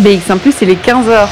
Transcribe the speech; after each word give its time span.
BX1 0.00 0.38
Plus, 0.38 0.54
il 0.62 0.70
est 0.70 0.84
15h. 0.86 1.28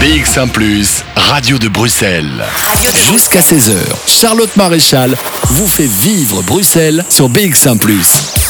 BX1⁇ 0.00 0.50
Radio 1.16 1.58
de 1.58 1.68
Bruxelles. 1.68 2.44
Jusqu'à 3.10 3.40
16h, 3.40 3.74
Charlotte 4.06 4.54
Maréchal 4.56 5.16
vous 5.50 5.66
fait 5.66 5.86
vivre 5.86 6.42
Bruxelles 6.42 7.04
sur 7.08 7.28
BX1⁇ 7.28 7.78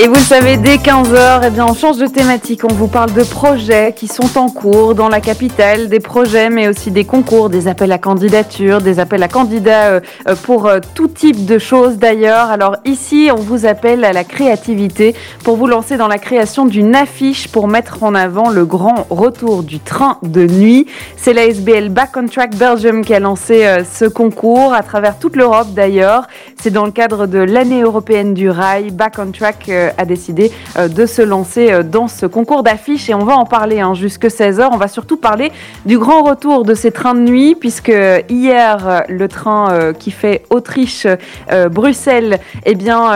et 0.00 0.06
vous 0.06 0.14
le 0.14 0.20
savez, 0.20 0.56
dès 0.58 0.76
15h, 0.76 1.40
eh 1.44 1.50
bien, 1.50 1.66
on 1.68 1.74
change 1.74 1.98
de 1.98 2.06
thématique. 2.06 2.62
On 2.62 2.72
vous 2.72 2.86
parle 2.86 3.12
de 3.14 3.24
projets 3.24 3.92
qui 3.96 4.06
sont 4.06 4.38
en 4.38 4.48
cours 4.48 4.94
dans 4.94 5.08
la 5.08 5.20
capitale, 5.20 5.88
des 5.88 5.98
projets, 5.98 6.50
mais 6.50 6.68
aussi 6.68 6.92
des 6.92 7.02
concours, 7.02 7.50
des 7.50 7.66
appels 7.66 7.90
à 7.90 7.98
candidature, 7.98 8.80
des 8.80 9.00
appels 9.00 9.24
à 9.24 9.26
candidats 9.26 9.86
euh, 9.86 10.00
euh, 10.28 10.36
pour 10.36 10.66
euh, 10.66 10.78
tout 10.94 11.08
type 11.08 11.46
de 11.46 11.58
choses 11.58 11.98
d'ailleurs. 11.98 12.48
Alors 12.52 12.76
ici, 12.84 13.28
on 13.36 13.40
vous 13.40 13.66
appelle 13.66 14.04
à 14.04 14.12
la 14.12 14.22
créativité 14.22 15.16
pour 15.42 15.56
vous 15.56 15.66
lancer 15.66 15.96
dans 15.96 16.06
la 16.06 16.18
création 16.18 16.64
d'une 16.64 16.94
affiche 16.94 17.48
pour 17.48 17.66
mettre 17.66 18.04
en 18.04 18.14
avant 18.14 18.50
le 18.50 18.64
grand 18.64 19.04
retour 19.10 19.64
du 19.64 19.80
train 19.80 20.18
de 20.22 20.46
nuit. 20.46 20.86
C'est 21.16 21.32
la 21.32 21.46
SBL 21.46 21.88
Back 21.88 22.10
on 22.16 22.28
Track 22.28 22.54
Belgium 22.54 23.04
qui 23.04 23.14
a 23.14 23.18
lancé 23.18 23.66
ce 23.92 24.04
concours 24.04 24.74
à 24.74 24.84
travers 24.84 25.18
toute 25.18 25.34
l'Europe 25.34 25.74
d'ailleurs. 25.74 26.28
C'est 26.62 26.70
dans 26.70 26.84
le 26.84 26.92
cadre 26.92 27.26
de 27.26 27.40
l'année 27.40 27.82
européenne 27.82 28.32
du 28.32 28.48
rail. 28.48 28.92
Back 28.92 29.16
on 29.18 29.32
Track 29.32 29.68
a 29.96 30.04
décidé 30.04 30.50
euh, 30.76 30.88
de 30.88 31.06
se 31.06 31.22
lancer 31.22 31.72
euh, 31.72 31.82
dans 31.82 32.08
ce 32.08 32.26
concours 32.26 32.62
d'affiches 32.62 33.08
et 33.08 33.14
on 33.14 33.24
va 33.24 33.36
en 33.36 33.44
parler 33.44 33.80
hein, 33.80 33.94
jusque 33.94 34.26
16h. 34.26 34.68
On 34.72 34.76
va 34.76 34.88
surtout 34.88 35.16
parler 35.16 35.52
du 35.86 35.98
grand 35.98 36.22
retour 36.22 36.64
de 36.64 36.74
ces 36.74 36.90
trains 36.90 37.14
de 37.14 37.20
nuit 37.20 37.54
puisque 37.54 37.92
hier, 38.28 39.04
le 39.08 39.28
train 39.28 39.92
qui 39.98 40.10
fait 40.10 40.42
Autriche-Bruxelles 40.50 42.38
eh 42.64 42.74
bien, 42.74 43.12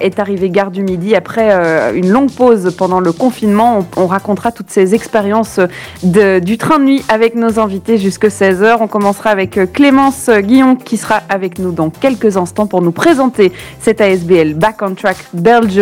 est 0.00 0.18
arrivé 0.18 0.50
gare 0.50 0.70
du 0.70 0.82
Midi 0.82 1.14
après 1.14 1.94
une 1.94 2.10
longue 2.10 2.30
pause 2.30 2.74
pendant 2.76 3.00
le 3.00 3.12
confinement. 3.12 3.86
On, 3.96 4.06
racontera 4.06 4.52
toutes 4.52 4.70
ces 4.70 4.94
expériences 4.94 5.60
du 6.02 6.58
train 6.58 6.78
de 6.78 6.84
nuit 6.84 7.04
avec 7.08 7.34
nos 7.34 7.58
invités 7.58 7.98
jusque 7.98 8.26
16h. 8.26 8.78
On 8.80 8.86
commencera 8.86 9.30
avec 9.30 9.72
Clémence 9.72 10.30
Guillon 10.30 10.76
qui 10.76 10.96
sera 10.96 11.20
avec 11.28 11.58
nous 11.58 11.72
dans 11.72 11.90
quelques 11.90 12.36
instants 12.36 12.66
pour 12.66 12.82
nous 12.82 12.92
présenter 12.92 13.52
cette 13.80 14.00
ASBL 14.00 14.54
Back 14.54 14.82
on 14.82 14.94
Track 14.94 15.16
Belgium 15.32 15.75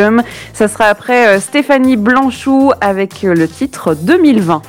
ça 0.52 0.68
sera 0.68 0.86
après 0.86 1.28
euh, 1.28 1.40
Stéphanie 1.40 1.96
Blanchou 1.96 2.72
avec 2.80 3.24
euh, 3.24 3.34
le 3.34 3.48
titre 3.48 3.94
2020. 3.94 4.62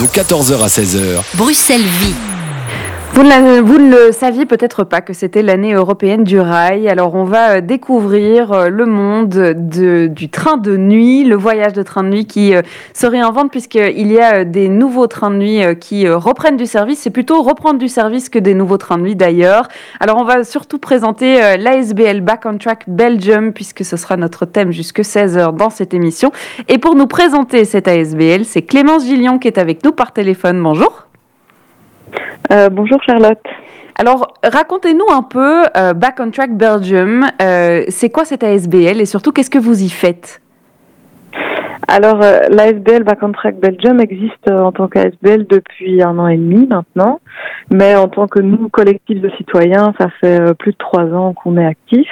De 0.00 0.06
14h 0.06 0.62
à 0.62 0.66
16h. 0.66 1.22
Bruxelles 1.36 1.80
vit. 1.80 2.33
Vous 3.14 3.22
ne, 3.22 4.06
le 4.06 4.10
saviez 4.10 4.44
peut-être 4.44 4.82
pas 4.82 5.00
que 5.00 5.12
c'était 5.12 5.42
l'année 5.42 5.72
européenne 5.72 6.24
du 6.24 6.40
rail. 6.40 6.88
Alors 6.88 7.14
on 7.14 7.22
va 7.22 7.50
euh, 7.50 7.60
découvrir 7.60 8.50
euh, 8.50 8.68
le 8.68 8.86
monde 8.86 9.28
de, 9.28 10.08
du 10.08 10.28
train 10.30 10.56
de 10.56 10.76
nuit, 10.76 11.22
le 11.22 11.36
voyage 11.36 11.74
de 11.74 11.84
train 11.84 12.02
de 12.02 12.08
nuit 12.08 12.26
qui 12.26 12.56
euh, 12.56 12.62
se 12.92 13.06
réinvente 13.06 13.52
puisqu'il 13.52 14.10
y 14.10 14.18
a 14.18 14.44
des 14.44 14.68
nouveaux 14.68 15.06
trains 15.06 15.30
de 15.30 15.36
nuit 15.36 15.62
qui 15.78 16.08
reprennent 16.08 16.56
du 16.56 16.66
service. 16.66 16.98
C'est 16.98 17.10
plutôt 17.10 17.40
reprendre 17.42 17.78
du 17.78 17.86
service 17.86 18.28
que 18.28 18.40
des 18.40 18.52
nouveaux 18.52 18.78
trains 18.78 18.98
de 18.98 19.04
nuit 19.04 19.16
d'ailleurs. 19.16 19.68
Alors 20.00 20.18
on 20.18 20.24
va 20.24 20.42
surtout 20.42 20.78
présenter 20.78 21.56
l'ASBL 21.56 22.20
Back 22.20 22.42
on 22.46 22.58
Track 22.58 22.82
Belgium 22.88 23.52
puisque 23.52 23.84
ce 23.84 23.96
sera 23.96 24.16
notre 24.16 24.44
thème 24.44 24.72
jusque 24.72 25.00
16h 25.00 25.54
dans 25.54 25.70
cette 25.70 25.94
émission. 25.94 26.32
Et 26.66 26.78
pour 26.78 26.96
nous 26.96 27.06
présenter 27.06 27.64
cette 27.64 27.86
ASBL, 27.86 28.44
c'est 28.44 28.62
Clémence 28.62 29.04
Gillion 29.04 29.38
qui 29.38 29.46
est 29.46 29.58
avec 29.58 29.84
nous 29.84 29.92
par 29.92 30.12
téléphone. 30.12 30.60
Bonjour. 30.60 31.06
Euh, 32.52 32.68
bonjour 32.68 33.02
Charlotte. 33.02 33.42
Alors, 33.98 34.34
racontez-nous 34.42 35.06
un 35.10 35.22
peu 35.22 35.64
euh, 35.76 35.94
Back 35.94 36.16
on 36.20 36.30
Track 36.30 36.56
Belgium. 36.56 37.26
Euh, 37.40 37.84
c'est 37.88 38.10
quoi 38.10 38.24
cette 38.24 38.44
ASBL 38.44 39.00
et 39.00 39.06
surtout, 39.06 39.32
qu'est-ce 39.32 39.50
que 39.50 39.58
vous 39.58 39.82
y 39.82 39.88
faites? 39.88 40.42
Alors, 41.86 42.18
l'ASBL 42.18 43.04
Back 43.04 43.18
on 43.22 43.32
Track 43.32 43.60
Belgium 43.60 44.00
existe 44.00 44.50
en 44.50 44.72
tant 44.72 44.88
qu'ASBL 44.88 45.46
depuis 45.46 46.02
un 46.02 46.18
an 46.18 46.28
et 46.28 46.36
demi 46.36 46.66
maintenant. 46.66 47.20
Mais 47.72 47.94
en 47.94 48.08
tant 48.08 48.26
que 48.26 48.40
nous, 48.40 48.68
collectif 48.68 49.20
de 49.20 49.30
citoyens, 49.36 49.94
ça 49.98 50.08
fait 50.20 50.54
plus 50.54 50.72
de 50.72 50.78
trois 50.78 51.04
ans 51.04 51.34
qu'on 51.34 51.56
est 51.56 51.66
actif. 51.66 52.08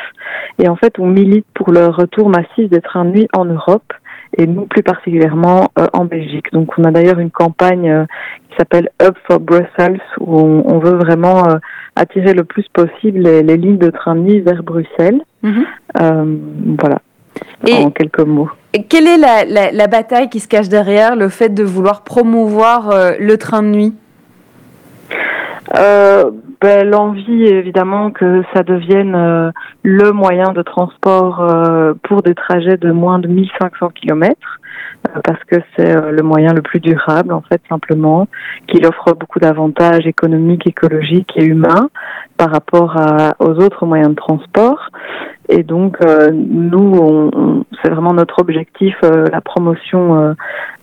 Et 0.58 0.68
en 0.68 0.76
fait, 0.76 0.98
on 0.98 1.06
milite 1.06 1.46
pour 1.54 1.72
le 1.72 1.86
retour 1.86 2.28
massif 2.28 2.70
des 2.70 2.80
trains 2.80 3.04
de 3.04 3.10
nuit 3.10 3.28
en 3.32 3.44
Europe 3.46 3.92
et 4.38 4.46
nous 4.46 4.66
plus 4.66 4.82
particulièrement 4.82 5.68
en 5.92 6.04
Belgique. 6.04 6.46
Donc 6.52 6.78
on 6.78 6.84
a 6.84 6.90
d'ailleurs 6.90 7.18
une 7.18 7.30
campagne 7.30 8.06
qui 8.52 8.58
s'appelle 8.58 8.90
Up 9.00 9.16
for 9.26 9.40
Brussels, 9.40 10.00
où 10.20 10.38
on, 10.38 10.78
veut 10.78 10.96
vraiment 10.96 11.48
euh, 11.48 11.56
attirer 11.96 12.34
le 12.34 12.44
plus 12.44 12.66
possible 12.72 13.20
les, 13.20 13.56
lignes 13.56 13.78
de 13.78 13.90
train 13.90 14.14
de 14.14 14.20
nuit 14.20 14.40
vers 14.40 14.62
Bruxelles. 14.62 15.22
Mhm. 15.42 15.64
Euh, 16.00 16.36
voilà, 16.78 16.98
en 17.70 17.90
quelques 17.90 18.20
mots. 18.20 18.50
quelle 18.88 19.06
est 19.06 19.16
la, 19.16 19.86
bataille 19.86 20.28
qui 20.28 20.40
se 20.40 20.48
cache 20.48 20.68
derrière 20.68 21.16
le 21.16 21.28
fait 21.28 21.48
de 21.48 21.64
vouloir 21.64 22.02
promouvoir 22.02 22.90
euh, 22.90 23.12
le 23.18 23.38
train 23.38 23.62
de 23.62 23.68
nuit? 23.68 23.94
Ben, 25.70 26.88
L'envie, 26.88 27.46
évidemment, 27.46 28.10
que 28.10 28.42
ça 28.54 28.62
devienne 28.62 29.52
le 29.82 30.12
moyen 30.12 30.52
de 30.52 30.62
transport 30.62 31.44
pour 32.02 32.22
des 32.22 32.34
trajets 32.34 32.76
de 32.76 32.90
moins 32.90 33.18
de 33.18 33.28
1500 33.28 33.90
km. 33.94 34.36
Euh, 35.08 35.20
parce 35.24 35.42
que 35.44 35.56
c'est 35.76 35.96
euh, 35.96 36.12
le 36.12 36.22
moyen 36.22 36.52
le 36.52 36.62
plus 36.62 36.80
durable, 36.80 37.32
en 37.32 37.42
fait, 37.42 37.60
simplement, 37.68 38.28
qu'il 38.68 38.86
offre 38.86 39.14
beaucoup 39.14 39.40
d'avantages 39.40 40.06
économiques, 40.06 40.66
écologiques 40.66 41.32
et 41.36 41.44
humains 41.44 41.90
par 42.36 42.50
rapport 42.50 42.96
à, 42.96 43.34
aux 43.40 43.54
autres 43.62 43.84
moyens 43.84 44.10
de 44.10 44.14
transport. 44.14 44.90
Et 45.48 45.64
donc, 45.64 45.96
euh, 46.02 46.30
nous, 46.32 46.92
on, 46.94 47.64
c'est 47.82 47.90
vraiment 47.90 48.14
notre 48.14 48.40
objectif, 48.40 48.94
la 49.02 49.40
promotion 49.40 50.36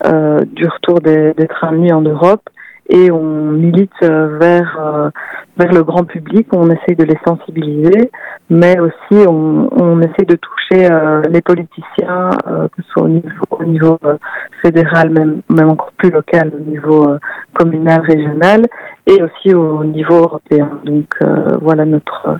du 0.03 0.67
retour 0.67 0.99
des, 0.99 1.33
des 1.33 1.47
trains 1.47 1.71
de 1.71 1.77
nuit 1.77 1.93
en 1.93 2.01
Europe 2.01 2.41
et 2.89 3.11
on 3.11 3.51
milite 3.51 4.01
vers 4.01 5.11
vers 5.59 5.73
le 5.73 5.83
grand 5.83 6.05
public. 6.05 6.47
On 6.53 6.69
essaye 6.71 6.95
de 6.95 7.03
les 7.03 7.17
sensibiliser, 7.27 8.09
mais 8.49 8.79
aussi 8.79 9.27
on, 9.27 9.69
on 9.71 9.99
essaye 10.01 10.25
de 10.25 10.35
toucher 10.35 10.89
euh, 10.89 11.21
les 11.29 11.41
politiciens, 11.41 12.29
euh, 12.47 12.67
que 12.69 12.81
ce 12.81 12.89
soit 12.89 13.03
au 13.03 13.09
niveau, 13.09 13.45
au 13.51 13.63
niveau 13.63 13.97
euh, 14.05 14.17
fédéral, 14.61 15.09
même, 15.09 15.41
même 15.49 15.69
encore 15.69 15.91
plus 15.97 16.09
local, 16.09 16.51
au 16.55 16.69
niveau 16.71 17.07
communal, 17.53 18.01
régional, 18.01 18.65
et 19.05 19.21
aussi 19.21 19.53
au 19.53 19.83
niveau 19.83 20.15
européen. 20.15 20.69
Donc 20.85 21.15
voilà 21.61 21.85
notre 21.85 22.37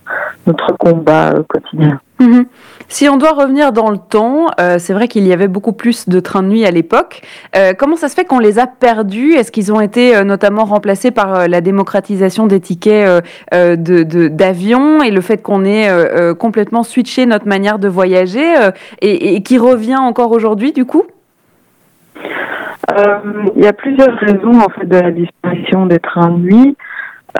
notre 0.47 0.77
combat 0.77 1.33
quotidien. 1.47 1.99
Mhm. 2.19 2.45
Si 2.89 3.07
on 3.07 3.17
doit 3.17 3.31
revenir 3.31 3.71
dans 3.71 3.91
le 3.91 3.97
temps, 3.97 4.47
c'est 4.79 4.93
vrai 4.93 5.07
qu'il 5.07 5.25
y 5.27 5.31
avait 5.31 5.47
beaucoup 5.47 5.73
plus 5.73 6.09
de 6.09 6.19
trains 6.19 6.41
de 6.41 6.47
nuit 6.47 6.65
à 6.65 6.71
l'époque. 6.71 7.21
comment 7.77 7.95
ça 7.95 8.09
se 8.09 8.15
fait 8.15 8.25
qu'on 8.25 8.39
les 8.39 8.57
a 8.57 8.67
perdus? 8.67 9.33
Est-ce 9.33 9.51
qu'ils 9.51 9.71
ont 9.71 9.79
été 9.79 10.23
notamment 10.23 10.65
remplacés 10.65 11.11
par 11.11 11.47
la 11.47 11.61
démocratisation 11.61 12.47
des 12.47 12.59
tickets 12.59 13.23
euh, 13.53 13.75
d'avion 13.75 15.01
et 15.01 15.11
le 15.11 15.21
fait 15.21 15.41
qu'on 15.41 15.65
ait 15.65 15.89
euh, 15.89 16.31
euh, 16.31 16.35
complètement 16.35 16.83
switché 16.83 17.25
notre 17.25 17.47
manière 17.47 17.79
de 17.79 17.87
voyager 17.87 18.45
et, 19.01 19.41
qui 19.43 19.57
revient 19.57 19.97
encore 19.97 20.31
aujourd'hui 20.31 20.71
du 20.71 20.85
coup? 20.85 21.03
Il 23.55 23.63
y 23.63 23.67
a 23.67 23.73
plusieurs 23.73 24.15
raisons 24.17 24.59
en 24.59 24.69
fait 24.69 24.85
de 24.85 24.97
la 24.97 25.11
disparition 25.11 25.85
des 25.85 25.99
trains 25.99 26.29
de 26.29 26.39
nuit. 26.39 26.77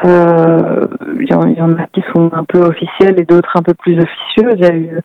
Il 0.03 1.27
y, 1.29 1.33
en 1.33 1.73
a 1.73 1.88
qui 1.91 2.03
sont 2.13 2.29
un 2.33 2.44
peu 2.44 2.59
officielles 2.59 3.19
et 3.19 3.25
d'autres 3.25 3.57
un 3.57 3.63
peu 3.63 3.73
plus 3.73 4.00
officieuses. 4.00 4.55
Il 4.57 4.66
y 4.66 4.66
a 4.66 4.75
eu 4.75 5.00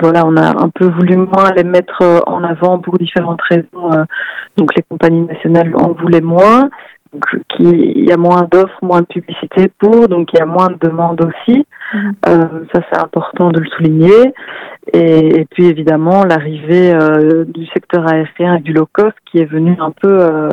voilà, 0.00 0.24
on 0.26 0.36
a 0.36 0.62
un 0.62 0.68
peu 0.68 0.86
voulu 0.86 1.16
moins 1.16 1.50
les 1.56 1.64
mettre 1.64 2.22
en 2.26 2.44
avant 2.44 2.78
pour 2.78 2.98
différentes 2.98 3.42
raisons. 3.42 4.06
donc 4.56 4.74
les 4.76 4.82
compagnies 4.82 5.26
nationales 5.26 5.72
en 5.74 5.92
voulaient 5.92 6.20
moins 6.20 6.70
il 7.58 8.04
y 8.04 8.12
a 8.12 8.16
moins 8.16 8.46
d'offres, 8.50 8.78
moins 8.82 9.00
de 9.00 9.06
publicité 9.06 9.70
pour, 9.78 10.08
donc 10.08 10.32
il 10.32 10.38
y 10.38 10.42
a 10.42 10.46
moins 10.46 10.68
de 10.68 10.78
demandes 10.80 11.20
aussi. 11.22 11.66
Mhm. 11.92 12.14
Euh, 12.28 12.46
ça 12.72 12.80
c'est 12.90 13.00
important 13.00 13.50
de 13.50 13.60
le 13.60 13.66
souligner. 13.70 14.32
Et, 14.92 15.46
puis 15.50 15.66
évidemment 15.66 16.24
l'arrivée 16.24 16.92
euh, 16.92 17.44
du 17.44 17.66
secteur 17.66 18.06
aérien 18.08 18.56
et 18.56 18.60
du 18.60 18.72
low 18.72 18.88
cost 18.90 19.14
qui 19.30 19.38
est 19.38 19.44
venu 19.44 19.76
un 19.80 19.90
peu 19.90 20.20
euh, 20.20 20.48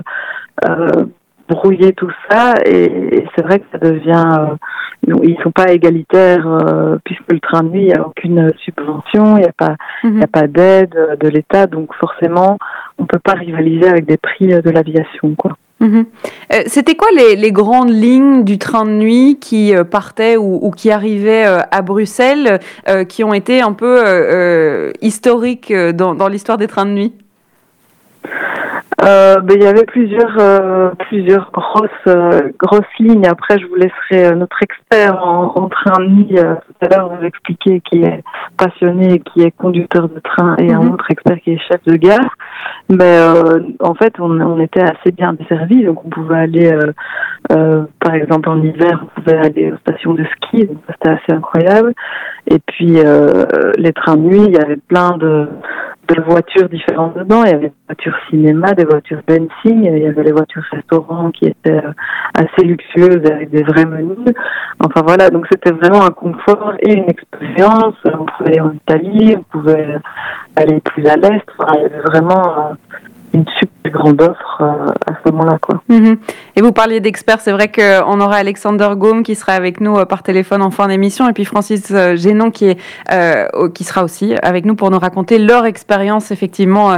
euh 0.65 1.05
brouiller 1.47 1.93
tout 1.93 2.11
ça. 2.29 2.55
Et, 2.65 3.25
c'est 3.35 3.41
vrai 3.41 3.59
que 3.59 3.65
ça 3.71 3.77
devient, 3.77 4.55
ils 5.05 5.37
sont 5.43 5.51
pas 5.51 5.71
égalitaires 5.71 6.47
puisque 7.03 7.31
le 7.31 7.39
train 7.39 7.63
de 7.63 7.69
nuit 7.69 7.81
il 7.81 7.87
n'y 7.87 7.93
a 7.93 8.05
aucune 8.05 8.51
subvention, 8.63 9.37
il 9.37 9.41
n'y 9.41 9.47
a 9.47 9.53
pas, 9.57 9.75
il 10.03 10.09
a 10.09 10.11
mhm. 10.11 10.27
pas 10.27 10.47
d'aide 10.47 11.17
de 11.19 11.27
l'État, 11.27 11.67
donc 11.67 11.93
forcément 11.95 12.57
on 12.97 13.05
peut 13.05 13.19
pas 13.19 13.33
rivaliser 13.33 13.87
avec 13.87 14.05
des 14.05 14.17
prix 14.17 14.47
de 14.47 14.69
l'aviation 14.69 15.35
quoi. 15.35 15.57
Mhm. 15.79 16.05
Euh, 16.53 16.63
c'était 16.65 16.95
quoi 16.95 17.09
les, 17.15 17.51
grandes 17.51 17.91
lignes 17.91 18.43
du 18.43 18.57
train 18.57 18.85
de 18.85 18.91
nuit 18.91 19.37
qui 19.39 19.75
euh, 19.75 19.83
partaient 19.83 20.37
ou, 20.37 20.71
qui 20.71 20.91
arrivaient 20.91 21.45
euh, 21.45 21.59
à 21.71 21.81
Bruxelles, 21.81 22.59
qui 23.09 23.23
ont 23.23 23.33
été 23.33 23.61
un 23.61 23.73
peu 23.73 24.91
historiques 25.01 25.73
dans, 25.73 26.27
l'histoire 26.27 26.57
des 26.57 26.67
trains 26.67 26.85
de 26.85 26.91
nuit? 26.91 27.13
Euh, 29.03 29.39
ben, 29.41 29.55
il 29.55 29.63
y 29.63 29.67
avait 29.67 29.85
plusieurs 29.85 30.35
euh, 30.39 30.89
plusieurs 31.07 31.51
grosses 31.51 31.89
euh, 32.07 32.49
grosses 32.57 32.81
lignes. 32.99 33.27
Après, 33.27 33.59
je 33.59 33.67
vous 33.67 33.75
laisserai 33.75 34.35
notre 34.35 34.57
expert 34.63 35.23
en, 35.23 35.69
train 35.69 36.03
de 36.03 36.09
nuit 36.09 36.35
tout 36.35 36.85
à 36.85 36.87
l'heure 36.87 37.15
vous 37.15 37.25
expliquer 37.25 37.81
qui 37.81 38.01
est 38.01 38.23
passionné, 38.57 39.19
qui 39.19 39.43
est 39.43 39.51
conducteur 39.51 40.09
de 40.09 40.19
train, 40.19 40.55
et 40.57 40.73
un 40.73 40.81
mhm. 40.81 40.93
autre 40.93 41.05
expert 41.11 41.39
qui 41.41 41.51
est 41.51 41.59
chef 41.59 41.83
de 41.85 41.95
gare. 41.95 42.35
Mais 42.89 43.19
en 43.81 43.93
fait, 43.93 44.13
on, 44.19 44.39
on, 44.39 44.59
était 44.59 44.81
assez 44.81 45.11
bien 45.11 45.33
desservis, 45.33 45.83
donc 45.83 46.03
on 46.05 46.09
pouvait 46.09 46.37
aller, 46.37 46.79
par 47.49 48.15
exemple 48.15 48.49
en 48.49 48.61
hiver, 48.63 49.03
on 49.03 49.21
pouvait 49.21 49.37
aller 49.37 49.71
aux 49.71 49.77
stations 49.77 50.13
de 50.13 50.23
ski, 50.23 50.65
donc 50.65 50.77
c'était 50.89 51.09
assez 51.09 51.33
incroyable. 51.33 51.93
Et 52.47 52.59
puis 52.59 52.97
les 53.77 53.93
trains 53.93 54.15
de 54.15 54.21
nuit, 54.21 54.43
il 54.47 54.53
y 54.53 54.59
avait 54.59 54.77
plein 54.77 55.17
de 55.17 55.49
de 56.07 56.21
voitures 56.21 56.69
différentes 56.69 57.17
dedans. 57.17 57.43
Il 57.43 57.51
y 57.51 57.53
avait 57.53 57.67
des 57.69 57.73
voitures 57.87 58.17
cinéma, 58.29 58.73
des 58.73 58.85
voitures 58.85 59.21
dancing, 59.27 59.85
il 59.85 59.97
y 59.97 60.07
avait 60.07 60.23
les 60.23 60.31
voitures 60.31 60.63
restaurants 60.71 61.31
qui 61.31 61.45
étaient 61.45 61.83
euh, 61.83 61.91
assez 62.33 62.65
luxueuses 62.65 63.25
avec 63.31 63.49
des 63.49 63.63
vrais 63.63 63.85
menus. 63.85 64.33
Enfin 64.83 65.01
voilà, 65.05 65.29
donc 65.29 65.45
c'était 65.51 65.71
vraiment 65.71 66.05
un 66.05 66.11
confort 66.11 66.73
et 66.79 66.93
une 66.93 67.09
expérience. 67.09 67.95
On 68.05 68.25
pouvait 68.25 68.49
aller 68.49 68.61
en 68.61 68.71
Italie, 68.71 69.35
on 69.37 69.43
pouvait 69.43 69.97
aller 70.55 70.79
plus 70.81 71.05
à 71.07 71.15
l'est. 71.15 71.45
il 71.75 71.81
y 71.81 71.85
avait 71.85 72.01
vraiment 72.01 72.43
euh, 72.57 72.73
une 73.33 73.45
super 73.59 73.76
grande 73.89 74.21
offre 74.21 74.61
euh, 74.61 74.91
à 75.05 75.13
ce 75.23 75.31
moment-là. 75.31 75.57
Quoi. 75.61 75.81
Mhm. 75.89 76.17
Et 76.55 76.61
vous 76.61 76.71
parliez 76.71 76.99
d'experts, 76.99 77.41
c'est 77.41 77.51
vrai 77.51 77.71
qu'on 77.71 78.19
aura 78.19 78.37
Alexander 78.37 78.89
Gaume 78.95 79.23
qui 79.23 79.35
sera 79.35 79.53
avec 79.53 79.81
nous 79.81 79.97
euh, 79.97 80.05
par 80.05 80.23
téléphone 80.23 80.61
en 80.61 80.71
fin 80.71 80.87
d'émission, 80.87 81.27
et 81.29 81.33
puis 81.33 81.45
Francis 81.45 81.91
euh, 81.91 82.15
Génon 82.15 82.51
qui, 82.51 82.65
est, 82.69 82.77
qui 83.73 83.83
sera 83.83 84.03
aussi 84.03 84.35
avec 84.41 84.65
nous 84.65 84.75
pour 84.75 84.91
nous 84.91 84.99
raconter 84.99 85.39
leur 85.39 85.65
expérience 85.65 86.31
effectivement 86.31 86.97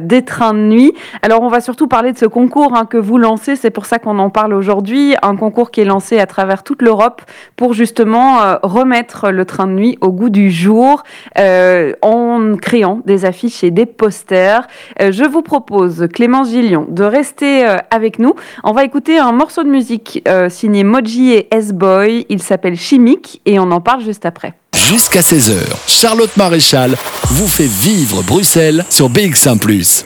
des 0.00 0.24
trains 0.24 0.54
de 0.54 0.60
nuit. 0.60 0.92
Alors 1.22 1.42
on 1.42 1.48
va 1.48 1.60
surtout 1.60 1.88
parler 1.88 2.12
de 2.12 2.18
ce 2.18 2.26
concours 2.26 2.74
hein, 2.74 2.86
que 2.86 2.96
vous 2.96 3.18
lancez, 3.18 3.56
c'est 3.56 3.70
pour 3.70 3.86
ça 3.86 3.98
qu'on 3.98 4.18
en 4.18 4.30
parle 4.30 4.54
aujourd'hui, 4.54 5.14
un 5.22 5.36
concours 5.36 5.70
qui 5.70 5.80
est 5.80 5.84
lancé 5.84 6.18
à 6.18 6.26
travers 6.26 6.62
toute 6.62 6.82
l'Europe 6.82 7.22
pour 7.56 7.74
justement 7.74 8.58
remettre 8.62 9.30
le 9.30 9.44
train 9.44 9.66
de 9.66 9.72
nuit 9.72 9.98
au 10.00 10.12
goût 10.12 10.30
du 10.30 10.50
jour 10.50 11.02
en 11.36 12.56
créant 12.60 13.00
des 13.04 13.24
affiches 13.24 13.64
et 13.64 13.70
des 13.70 13.86
posters. 13.86 14.66
je 15.00 15.24
vous 15.24 15.42
propose 15.42 16.06
Clémence 16.26 16.48
de 16.50 17.04
rester 17.04 17.64
euh, 17.64 17.76
avec 17.92 18.18
nous. 18.18 18.34
On 18.64 18.72
va 18.72 18.82
écouter 18.82 19.16
un 19.16 19.30
morceau 19.30 19.62
de 19.62 19.68
musique 19.68 20.24
euh, 20.26 20.48
signé 20.48 20.82
Moji 20.82 21.30
et 21.30 21.46
S-Boy. 21.54 22.26
Il 22.28 22.42
s'appelle 22.42 22.76
Chimique 22.76 23.40
et 23.46 23.60
on 23.60 23.70
en 23.70 23.80
parle 23.80 24.02
juste 24.02 24.26
après. 24.26 24.54
Jusqu'à 24.74 25.20
16h, 25.20 25.54
Charlotte 25.86 26.36
Maréchal 26.36 26.96
vous 27.30 27.46
fait 27.46 27.68
vivre 27.68 28.24
Bruxelles 28.24 28.84
sur 28.90 29.08
BX1⁇ 29.08 29.56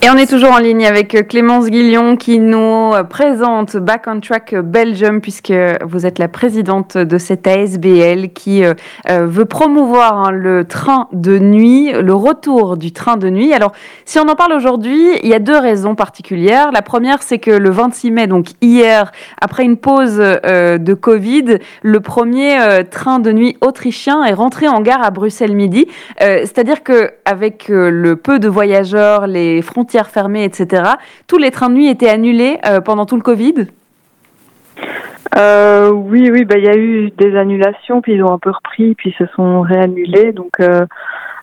et 0.00 0.10
on 0.10 0.16
est 0.16 0.30
toujours 0.30 0.52
en 0.52 0.58
ligne 0.58 0.86
avec 0.86 1.16
euh, 1.16 1.24
Clémence 1.24 1.66
Guillon 1.66 2.16
qui 2.16 2.38
nous 2.38 2.92
euh, 2.94 3.02
présente 3.02 3.76
Back 3.76 4.04
on 4.06 4.20
Track 4.20 4.54
Belgium 4.54 5.20
puisque 5.20 5.52
vous 5.84 6.06
êtes 6.06 6.20
la 6.20 6.28
présidente 6.28 6.96
de 6.96 7.18
cette 7.18 7.48
ASBL 7.48 8.28
qui 8.28 8.64
euh, 8.64 8.74
veut 9.08 9.44
promouvoir 9.44 10.18
hein, 10.18 10.30
le 10.30 10.64
train 10.66 11.08
de 11.12 11.40
nuit, 11.40 11.90
le 11.92 12.14
retour 12.14 12.76
du 12.76 12.92
train 12.92 13.16
de 13.16 13.28
nuit. 13.28 13.52
Alors, 13.52 13.72
si 14.04 14.20
on 14.20 14.28
en 14.28 14.36
parle 14.36 14.52
aujourd'hui, 14.52 15.18
il 15.24 15.28
y 15.28 15.34
a 15.34 15.40
deux 15.40 15.58
raisons 15.58 15.96
particulières. 15.96 16.70
La 16.70 16.82
première, 16.82 17.24
c'est 17.24 17.40
que 17.40 17.50
le 17.50 17.70
26 17.70 18.12
mai, 18.12 18.26
donc 18.28 18.50
hier, 18.60 19.10
après 19.40 19.64
une 19.64 19.78
pause 19.78 20.18
de 20.18 20.94
Covid, 20.94 21.58
le 21.82 22.00
premier 22.00 22.84
train 22.90 23.18
de 23.18 23.32
nuit 23.32 23.56
autrichien 23.60 24.24
est 24.24 24.34
rentré 24.34 24.68
en 24.68 24.80
gare 24.80 25.02
à 25.02 25.10
Bruxelles 25.10 25.56
midi. 25.56 25.86
C'est-à-dire 26.20 26.82
que 26.82 27.10
avec 27.24 27.66
le 27.68 28.14
peu 28.14 28.38
de 28.38 28.48
voyageurs, 28.48 29.26
les 29.26 29.60
frontières 29.62 29.87
frontières 29.88 30.10
fermées, 30.10 30.44
etc. 30.44 30.82
Tous 31.26 31.38
les 31.38 31.50
trains 31.50 31.70
de 31.70 31.74
nuit 31.74 31.88
étaient 31.88 32.10
annulés 32.10 32.58
euh, 32.66 32.82
pendant 32.82 33.06
tout 33.06 33.16
le 33.16 33.22
Covid? 33.22 33.68
Euh, 35.34 35.88
oui, 35.90 36.30
oui, 36.30 36.44
bah 36.44 36.58
il 36.58 36.64
y 36.64 36.68
a 36.68 36.76
eu 36.76 37.10
des 37.16 37.34
annulations, 37.36 38.02
puis 38.02 38.12
ils 38.12 38.22
ont 38.22 38.32
un 38.32 38.38
peu 38.38 38.50
repris, 38.50 38.94
puis 38.94 39.14
se 39.18 39.24
sont 39.34 39.62
réannulés. 39.62 40.32
Donc 40.32 40.60
euh, 40.60 40.84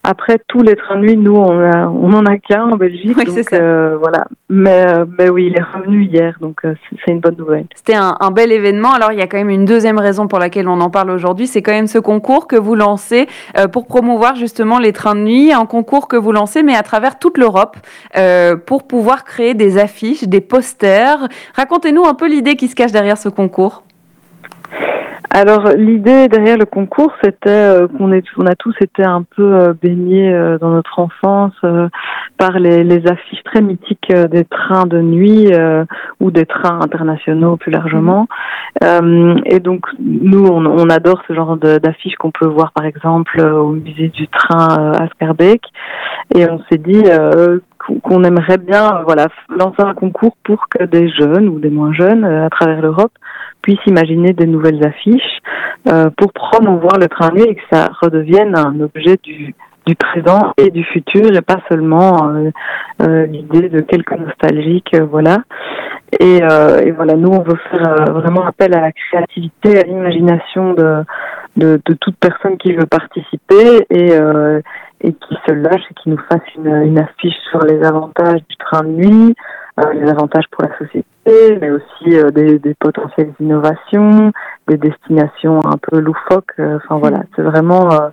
après, 0.06 0.40
tous 0.48 0.62
les 0.62 0.76
trains 0.76 0.98
de 0.98 1.02
nuit, 1.02 1.18
nous, 1.18 1.36
on, 1.36 1.50
on 1.50 2.14
en 2.14 2.26
a 2.26 2.38
qu'un 2.38 2.66
en 2.66 2.78
Belgique. 2.78 3.18
Oui, 3.18 3.26
donc, 3.26 3.54
euh, 3.54 3.98
voilà. 4.00 4.28
Mais, 4.50 4.86
euh, 4.88 5.06
mais 5.18 5.30
oui, 5.30 5.48
il 5.48 5.58
est 5.58 5.64
revenu 5.64 6.04
hier, 6.04 6.38
donc 6.40 6.60
euh, 6.64 6.76
c'est 7.04 7.12
une 7.12 7.20
bonne 7.20 7.36
nouvelle. 7.38 7.66
C'était 7.76 7.96
un, 7.96 8.16
un, 8.20 8.30
bel 8.30 8.52
événement. 8.52 8.92
Alors, 8.94 9.12
il 9.12 9.18
y 9.18 9.22
a 9.22 9.28
quand 9.28 9.38
même 9.38 9.50
une 9.50 9.66
deuxième 9.66 9.98
raison 9.98 10.28
pour 10.28 10.38
laquelle 10.38 10.68
on 10.68 10.80
en 10.80 10.92
parle 10.92 11.10
aujourd'hui. 11.10 11.48
C'est 11.48 11.64
quand 11.64 11.72
même 11.72 11.88
ce 11.88 11.98
concours 11.98 12.48
que 12.48 12.56
vous 12.56 12.76
lancez 12.76 13.28
pour 13.72 13.88
promouvoir 13.88 14.36
justement 14.36 14.78
les 14.78 14.94
trains 14.94 15.16
de 15.16 15.22
nuit. 15.22 15.52
Un 15.52 15.66
concours 15.66 16.08
que 16.08 16.16
vous 16.16 16.32
lancez, 16.32 16.62
mais 16.62 16.76
à 16.76 16.84
travers 16.84 17.18
toute 17.18 17.38
l'Europe, 17.38 17.78
pour 18.66 18.88
pouvoir 18.88 19.24
créer 19.24 19.54
des 19.54 19.78
affiches, 19.78 20.24
des 20.24 20.42
posters. 20.42 21.28
Racontez-nous 21.56 22.06
un 22.06 22.14
peu 22.14 22.28
l'idée 22.28 22.56
qui 22.56 22.68
se 22.68 22.76
cache 22.76 22.92
derrière 22.92 23.18
ce 23.18 23.30
concours. 23.30 23.85
Alors 25.36 25.68
l'idée 25.76 26.30
derrière 26.30 26.58
le 26.58 26.64
concours, 26.66 27.12
c'était 27.22 27.50
euh, 27.50 27.90
qu'on 27.90 28.10
on 28.38 28.46
a 28.46 28.56
tous 28.56 28.74
été 28.80 29.04
un 29.04 29.24
peu 29.24 29.54
euh, 29.54 29.74
baignés 29.74 30.34
euh, 30.34 30.58
dans 30.58 30.70
notre 30.70 30.98
enfance 30.98 31.54
par 32.38 32.52
les, 32.58 33.06
affiches 33.06 33.44
très 33.44 33.62
mythiques 33.62 34.14
des 34.32 34.46
trains 34.46 34.86
de 34.86 35.02
nuit 35.02 35.52
ou 36.22 36.32
des 36.32 36.46
trains 36.46 36.80
internationaux 36.82 37.58
plus 37.58 37.72
largement. 37.72 38.28
Et 38.82 39.60
donc 39.60 39.86
nous, 40.00 40.46
on, 40.48 40.66
on 40.66 40.90
adore 40.90 41.22
ce 41.28 41.34
genre 41.34 41.58
d'affiches 41.58 42.16
qu'on 42.16 42.32
peut 42.32 42.48
voir 42.48 42.72
par 42.72 42.86
exemple 42.86 43.42
au 43.42 43.72
musée 43.72 44.10
du 44.10 44.28
train 44.28 44.94
à 44.94 45.08
Scarbeck. 45.10 45.62
Et 46.34 46.50
on 46.50 46.62
s'est 46.70 46.78
dit 46.78 47.04
qu'on 48.04 48.24
aimerait 48.24 48.58
bien 48.58 49.02
voilà 49.04 49.28
lancer 49.50 49.82
un 49.82 49.94
concours 49.94 50.36
pour 50.44 50.68
que 50.70 50.84
des 50.84 51.10
jeunes 51.10 51.50
ou 51.50 51.60
des 51.60 51.70
moins 51.70 51.94
jeunes 51.94 52.24
à 52.24 52.50
travers 52.50 52.82
l'Europe 52.82 53.12
puissent 53.66 53.88
imaginer 53.88 54.34
des 54.34 54.46
nouvelles 54.46 54.86
affiches 54.86 55.40
euh, 55.88 56.12
pour 56.18 56.32
promouvoir 56.32 57.00
le 57.00 57.08
train 57.08 57.30
de 57.30 57.36
nuit 57.36 57.50
et 57.50 57.56
que 57.56 57.64
ça 57.72 57.90
redevienne 58.00 58.56
un 58.56 58.80
objet 58.80 59.18
du, 59.24 59.56
du 59.88 59.96
présent 59.96 60.54
et 60.58 60.70
du 60.70 60.84
futur 60.84 61.36
et 61.36 61.42
pas 61.42 61.58
seulement 61.70 62.30
euh, 62.30 62.52
euh, 63.02 63.26
l'idée 63.26 63.70
de 63.70 63.82
quelques 63.82 64.18
nostalgiques, 64.20 64.96
voilà. 65.10 65.38
Et, 66.20 66.42
voilà, 66.96 67.16
nous 67.16 67.30
on 67.30 67.42
veut 67.42 67.60
faire 67.72 68.06
vraiment 68.14 68.46
appel 68.46 68.74
à 68.76 68.82
la 68.82 68.92
créativité, 68.92 69.80
à 69.80 69.84
l'imagination 69.84 70.74
de, 70.74 71.04
de, 71.58 71.82
de, 71.84 71.94
toute 71.96 72.16
personne 72.18 72.58
qui 72.58 72.74
veut 72.74 72.86
participer 72.86 73.86
et, 73.90 74.12
et 75.02 75.14
qui 75.14 75.38
se 75.46 75.52
lâche 75.52 75.82
et 75.92 75.94
qui 75.96 76.10
nous 76.10 76.20
fasse 76.30 76.48
une, 76.56 76.74
une 76.86 77.00
affiche 77.00 77.36
sur 77.50 77.60
les 77.66 77.84
avantages 77.84 78.42
du 78.48 78.56
train 78.58 78.84
de 78.84 78.90
nuit, 78.90 79.36
les 79.94 80.10
avantages 80.10 80.46
pour 80.52 80.64
la 80.64 80.78
société 80.78 81.06
mais 81.60 81.72
aussi 81.72 82.18
euh, 82.18 82.30
des, 82.30 82.60
des, 82.60 82.74
potentielles 82.76 83.34
innovations, 83.40 84.32
des 84.68 84.78
destinations 84.78 85.60
un 85.66 85.78
peu 85.78 86.00
loufoques. 86.00 86.54
Euh, 86.60 86.78
enfin 86.78 87.00
voilà, 87.00 87.24
c'est 87.36 87.42
vraiment 87.42 87.92
euh, 87.92 88.10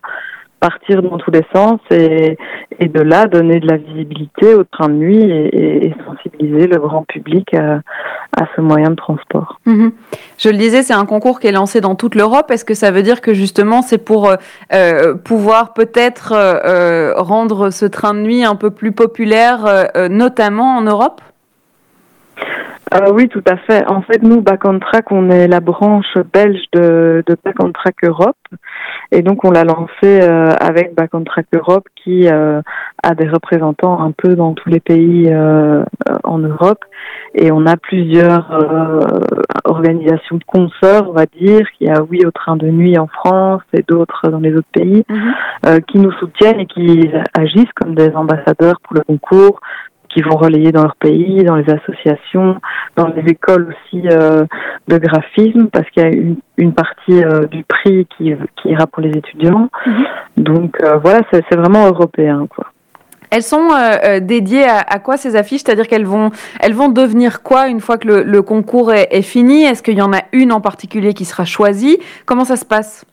partir 0.61 1.03
dans 1.03 1.19
tous 1.19 1.31
les 1.31 1.45
sens 1.55 1.81
et, 1.91 2.39
et, 2.79 2.89
de 2.89 3.01
là 3.01 3.27
donner 3.27 3.61
de 3.61 3.67
la 3.67 3.77
visibilité 3.77 4.55
au 4.55 4.65
train 4.65 4.89
de 4.89 4.95
nuit 4.95 5.23
et, 5.23 5.87
et 5.87 5.95
sensibiliser 6.07 6.69
le 6.69 6.79
grand 6.79 7.03
public 7.03 7.53
à, 7.53 7.81
à 8.41 8.47
ce 8.55 8.61
moyen 8.61 8.91
de 8.91 8.95
transport. 8.95 9.59
Mhm. 9.67 9.93
Je 10.39 10.49
le 10.49 10.57
disais, 10.57 10.83
c'est 10.83 10.95
un 10.95 11.05
concours 11.05 11.41
qui 11.41 11.49
est 11.49 11.53
lancé 11.53 11.81
dans 11.81 11.97
toute 11.97 12.15
l'Europe. 12.15 12.51
Est-ce 12.51 12.65
que 12.65 12.75
ça 12.75 12.93
veut 12.93 13.03
dire 13.03 13.21
que 13.21 13.35
justement 13.35 13.83
c'est 13.83 13.99
pour 13.99 14.33
euh, 14.73 15.15
pouvoir 15.17 15.75
peut-être 15.75 16.33
euh, 16.33 17.13
rendre 17.17 17.71
ce 17.71 17.85
train 17.85 18.15
de 18.15 18.21
nuit 18.21 18.45
un 18.45 18.55
peu 18.55 18.71
plus 18.71 18.93
populaire, 18.93 19.67
euh, 19.67 20.09
notamment 20.09 20.77
en 20.77 20.83
Europe? 20.83 21.21
Euh, 22.95 23.13
oui, 23.13 23.29
tout 23.29 23.43
à 23.47 23.57
fait. 23.57 23.87
En 23.89 24.03
fait, 24.03 24.23
nous, 24.23 24.41
Back 24.41 24.65
on 24.65 24.79
Track, 24.79 25.11
on 25.11 25.31
est 25.31 25.49
la 25.49 25.61
branche 25.61 26.17
belge 26.33 26.61
de, 26.73 27.23
de 27.27 27.37
Back 27.45 27.57
on 27.61 27.73
Track 27.73 27.97
Europe. 28.05 28.37
Et 29.11 29.23
donc, 29.23 29.45
on 29.45 29.51
l'a 29.51 29.65
lancé 29.65 29.91
euh, 30.05 30.51
avec 30.61 30.95
Back 30.95 31.11
on 31.13 31.25
Track 31.25 31.47
Europe 31.55 31.87
qui 32.03 32.29
euh, 32.29 32.61
a 33.03 33.15
des 33.15 33.29
représentants 33.29 34.01
un 34.01 34.13
peu 34.13 34.35
dans 34.35 34.55
tous 34.55 34.69
les 34.69 34.81
pays 34.81 35.33
en 36.25 36.39
Europe. 36.39 36.85
Et 37.35 37.51
on 37.51 37.67
a 37.67 37.77
plusieurs 37.77 38.51
organisations 39.65 40.37
de 40.37 40.45
concerts, 40.45 41.09
on 41.09 41.13
va 41.13 41.27
dire, 41.27 41.67
qui 41.79 41.89
a 41.89 42.03
Oui 42.03 42.25
au 42.27 42.31
train 42.31 42.57
de 42.57 42.69
nuit 42.69 42.99
en 42.99 43.07
France 43.07 43.63
et 43.73 43.83
d'autres 43.87 44.29
dans 44.29 44.41
les 44.41 44.55
autres 44.55 44.67
pays, 44.73 45.05
mhm. 45.09 45.81
qui 45.83 45.99
nous 45.99 46.13
soutiennent 46.13 46.61
et 46.61 46.67
qui 46.67 47.11
agissent 47.35 47.73
comme 47.81 47.95
des 47.95 48.15
ambassadeurs 48.15 48.81
pour 48.83 48.95
le 48.95 49.03
concours 49.03 49.61
qui 50.13 50.21
vont 50.23 50.37
relayer 50.37 50.73
dans 50.73 50.83
leur 50.83 50.97
pays, 50.97 51.43
dans 51.43 51.57
les 51.57 51.71
associations, 51.71 52.57
dans 52.97 53.09
les 53.09 53.31
écoles 53.31 53.73
aussi 53.73 54.07
euh, 54.09 54.45
de 54.89 54.99
graphisme, 54.99 55.69
parce 55.69 55.89
qu'il 55.91 56.03
y 56.03 56.07
a 56.07 56.11
une, 56.11 56.37
une 56.59 56.75
partie 56.75 57.25
euh, 57.25 57.47
du 57.47 57.65
prix 57.65 58.07
qui, 58.17 58.35
qui, 58.57 58.69
ira 58.69 58.87
pour 58.87 59.03
les 59.03 59.11
étudiants. 59.11 59.69
Mhm. 59.87 60.05
Donc 60.37 60.77
euh, 60.83 60.99
voilà, 60.99 61.23
c'est 61.33 61.57
vraiment 61.57 61.87
européen. 61.87 62.47
Quoi. 62.55 62.67
Elles 63.31 63.43
sont 63.43 63.69
dédiées 64.21 64.65
à, 64.65 64.81
à, 64.81 64.99
quoi 64.99 65.17
ces 65.17 65.37
affiches? 65.37 65.63
C'est-à-dire 65.65 65.89
qu'elles 65.89 66.05
vont, 66.05 66.31
elles 66.61 66.75
vont 66.75 66.89
devenir 66.91 67.43
quoi 67.43 67.69
une 67.69 67.81
fois 67.81 67.97
que 67.97 68.07
le, 68.07 68.23
le 68.23 68.43
concours 68.43 68.93
est, 68.93 69.09
est 69.11 69.23
fini? 69.23 69.65
Est-ce 69.65 69.83
qu'il 69.83 69.97
y 69.97 70.03
en 70.03 70.13
a 70.13 70.21
une 70.33 70.53
en 70.53 70.61
particulier 70.61 71.15
qui 71.15 71.25
sera 71.25 71.47
choisie? 71.47 71.99
Comment 72.27 72.45
ça 72.45 72.57
se 72.57 72.67
passe? 72.67 73.07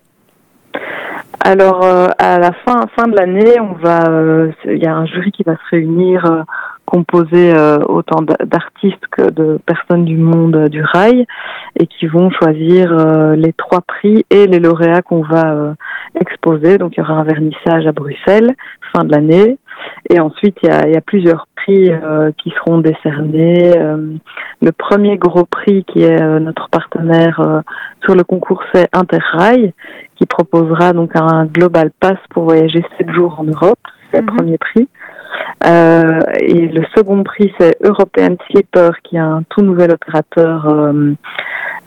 Alors 1.39 1.85
à 1.85 2.37
la 2.37 2.51
fin 2.51 2.85
fin 2.97 3.07
de 3.07 3.15
l'année, 3.15 3.61
on 3.61 3.73
va 3.73 4.03
il 4.65 4.77
y 4.77 4.85
a 4.85 4.93
un 4.93 5.05
jury 5.05 5.31
qui 5.31 5.43
va 5.43 5.53
se 5.53 5.69
réunir 5.71 6.45
composé 6.89 7.53
autant 7.87 8.21
d'artistes 8.21 9.05
que 9.11 9.29
de 9.29 9.59
personnes 9.65 10.05
du 10.05 10.17
monde 10.17 10.67
du 10.69 10.81
rail 10.81 11.25
et 11.79 11.87
qui 11.87 12.07
vont 12.07 12.31
choisir 12.31 12.95
les 13.35 13.53
trois 13.53 13.81
prix 13.81 14.25
et 14.29 14.47
les 14.47 14.59
lauréats 14.59 15.01
qu'on 15.01 15.21
va 15.21 15.75
exposer. 16.19 16.77
Donc 16.77 16.97
il 16.97 16.99
y 16.99 17.03
aura 17.03 17.13
un 17.13 17.23
vernissage 17.23 17.85
à 17.85 17.91
Bruxelles 17.91 18.55
fin 18.93 19.03
de 19.03 19.11
l'année 19.11 19.57
et 20.09 20.19
ensuite, 20.19 20.57
il 20.63 20.69
y 20.69 20.71
a, 20.71 20.87
il 20.87 20.93
y 20.93 20.97
a 20.97 21.01
plusieurs 21.01 21.47
prix 21.55 21.91
euh, 21.91 22.31
qui 22.37 22.51
seront 22.51 22.79
décernés. 22.79 23.77
Euh, 23.77 24.15
le 24.61 24.71
premier 24.71 25.17
gros 25.17 25.45
prix, 25.45 25.83
qui 25.85 26.03
est 26.03 26.21
euh, 26.21 26.39
notre 26.39 26.69
partenaire 26.69 27.63
sur 28.03 28.15
le 28.15 28.23
concours, 28.23 28.63
c'est 28.73 28.87
Interrail, 28.93 29.73
qui 30.15 30.25
proposera 30.25 30.93
donc 30.93 31.11
un 31.15 31.45
Global 31.45 31.91
Pass 31.99 32.17
pour 32.29 32.43
voyager 32.43 32.83
7 32.97 33.11
jours 33.11 33.39
en 33.39 33.43
Europe. 33.43 33.79
C'est 34.11 34.21
le 34.21 34.31
mhm. 34.31 34.37
premier 34.37 34.57
prix. 34.57 34.87
Euh, 35.65 36.19
et 36.39 36.67
le 36.67 36.83
second 36.95 37.23
prix, 37.23 37.51
c'est 37.59 37.77
European 37.83 38.35
Slipper, 38.49 38.91
qui 39.03 39.17
est 39.17 39.19
un 39.19 39.43
tout 39.49 39.61
nouvel 39.61 39.91
opérateur 39.91 40.67
euh, 40.67 41.13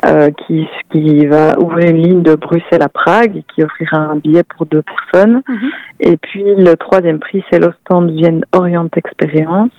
euh, 0.04 0.30
qui, 0.30 0.68
qui 0.90 1.26
va 1.26 1.58
ouvrir 1.58 1.90
une 1.90 2.02
ligne 2.02 2.22
de 2.22 2.34
Bruxelles 2.34 2.82
à 2.82 2.88
Prague 2.88 3.36
et 3.36 3.44
qui 3.54 3.62
offrira 3.62 3.98
un 3.98 4.16
billet 4.16 4.42
pour 4.42 4.66
deux 4.66 4.82
personnes. 4.82 5.42
Mhm. 5.48 5.70
Et 6.00 6.16
puis 6.16 6.44
le 6.44 6.74
troisième 6.76 7.18
prix, 7.18 7.42
c'est 7.50 7.58
l'Ostend 7.58 8.06
Vienne 8.06 8.44
Orient 8.52 8.88
Experience, 8.94 9.70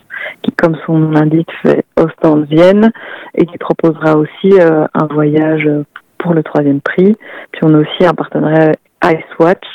qui, 0.41 0.51
comme 0.53 0.75
son 0.85 0.97
nom 0.97 1.11
l'indique, 1.11 1.51
fait 1.61 1.85
Ostend 1.97 2.41
Vienne 2.41 2.91
et 3.35 3.45
qui 3.45 3.57
proposera 3.57 4.17
aussi 4.17 4.53
un 4.59 5.05
voyage 5.11 5.69
pour 6.17 6.33
le 6.33 6.41
troisième 6.41 6.81
prix. 6.81 7.15
Puis 7.51 7.61
on 7.63 7.73
a 7.73 7.79
aussi 7.79 8.05
un 8.05 8.13
partenariat 8.13 8.71
Icewatch 9.03 9.67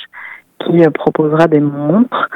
qui 0.65 0.89
proposera 0.91 1.47
des 1.47 1.61
montres. 1.61 2.29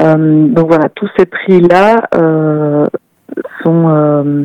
Euh, 0.00 0.48
donc 0.48 0.68
voilà, 0.68 0.88
tous 0.94 1.08
ces 1.18 1.26
prix-là 1.26 2.08
euh, 2.14 2.86
sont 3.62 3.88
euh, 3.88 4.44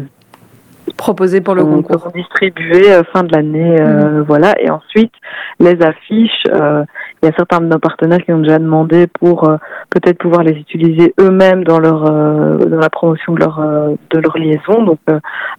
proposés 0.97 1.41
pour 1.41 1.55
le 1.55 1.63
concours, 1.63 2.11
distribués 2.13 3.01
fin 3.11 3.23
de 3.23 3.31
l'année, 3.31 3.79
mhm. 3.79 4.21
voilà. 4.21 4.53
Et 4.59 4.69
ensuite, 4.69 5.13
les 5.59 5.81
affiches, 5.81 6.43
il 6.45 7.25
y 7.25 7.27
a 7.27 7.31
certains 7.37 7.61
de 7.61 7.67
nos 7.67 7.79
partenaires 7.79 8.19
qui 8.19 8.33
ont 8.33 8.39
déjà 8.39 8.59
demandé 8.59 9.07
pour 9.07 9.49
peut-être 9.89 10.17
pouvoir 10.17 10.43
les 10.43 10.53
utiliser 10.53 11.13
eux-mêmes 11.19 11.63
dans 11.63 11.79
leur 11.79 12.01
dans 12.03 12.79
la 12.79 12.89
promotion 12.89 13.33
de 13.33 13.39
leur 13.39 13.61
de 14.09 14.19
leur 14.19 14.37
liaison. 14.37 14.83
Donc 14.83 14.99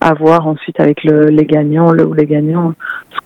à 0.00 0.14
voir 0.14 0.46
ensuite 0.46 0.78
avec 0.80 1.04
le, 1.04 1.26
les 1.26 1.46
gagnants, 1.46 1.92
le 1.92 2.04
ou 2.04 2.12
les 2.12 2.26
gagnants, 2.26 2.74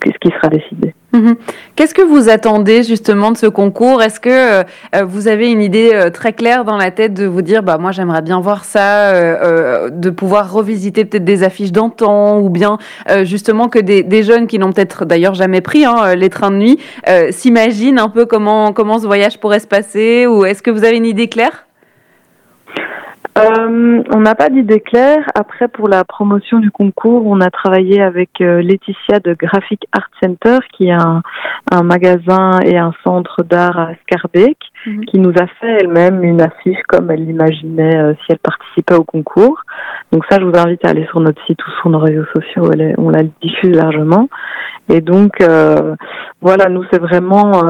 ce 0.04 0.10
qui 0.20 0.30
sera 0.30 0.48
décidé. 0.48 0.94
Mhm. 1.12 1.36
Qu'est-ce 1.74 1.94
que 1.94 2.02
vous 2.02 2.28
attendez 2.28 2.82
justement 2.82 3.32
de 3.32 3.38
ce 3.38 3.46
concours? 3.46 4.02
Est-ce 4.02 4.20
que 4.20 4.28
euh, 4.30 4.62
vous 5.06 5.26
avez 5.26 5.50
une 5.50 5.62
idée 5.62 5.90
euh, 5.94 6.10
très 6.10 6.34
claire 6.34 6.66
dans 6.66 6.76
la 6.76 6.90
tête 6.90 7.14
de 7.14 7.24
vous 7.24 7.40
dire 7.40 7.62
bah 7.62 7.78
moi 7.78 7.92
j'aimerais 7.92 8.20
bien 8.20 8.40
voir 8.40 8.64
ça, 8.64 9.12
euh, 9.14 9.88
de 9.88 10.10
pouvoir 10.10 10.52
revisiter 10.52 11.06
peut-être 11.06 11.24
des 11.24 11.44
affiches 11.44 11.72
d'antan 11.72 12.40
ou 12.40 12.50
bien 12.50 12.76
justement 13.22 13.68
que 13.68 13.78
des, 13.78 14.22
jeunes 14.22 14.46
qui 14.46 14.58
n'ont 14.58 14.72
peut-être 14.72 15.06
d'ailleurs 15.06 15.34
jamais 15.34 15.62
pris 15.62 15.84
hein, 15.86 16.14
les 16.14 16.28
trains 16.28 16.50
de 16.50 16.56
nuit 16.56 16.78
s'imaginent 17.30 17.98
un 17.98 18.08
peu 18.08 18.26
comment 18.26 18.72
comment 18.72 18.98
ce 18.98 19.06
voyage 19.06 19.38
pourrait 19.38 19.60
se 19.60 19.66
passer? 19.66 20.26
Ou 20.26 20.44
est-ce 20.44 20.62
que 20.62 20.70
vous 20.70 20.84
avez 20.84 20.96
une 20.96 21.06
idée 21.06 21.28
claire? 21.28 21.67
Euh, 23.38 24.02
on 24.14 24.20
n'a 24.20 24.34
pas 24.34 24.48
d'idée 24.48 24.80
claire. 24.80 25.24
Après, 25.34 25.68
pour 25.68 25.88
la 25.88 26.04
promotion 26.04 26.58
du 26.58 26.70
concours, 26.70 27.26
on 27.26 27.40
a 27.40 27.50
travaillé 27.50 28.02
avec 28.02 28.40
euh, 28.40 28.60
Laetitia 28.60 29.20
de 29.20 29.34
Graphic 29.34 29.86
Art 29.92 30.10
Center, 30.22 30.58
qui 30.72 30.88
est 30.88 30.92
un, 30.92 31.22
magasin 31.82 32.58
et 32.64 32.76
un 32.76 32.92
centre 33.04 33.42
d'art 33.42 33.78
à 33.78 33.90
Scarbeck, 34.02 34.56
mhm. 34.86 35.04
qui 35.06 35.18
nous 35.18 35.30
a 35.30 35.46
fait 35.60 35.78
elle-même 35.80 36.24
une 36.24 36.40
affiche 36.40 36.82
comme 36.88 37.10
elle 37.10 37.24
l'imaginait 37.24 37.96
euh, 37.96 38.14
si 38.14 38.32
elle 38.32 38.38
participait 38.38 38.94
au 38.94 39.04
concours. 39.04 39.62
Donc 40.12 40.24
ça, 40.30 40.38
je 40.40 40.44
vous 40.44 40.58
invite 40.58 40.84
à 40.84 40.90
aller 40.90 41.06
sur 41.06 41.20
notre 41.20 41.44
site 41.46 41.64
ou 41.66 41.70
sur 41.80 41.90
nos 41.90 41.98
réseaux 41.98 42.26
sociaux. 42.34 42.70
on 42.98 43.10
la 43.10 43.22
diffuse 43.42 43.76
largement. 43.76 44.28
Et 44.88 45.02
donc, 45.02 45.44
voilà, 46.40 46.70
nous, 46.70 46.82
c'est 46.90 46.98
vraiment 46.98 47.62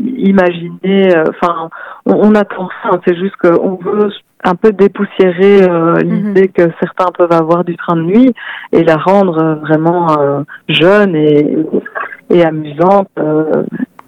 imaginer. 0.00 1.12
Enfin, 1.28 1.68
on, 2.06 2.14
on 2.14 2.34
attend 2.34 2.70
ça. 2.82 2.98
C'est 3.06 3.14
juste 3.14 3.36
qu'on 3.36 3.76
veut 3.76 4.10
un 4.42 4.54
peu 4.54 4.72
dépoussiérer 4.72 5.62
euh, 5.62 5.94
mhm. 5.94 6.02
l'idée 6.02 6.48
que 6.48 6.70
certains 6.80 7.10
peuvent 7.16 7.32
avoir 7.32 7.64
du 7.64 7.76
train 7.76 7.96
de 7.96 8.02
nuit 8.02 8.34
et 8.72 8.82
la 8.82 8.96
rendre 8.96 9.38
euh, 9.38 9.54
vraiment 9.56 10.18
euh, 10.18 10.42
jeune 10.68 11.14
et, 11.14 11.56
et 12.30 12.44
amusante. 12.44 13.08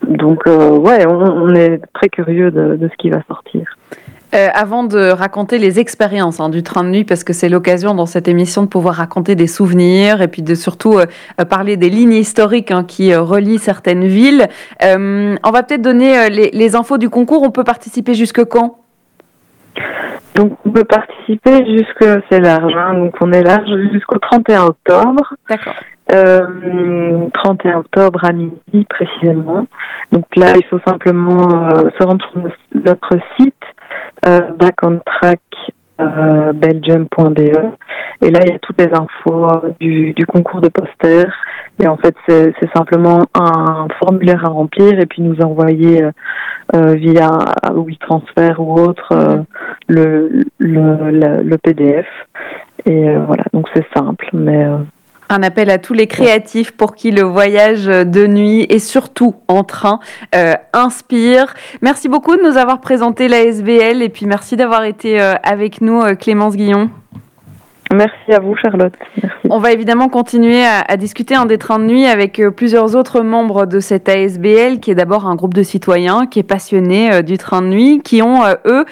donc 0.02 0.46
ouais, 0.46 1.06
on, 1.06 1.54
est 1.54 1.80
très 1.92 2.08
curieux 2.08 2.50
de, 2.50 2.76
de, 2.76 2.88
ce 2.88 2.94
qui 2.96 3.10
va 3.10 3.20
sortir. 3.28 3.76
avant 4.32 4.84
de 4.84 5.10
raconter 5.10 5.58
les 5.58 5.78
expériences 5.78 6.40
hein, 6.40 6.48
du 6.48 6.62
train 6.62 6.84
de 6.84 6.88
nuit, 6.88 7.04
parce 7.04 7.22
que 7.22 7.34
c'est 7.34 7.50
l'occasion 7.50 7.94
dans 7.94 8.06
cette 8.06 8.26
émission 8.26 8.62
de 8.62 8.68
pouvoir 8.68 8.94
raconter 8.94 9.34
des 9.34 9.46
souvenirs 9.46 10.22
et 10.22 10.28
puis 10.28 10.42
de 10.42 10.54
surtout 10.54 10.98
parler 11.50 11.76
des 11.76 11.90
lignes 11.90 12.14
historiques 12.14 12.70
hein, 12.70 12.84
qui 12.84 13.14
relient 13.14 13.58
certaines 13.58 14.06
villes, 14.06 14.48
on 14.82 15.50
va 15.52 15.62
peut-être 15.62 15.82
donner 15.82 16.30
les, 16.30 16.50
les 16.50 16.76
infos 16.76 16.96
du 16.96 17.10
concours. 17.10 17.42
On 17.42 17.50
peut 17.50 17.64
participer 17.64 18.14
jusque 18.14 18.44
quand? 18.44 18.78
Donc 20.34 20.58
on 20.64 20.70
peut 20.70 20.84
participer 20.84 21.64
jusque 21.66 22.04
c'est 22.30 22.40
large, 22.40 22.74
hein, 22.76 22.94
donc 22.94 23.14
on 23.20 23.32
est 23.32 23.42
large 23.42 23.70
jusqu'au 23.92 24.18
31 24.18 24.64
octobre. 24.64 25.34
D'accord. 25.48 25.74
Euh, 26.12 27.28
31 27.32 27.78
octobre 27.78 28.24
à 28.24 28.32
midi 28.32 28.86
précisément. 28.90 29.66
Donc 30.12 30.24
là, 30.36 30.54
il 30.56 30.64
faut 30.66 30.80
simplement 30.86 31.70
euh, 31.70 31.88
se 31.98 32.04
rendre 32.04 32.24
sur 32.30 32.42
notre 32.74 33.18
site 33.38 33.54
euh, 34.26 34.40
backontrack 34.58 35.40
euh, 36.00 36.52
belgium.be 36.52 37.38
et 38.20 38.30
là 38.30 38.40
il 38.42 38.50
y 38.50 38.54
a 38.54 38.58
toutes 38.58 38.80
les 38.80 38.90
infos 38.92 39.48
euh, 39.48 39.70
du, 39.78 40.26
concours 40.26 40.60
de 40.60 40.68
posters 40.68 41.32
et 41.80 41.86
en 41.86 41.96
fait 41.96 42.14
c'est 42.26 42.52
simplement 42.74 43.24
un 43.34 43.86
formulaire 43.98 44.44
à 44.44 44.48
remplir 44.48 44.98
et 44.98 45.06
puis 45.06 45.22
nous 45.22 45.40
envoyer 45.40 46.02
euh, 46.02 46.10
euh 46.74 46.94
via 46.94 47.30
WeTransfer 47.72 48.54
ou 48.58 48.74
autre 48.74 49.12
euh, 49.12 49.42
le, 49.88 50.44
le, 50.58 51.42
le, 51.42 51.58
PDF 51.58 52.06
et 52.86 53.16
voilà. 53.16 53.44
Donc 53.52 53.68
c'est 53.74 53.86
simple 53.94 54.28
mais 54.32 54.66
un 55.28 55.42
appel 55.42 55.70
à 55.70 55.78
tous 55.78 55.94
les 55.94 56.06
créatifs 56.06 56.72
pour 56.72 56.94
qui 56.94 57.10
le 57.10 57.22
voyage 57.22 57.86
de 57.86 58.26
nuit 58.26 58.66
et 58.68 58.78
surtout 58.78 59.36
en 59.48 59.64
train 59.64 60.00
euh, 60.34 60.54
inspire. 60.72 61.54
Merci 61.82 62.08
beaucoup 62.08 62.36
de 62.36 62.42
nous 62.42 62.56
avoir 62.56 62.80
présenté 62.80 63.28
la 63.28 63.42
SBL 63.42 64.02
et 64.02 64.08
puis 64.08 64.26
merci 64.26 64.56
d'avoir 64.56 64.84
été 64.84 65.20
euh, 65.20 65.34
avec 65.42 65.80
nous, 65.80 66.00
euh, 66.02 66.14
Clémence 66.14 66.56
Guillon. 66.56 66.90
Merci 67.94 68.32
à 68.32 68.40
vous, 68.40 68.56
Charlotte. 68.56 68.92
On 69.50 69.58
va 69.58 69.70
évidemment 69.70 70.08
continuer 70.08 70.64
à, 70.64 70.96
discuter 70.96 71.36
un 71.36 71.46
des 71.46 71.58
trains 71.58 71.78
de 71.78 71.84
nuit 71.84 72.06
avec 72.06 72.40
euh, 72.40 72.50
plusieurs 72.50 72.96
autres 72.96 73.20
membres 73.20 73.66
de 73.66 73.78
cette 73.78 74.08
ASBL, 74.08 74.80
qui 74.80 74.90
est 74.90 74.94
d'abord 74.96 75.26
un 75.26 75.36
groupe 75.36 75.54
de 75.54 75.62
citoyens 75.62 76.26
qui 76.26 76.40
est 76.40 76.44
passionné 76.44 77.12
euh, 77.12 77.22
du 77.22 77.38
train 77.38 77.62
de 77.62 77.68
nuit, 77.68 78.00
qui 78.02 78.20
ont, 78.20 78.42
euh, 78.42 78.54
eux, 78.66 78.84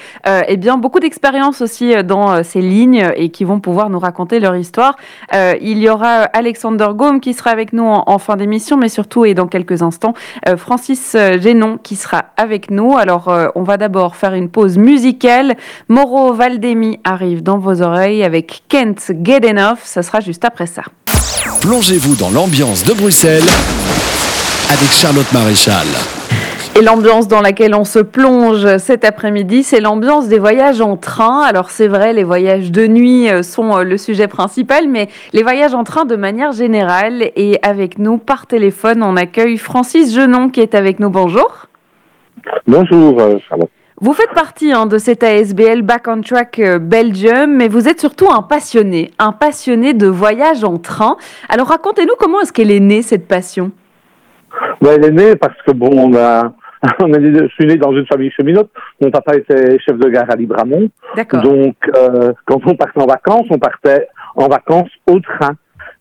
eh 0.47 0.57
bien, 0.57 0.77
beaucoup 0.77 1.01
d'expérience 1.01 1.63
aussi 1.63 1.95
dans 2.05 2.45
ces 2.45 2.61
lignes 2.61 3.11
et 3.17 3.31
qui 3.31 3.45
vont 3.45 3.59
pouvoir 3.59 3.91
nous 3.91 3.99
raconter 3.99 4.39
leur 4.39 4.55
histoire. 4.55 4.97
il 5.33 5.79
y 5.79 5.89
aura 5.89 6.23
Alexander 6.33 6.89
Gaume 6.95 7.21
qui 7.21 7.35
sera 7.35 7.51
avec 7.51 7.73
nous 7.73 7.85
en, 7.85 8.19
fin 8.19 8.37
d'émission, 8.37 8.77
mais 8.77 8.89
surtout, 8.89 9.25
et 9.25 9.35
dans 9.35 9.47
quelques 9.47 9.83
instants, 9.83 10.15
Francis 10.57 11.17
Génon 11.41 11.79
qui 11.83 11.97
sera 11.97 12.27
avec 12.37 12.71
nous. 12.71 12.97
Alors, 12.97 13.33
on 13.55 13.63
va 13.63 13.77
d'abord 13.77 14.17
faire 14.17 14.35
une 14.35 14.49
pause 14.49 14.79
musicale. 14.79 15.55
Moro 15.89 16.33
Valdemi 16.33 17.01
arrive 17.05 17.43
dans 17.43 17.59
vos 17.59 17.83
oreilles 17.83 18.23
avec 18.23 18.63
Ken 18.69 18.92
Get 19.23 19.49
Enough. 19.49 19.79
Ça 19.85 20.03
sera 20.03 20.21
juste 20.21 20.45
après 20.45 20.67
ça. 20.67 20.83
Plongez-vous 21.61 22.17
dans 22.17 22.31
l'ambiance 22.31 22.85
de 22.85 22.93
Bruxelles 22.93 23.49
avec 24.71 24.91
Charlotte 24.91 25.31
Maréchal. 25.33 25.87
Et 26.75 26.81
l'ambiance 26.81 27.29
dans 27.29 27.43
laquelle 27.43 27.75
on 27.75 27.85
se 27.85 27.99
plonge 27.99 28.79
cet 28.79 29.05
après-midi, 29.05 29.63
c'est 29.63 29.81
l'ambiance 29.81 30.29
des 30.29 30.39
voyages 30.39 30.81
en 30.81 30.97
train. 30.97 31.43
Alors 31.43 31.71
c'est 31.71 31.87
vrai, 31.87 32.15
les 32.15 32.25
voyages 32.25 32.73
de 32.73 32.87
nuit 32.87 33.29
euh, 33.29 33.43
sont 33.43 33.77
euh, 33.77 33.83
le 33.83 33.99
sujet 33.99 34.27
principal, 34.27 34.89
mais 34.89 35.09
les 35.35 35.43
voyages 35.43 35.75
en 35.75 35.85
train 35.85 36.07
de 36.07 36.17
manière 36.17 36.53
générale. 36.53 37.31
Et 37.37 37.59
avec 37.63 37.99
nous 37.99 38.17
par 38.17 38.47
téléphone, 38.47 39.03
on 39.03 39.17
accueille 39.17 39.59
Francis 39.59 40.15
Genon 40.15 40.49
qui 40.49 40.61
est 40.61 40.75
avec 40.75 40.99
nous. 40.99 41.11
Bonjour. 41.11 41.67
Bonjour 42.67 43.21
euh, 43.21 43.39
Charlotte. 43.47 43.71
Vous 44.03 44.15
faites 44.15 44.33
partie 44.35 44.73
hein, 44.73 44.87
de 44.87 44.99
cette 44.99 45.23
ASBL 45.23 45.83
Back 45.83 46.09
on 46.09 46.23
Track 46.23 46.59
euh, 46.59 46.81
Belgium, 46.81 47.55
mais 47.55 47.69
vous 47.69 47.87
êtes 47.87 48.01
surtout 48.01 48.29
un 48.33 48.43
passionné, 48.43 49.13
un 49.21 49.31
passionné 49.31 49.95
de 49.95 50.09
voyage 50.09 50.65
en 50.65 50.79
train. 50.79 51.17
Alors 51.49 51.69
racontez-nous 51.69 52.15
comment 52.19 52.41
est-ce 52.41 52.53
qu'elle 52.53 52.73
est 52.73 52.81
née 52.81 53.03
cette 53.03 53.29
passion 53.29 53.71
Elle 54.85 55.05
est 55.05 55.13
née 55.13 55.37
parce 55.37 55.55
que 55.65 55.71
bon, 55.71 55.91
on 55.93 56.17
a, 56.17 56.53
on 56.99 57.13
je 57.13 57.47
suis 57.55 57.65
né 57.65 57.77
dans 57.77 57.93
une 57.93 58.05
famille 58.07 58.33
cheminote. 58.33 58.71
Mon 59.01 59.13
papa 59.13 59.37
était 59.37 59.79
chef 59.79 59.97
de 59.97 60.09
gare 60.09 60.29
à 60.29 60.35
Libramont. 60.35 60.89
Donc 61.45 61.77
euh, 61.97 62.33
quand 62.47 62.59
on 62.67 62.75
partait 62.75 63.01
en 63.01 63.07
vacances, 63.07 63.47
on 63.51 63.59
partait 63.61 64.09
en 64.35 64.49
vacances 64.49 64.91
au 65.07 65.21
train. 65.21 65.53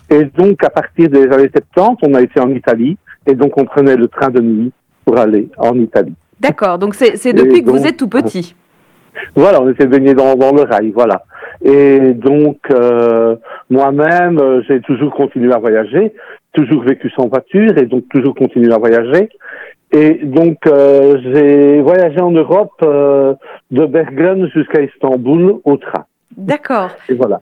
Et 0.09 0.23
donc 0.23 0.63
à 0.63 0.71
partir 0.71 1.07
des 1.07 1.25
années 1.25 1.51
70, 1.75 1.97
on 2.01 2.15
a 2.15 2.21
été 2.23 2.39
en 2.39 2.49
Italie 2.49 2.97
et 3.27 3.35
donc 3.35 3.55
on 3.59 3.65
prenait 3.65 3.95
le 3.95 4.07
train 4.07 4.31
de 4.31 4.41
nuit 4.41 4.71
pour 5.05 5.19
aller 5.19 5.49
en 5.59 5.75
Italie. 5.75 6.15
D'accord, 6.41 6.79
donc 6.79 6.95
c'est 6.95 7.33
depuis 7.33 7.63
que 7.63 7.69
vous 7.69 7.85
êtes 7.85 7.97
tout 7.97 8.09
petit. 8.09 8.55
Voilà, 9.35 9.61
on 9.61 9.69
était 9.69 9.87
baigné 9.87 10.13
dans, 10.13 10.35
dans 10.35 10.53
le 10.53 10.61
rail, 10.61 10.91
voilà. 10.91 11.23
Et 11.63 12.13
donc, 12.13 12.59
euh, 12.71 13.35
moi-même, 13.69 14.39
euh, 14.39 14.61
j'ai 14.67 14.79
toujours 14.79 15.13
continué 15.13 15.53
à 15.53 15.57
voyager, 15.57 16.13
toujours 16.53 16.83
vécu 16.83 17.09
sans 17.09 17.27
voiture 17.27 17.77
et 17.77 17.87
donc 17.87 18.07
toujours 18.09 18.33
continué 18.33 18.73
à 18.73 18.77
voyager. 18.77 19.27
Et 19.91 20.13
donc, 20.23 20.59
euh, 20.65 21.17
j'ai 21.21 21.81
voyagé 21.81 22.21
en 22.21 22.31
Europe 22.31 22.81
de 22.81 23.85
Bergen 23.85 24.49
jusqu'à 24.55 24.81
Istanbul 24.81 25.57
au 25.65 25.75
train. 25.75 26.05
D'accord. 26.37 26.91
Et 27.09 27.13
voilà. 27.13 27.41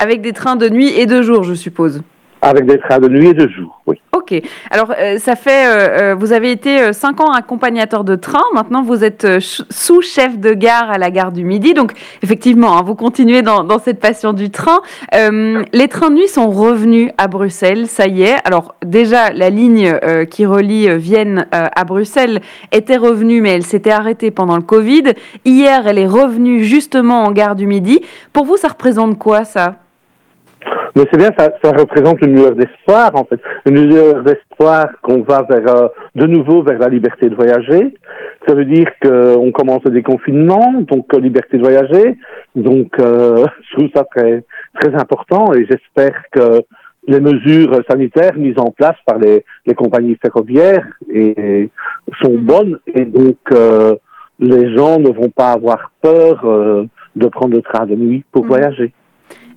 Avec 0.00 0.20
des 0.20 0.32
trains 0.32 0.56
de 0.56 0.68
nuit 0.68 0.90
et 0.98 1.06
de 1.06 1.22
jour, 1.22 1.44
je 1.44 1.54
suppose. 1.54 2.02
Avec 2.40 2.66
des 2.66 2.78
trains 2.78 2.98
de 2.98 3.08
nuit 3.08 3.28
et 3.28 3.34
de 3.34 3.48
jour, 3.48 3.80
oui. 3.86 4.00
Ok. 4.12 4.42
Alors, 4.70 4.92
euh, 4.98 5.18
ça 5.18 5.36
fait. 5.36 5.66
Euh, 5.66 6.12
euh, 6.12 6.14
vous 6.14 6.32
avez 6.32 6.50
été 6.50 6.92
cinq 6.92 7.20
ans 7.20 7.32
accompagnateur 7.32 8.04
de 8.04 8.14
train. 8.14 8.42
Maintenant, 8.52 8.82
vous 8.82 9.04
êtes 9.04 9.26
sous-chef 9.40 10.38
de 10.38 10.52
gare 10.52 10.90
à 10.90 10.98
la 10.98 11.10
gare 11.10 11.32
du 11.32 11.44
Midi. 11.44 11.74
Donc, 11.74 11.92
effectivement, 12.22 12.76
hein, 12.76 12.82
vous 12.82 12.94
continuez 12.94 13.42
dans, 13.42 13.64
dans, 13.64 13.78
cette 13.78 14.00
passion 14.00 14.32
du 14.32 14.50
train. 14.50 14.80
les 15.12 15.88
trains 15.88 16.10
de 16.10 16.16
nuit 16.16 16.28
sont 16.28 16.50
revenus 16.50 17.10
à 17.18 17.28
Bruxelles. 17.28 17.86
Ça 17.86 18.06
y 18.06 18.22
est. 18.22 18.36
Alors, 18.44 18.74
déjà, 18.84 19.30
la 19.30 19.50
ligne 19.50 19.98
qui 20.30 20.46
relie 20.46 20.96
Vienne 20.98 21.46
à 21.52 21.84
Bruxelles 21.84 22.40
était 22.72 22.96
revenue, 22.96 23.40
mais 23.40 23.50
elle 23.50 23.64
s'était 23.64 23.90
arrêtée 23.90 24.30
pendant 24.30 24.56
le 24.56 24.62
Covid. 24.62 25.14
Hier, 25.44 25.86
elle 25.86 25.98
est 25.98 26.06
revenue 26.06 26.64
justement 26.64 27.24
en 27.24 27.32
gare 27.32 27.56
du 27.56 27.66
Midi. 27.66 28.00
Pour 28.32 28.44
vous, 28.44 28.56
ça 28.56 28.68
représente 28.68 29.18
quoi, 29.18 29.44
ça? 29.44 29.76
Mais 30.98 31.04
c'est 31.12 31.18
bien, 31.18 31.30
ça, 31.38 31.50
ça, 31.62 31.70
représente 31.70 32.20
une 32.22 32.34
lueur 32.34 32.56
d'espoir, 32.56 33.14
en 33.14 33.24
fait. 33.24 33.40
Une 33.66 33.88
lueur 33.88 34.24
d'espoir 34.24 34.88
qu'on 35.02 35.22
va 35.22 35.46
vers, 35.48 35.76
euh, 35.76 35.88
de 36.16 36.26
nouveau 36.26 36.64
vers 36.64 36.80
la 36.80 36.88
liberté 36.88 37.30
de 37.30 37.36
voyager. 37.36 37.94
Ça 38.48 38.54
veut 38.54 38.64
dire 38.64 38.88
qu'on 39.00 39.52
commence 39.52 39.84
le 39.84 39.92
déconfinement, 39.92 40.72
donc 40.80 41.14
euh, 41.14 41.20
liberté 41.20 41.56
de 41.56 41.62
voyager. 41.62 42.16
Donc, 42.56 42.98
euh, 42.98 43.46
je 43.70 43.76
trouve 43.76 43.88
ça 43.94 44.02
très, 44.12 44.42
très 44.74 44.92
important 44.96 45.52
et 45.54 45.66
j'espère 45.70 46.20
que 46.32 46.62
les 47.06 47.20
mesures 47.20 47.80
sanitaires 47.88 48.36
mises 48.36 48.58
en 48.58 48.72
place 48.72 48.96
par 49.06 49.18
les, 49.18 49.44
les 49.66 49.74
compagnies 49.74 50.18
ferroviaires 50.20 50.84
et, 51.12 51.70
sont 52.20 52.38
bonnes 52.38 52.80
et 52.92 53.04
donc 53.04 53.36
euh, 53.52 53.94
les 54.40 54.74
gens 54.76 54.98
ne 54.98 55.10
vont 55.10 55.30
pas 55.30 55.52
avoir 55.52 55.92
peur 56.02 56.42
de 57.14 57.26
prendre 57.28 57.54
le 57.54 57.62
train 57.62 57.86
de 57.86 57.94
nuit 57.94 58.24
pour 58.32 58.44
mmh. 58.44 58.48
voyager. 58.48 58.92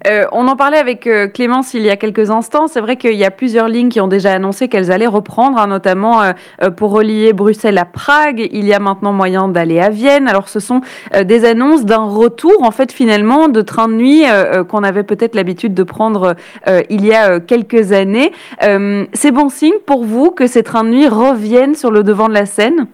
Euh, 0.08 0.25
on 0.31 0.48
en 0.48 0.55
parlait 0.55 0.77
avec 0.77 1.05
euh, 1.05 1.27
Clémence 1.27 1.74
il 1.74 1.84
y 1.84 1.89
a 1.89 1.98
quelques 1.98 2.31
instants. 2.31 2.67
C'est 2.67 2.81
vrai 2.81 2.96
qu'il 2.96 3.15
y 3.15 3.25
a 3.25 3.31
plusieurs 3.31 3.67
lignes 3.67 3.89
qui 3.89 4.01
ont 4.01 4.08
déjà 4.08 4.34
annoncé 4.34 4.67
qu'elles 4.67 4.91
allaient 4.91 5.08
reprendre, 5.08 5.58
hein, 5.60 5.67
notamment 5.67 6.22
euh, 6.24 6.70
pour 6.72 6.91
relier 6.91 7.34
Bruxelles 7.34 7.77
à 7.77 7.86
Prague. 7.86 8.48
Il 8.51 8.65
y 8.65 8.74
a 8.74 8.79
maintenant 8.79 9.13
moyen 9.13 9.48
d'aller 9.48 9.79
à 9.79 9.89
Vienne. 9.89 10.27
Alors, 10.27 10.50
ce 10.50 10.60
sont 10.60 10.81
des 11.24 11.46
annonces 11.46 11.86
d'un 11.86 12.05
retour, 12.05 12.63
en 12.63 12.72
fait, 12.72 12.91
finalement, 12.91 13.48
de 13.48 13.62
trains 13.62 13.88
de 13.88 13.93
nuit 13.93 14.24
qu'on 14.70 14.84
avait 14.84 15.03
peut-être 15.03 15.36
l'habitude 15.36 15.74
de 15.74 15.84
prendre 15.84 16.36
il 16.89 17.05
y 17.05 17.13
a 17.13 17.39
quelques 17.39 17.91
années. 17.91 18.31
c'est 19.13 19.31
bon 19.31 19.50
signe 19.50 19.79
pour 19.86 20.03
vous 20.03 20.31
que 20.31 20.48
ces 20.48 20.63
trains 20.63 20.84
de 20.84 20.89
nuit 20.89 21.08
reviennent 21.08 21.75
sur 21.75 21.91
le 21.91 22.03
devant 22.03 22.27
de 22.27 22.34
la 22.34 22.46
scène? 22.46 22.88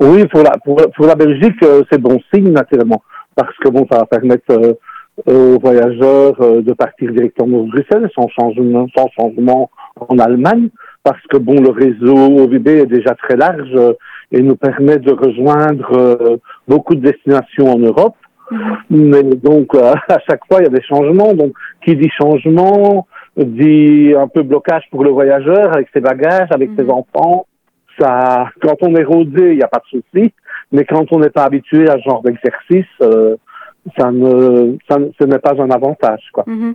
Oui, 0.00 0.26
pour 0.26 0.42
la, 0.42 0.52
pour, 0.64 0.80
pour 0.94 1.06
la 1.06 1.14
Belgique, 1.14 1.64
c'est 1.90 2.00
bon 2.00 2.20
signe, 2.32 2.52
naturellement, 2.52 3.02
parce 3.34 3.56
que 3.62 3.68
bon, 3.68 3.86
ça 3.90 3.98
va 3.98 4.06
permettre 4.06 4.76
aux 5.24 5.58
voyageurs 5.58 6.40
euh, 6.40 6.60
de 6.60 6.72
partir 6.72 7.10
directement 7.12 7.62
de 7.62 7.70
Bruxelles 7.70 8.10
sans 8.14 8.28
changement, 8.28 8.86
sans 8.96 9.08
changement 9.18 9.70
en 10.08 10.18
Allemagne, 10.18 10.68
parce 11.02 11.22
que 11.30 11.38
bon, 11.38 11.54
le 11.54 11.70
réseau 11.70 12.42
OVB 12.42 12.68
est 12.68 12.86
déjà 12.86 13.14
très 13.14 13.36
large 13.36 13.70
euh, 13.74 13.94
et 14.30 14.42
nous 14.42 14.56
permet 14.56 14.98
de 14.98 15.12
rejoindre 15.12 15.90
euh, 15.96 16.36
beaucoup 16.68 16.94
de 16.94 17.00
destinations 17.00 17.72
en 17.72 17.78
Europe. 17.78 18.16
Mhm. 18.50 18.76
Mais 18.90 19.22
donc, 19.22 19.74
à 19.74 20.18
chaque 20.28 20.44
fois, 20.48 20.60
il 20.60 20.64
y 20.64 20.66
a 20.66 20.70
des 20.70 20.82
changements. 20.82 21.32
Donc, 21.32 21.52
qui 21.84 21.96
dit 21.96 22.10
changement 22.10 23.06
dit 23.36 24.14
un 24.16 24.28
peu 24.28 24.42
blocage 24.42 24.84
pour 24.90 25.04
le 25.04 25.10
voyageur 25.10 25.74
avec 25.74 25.88
ses 25.92 26.00
bagages, 26.00 26.48
avec 26.50 26.70
ses 26.76 26.84
mhm. 26.84 26.90
enfants. 26.90 27.46
Ça, 27.98 28.48
quand 28.60 28.76
on 28.82 28.94
est 28.94 29.04
rodé, 29.04 29.52
il 29.52 29.56
n'y 29.56 29.62
a 29.62 29.68
pas 29.68 29.80
de 29.80 30.00
souci. 30.00 30.32
Mais 30.72 30.84
quand 30.84 31.10
on 31.12 31.20
n'est 31.20 31.30
pas 31.30 31.44
habitué 31.44 31.88
à 31.88 31.96
ce 31.96 32.02
genre 32.02 32.22
d'exercice, 32.22 32.84
ça 33.96 34.10
ne, 34.10 34.76
ça, 34.88 34.98
ce 35.18 35.24
n'est 35.24 35.38
pas 35.38 35.54
un 35.60 35.70
avantage. 35.70 36.28
Quoi. 36.32 36.44
Mhm. 36.46 36.74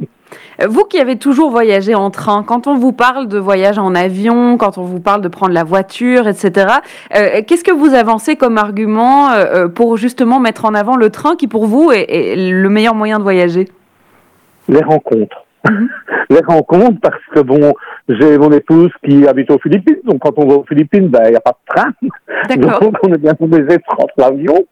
Vous 0.67 0.85
qui 0.85 0.99
avez 0.99 1.17
toujours 1.17 1.51
voyagé 1.51 1.93
en 1.93 2.09
train, 2.09 2.43
quand 2.43 2.67
on 2.67 2.75
vous 2.75 2.93
parle 2.93 3.27
de 3.27 3.37
voyage 3.37 3.77
en 3.77 3.95
avion, 3.95 4.57
quand 4.57 4.77
on 4.77 4.83
vous 4.83 5.01
parle 5.01 5.21
de 5.21 5.27
prendre 5.27 5.53
la 5.53 5.63
voiture, 5.63 6.27
etc., 6.27 6.67
euh, 7.15 7.41
qu'est-ce 7.45 7.63
que 7.63 7.71
vous 7.71 7.93
avancez 7.93 8.35
comme 8.35 8.57
argument 8.57 9.31
euh, 9.31 9.45
euh, 9.65 9.67
pour 9.67 9.97
justement 9.97 10.39
mettre 10.39 10.65
en 10.65 10.73
avant 10.73 10.95
le 10.95 11.09
train 11.09 11.35
qui 11.35 11.47
pour 11.47 11.65
vous 11.65 11.91
est, 11.91 12.35
le 12.37 12.69
meilleur 12.69 12.95
moyen 12.95 13.17
de 13.17 13.23
voyager? 13.23 13.67
Les 14.69 14.81
rencontres. 14.81 15.45
Mhm. 15.69 15.89
Les 16.29 16.41
rencontres 16.47 16.99
parce 17.01 17.21
que 17.35 17.41
bon, 17.41 17.73
j'ai 18.07 18.37
mon 18.37 18.51
épouse 18.51 18.89
qui 19.03 19.27
habite 19.27 19.51
aux 19.51 19.59
Philippines, 19.59 19.97
donc 20.05 20.19
quand 20.19 20.31
on 20.37 20.47
va 20.47 20.55
aux 20.55 20.63
Philippines, 20.63 21.09
ben 21.09 21.23
il 21.25 21.31
n'y 21.31 21.35
a 21.35 21.41
pas 21.41 21.51
de 21.51 21.75
train, 21.75 21.91
donc 22.79 22.93
on 23.03 23.13
est 23.13 23.17
bien 23.17 23.35
obligé 23.37 23.77
de 23.77 23.81
prendre 23.85 24.13
l'avion. 24.17 24.65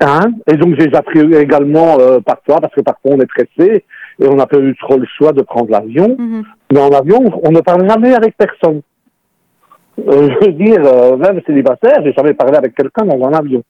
Hein? 0.00 0.32
Et 0.46 0.56
donc 0.56 0.74
j'ai 0.78 0.94
appris 0.94 1.20
également 1.20 1.98
euh, 1.98 2.20
parfois, 2.20 2.60
parce 2.60 2.74
que 2.74 2.82
parfois 2.82 3.12
on 3.12 3.20
est 3.20 3.26
pressé 3.26 3.84
et 4.18 4.28
on 4.28 4.34
n'a 4.34 4.46
pas 4.46 4.58
eu 4.58 4.76
trop 4.76 4.98
le 4.98 5.06
choix 5.16 5.32
de 5.32 5.42
prendre 5.42 5.70
l'avion. 5.70 6.16
Mhm. 6.18 6.44
Mais 6.72 6.80
en 6.80 6.90
avion, 6.90 7.40
on 7.42 7.50
ne 7.50 7.60
parle 7.60 7.88
jamais 7.88 8.14
avec 8.14 8.36
personne. 8.36 8.82
Euh, 10.06 10.28
je 10.28 10.46
veux 10.46 10.52
dire, 10.52 10.84
euh, 10.84 11.16
même 11.16 11.40
célibataire, 11.46 12.02
j'ai 12.04 12.12
jamais 12.12 12.34
parlé 12.34 12.58
avec 12.58 12.74
quelqu'un 12.74 13.06
dans 13.06 13.26
un 13.26 13.32
avion. 13.32 13.62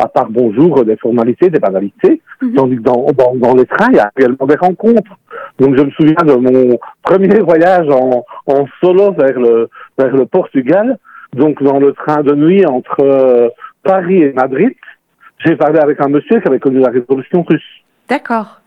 À 0.00 0.08
part 0.08 0.28
bonjour, 0.30 0.84
des 0.84 0.96
formalités, 0.96 1.50
des 1.50 1.60
banalités. 1.60 2.20
Mhm. 2.42 2.54
Tandis 2.54 2.76
que 2.76 2.82
dans, 2.82 3.06
dans, 3.16 3.34
dans, 3.36 3.54
les 3.54 3.66
trains, 3.66 3.90
il 3.90 3.96
y 3.96 4.00
a 4.00 4.10
également 4.16 4.46
des 4.46 4.56
rencontres. 4.56 5.16
Donc 5.60 5.76
je 5.76 5.82
me 5.82 5.90
souviens 5.90 6.24
de 6.24 6.34
mon 6.34 6.78
premier 7.04 7.38
voyage 7.40 7.88
en, 7.88 8.24
en 8.46 8.64
solo 8.80 9.12
vers 9.12 9.38
le, 9.38 9.68
vers 9.96 10.16
le 10.16 10.26
Portugal. 10.26 10.98
Donc 11.34 11.62
dans 11.62 11.78
le 11.78 11.92
train 11.92 12.22
de 12.22 12.34
nuit 12.34 12.64
entre 12.66 13.00
euh, 13.00 13.48
Paris 13.84 14.22
et 14.22 14.32
Madrid 14.32 14.74
j'ai 15.44 15.56
parlé 15.56 15.78
avec 15.78 16.00
un 16.00 16.08
monsieur 16.08 16.40
qui 16.40 16.48
avait 16.48 16.58
connu 16.58 16.80
la 16.80 16.90
révolution 16.90 17.42
russe. 17.42 17.62
D'accord. 18.08 18.60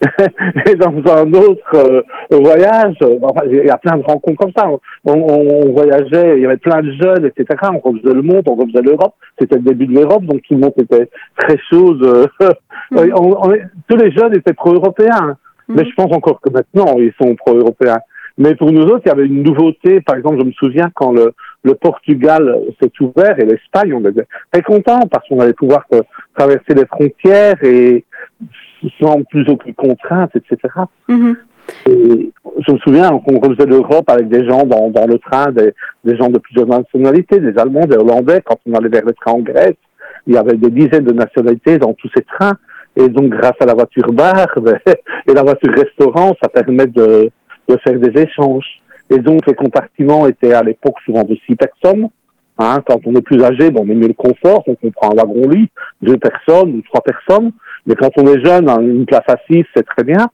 et 0.66 0.74
dans 0.74 0.92
un 1.12 1.32
autre 1.32 1.74
euh, 1.74 2.02
voyage, 2.30 2.96
euh, 3.02 3.18
il 3.46 3.66
y 3.66 3.70
a 3.70 3.78
plein 3.78 3.96
de 3.96 4.02
rencontres 4.02 4.36
comme 4.36 4.52
ça. 4.56 4.68
On, 5.04 5.72
voyageait, 5.72 6.36
il 6.36 6.42
y 6.42 6.46
avait 6.46 6.56
plein 6.56 6.82
de 6.82 6.92
jeunes, 6.92 7.26
etc. 7.26 7.46
On 7.72 7.78
refaisait 7.78 8.14
le 8.14 8.22
monde, 8.22 8.42
on 8.46 8.54
refaisait 8.54 8.82
l'Europe. 8.82 9.14
C'était 9.38 9.56
le 9.56 9.62
début 9.62 9.86
de 9.86 9.94
l'Europe, 9.94 10.24
donc 10.24 10.42
tout 10.42 10.54
le 10.54 10.60
monde 10.60 10.74
était 10.76 11.08
très 11.36 11.58
chaud. 11.70 11.94
Mm. 11.94 12.26
tous 13.88 13.96
les 13.96 14.10
jeunes 14.12 14.34
étaient 14.34 14.52
pro-européens. 14.52 15.36
Mm. 15.68 15.74
Mais 15.76 15.84
je 15.84 15.94
pense 15.94 16.12
encore 16.12 16.40
que 16.40 16.50
maintenant, 16.50 16.96
ils 16.98 17.12
sont 17.20 17.34
pro-européens. 17.36 18.00
Mais 18.36 18.54
pour 18.56 18.72
nous 18.72 18.82
autres, 18.82 19.02
il 19.06 19.08
y 19.08 19.12
avait 19.12 19.26
une 19.26 19.42
nouveauté. 19.42 20.00
Par 20.00 20.16
exemple, 20.16 20.40
je 20.40 20.46
me 20.46 20.52
souviens 20.52 20.90
quand 20.94 21.12
le, 21.12 21.32
le 21.64 21.74
Portugal 21.74 22.60
s'est 22.80 22.92
ouvert 23.00 23.38
et 23.38 23.44
l'Espagne, 23.44 23.94
on 23.94 24.08
était 24.08 24.26
très 24.52 24.62
contents 24.62 25.06
parce 25.10 25.26
qu'on 25.28 25.40
allait 25.40 25.54
pouvoir 25.54 25.84
euh, 25.92 26.02
traverser 26.36 26.74
les 26.74 26.86
frontières 26.86 27.56
et 27.62 28.04
sans 29.00 29.22
plus 29.24 29.48
aucune 29.48 29.74
contrainte, 29.74 30.30
etc. 30.36 30.58
Mm-hmm. 31.08 31.36
Et 31.88 32.32
je 32.66 32.72
me 32.72 32.78
souviens 32.78 33.10
qu'on 33.20 33.40
refaisait 33.40 33.66
l'Europe 33.66 34.08
avec 34.08 34.28
des 34.28 34.46
gens 34.46 34.64
dans, 34.64 34.90
dans 34.90 35.06
le 35.06 35.18
train, 35.18 35.50
des, 35.50 35.72
des 36.04 36.16
gens 36.16 36.28
de 36.28 36.38
plusieurs 36.38 36.66
nationalités, 36.66 37.40
des 37.40 37.58
Allemands, 37.58 37.86
des 37.86 37.96
Hollandais. 37.96 38.42
Quand 38.44 38.58
on 38.66 38.74
allait 38.74 38.90
vers 38.90 39.06
le 39.06 39.14
train 39.14 39.32
en 39.32 39.40
Grèce, 39.40 39.76
il 40.26 40.34
y 40.34 40.36
avait 40.36 40.56
des 40.56 40.70
dizaines 40.70 41.04
de 41.04 41.12
nationalités 41.12 41.78
dans 41.78 41.94
tous 41.94 42.10
ces 42.14 42.22
trains. 42.22 42.56
Et 42.96 43.08
donc, 43.08 43.30
grâce 43.30 43.56
à 43.60 43.66
la 43.66 43.74
voiture 43.74 44.12
bar 44.12 44.46
et 45.26 45.32
la 45.32 45.42
voiture 45.42 45.72
restaurant, 45.74 46.34
ça 46.42 46.48
permet 46.48 46.86
de, 46.86 47.30
de 47.68 47.76
faire 47.78 47.98
des 47.98 48.20
échanges. 48.20 48.82
Les 49.10 49.20
compartiments 49.54 50.26
étaient 50.26 50.54
à 50.54 50.62
l'époque 50.62 50.96
souvent 51.04 51.24
de 51.24 51.36
six 51.46 51.56
personnes. 51.56 52.08
Hein, 52.56 52.82
quand 52.86 53.00
on 53.04 53.14
est 53.16 53.22
plus 53.22 53.42
âgé, 53.42 53.70
bon, 53.70 53.82
on 53.82 53.86
mieux 53.86 54.06
le 54.06 54.14
confort, 54.14 54.62
donc 54.66 54.78
on 54.84 54.90
prend 54.90 55.10
un 55.10 55.16
wagon-lit, 55.16 55.68
deux 56.02 56.16
personnes 56.16 56.76
ou 56.76 56.82
trois 56.82 57.02
personnes. 57.02 57.50
Mais 57.86 57.96
quand 57.96 58.10
on 58.16 58.26
est 58.28 58.44
jeune, 58.44 58.68
hein, 58.68 58.80
une 58.80 59.06
place 59.06 59.24
assise, 59.26 59.64
c'est 59.74 59.84
très 59.84 60.04
bien. 60.04 60.28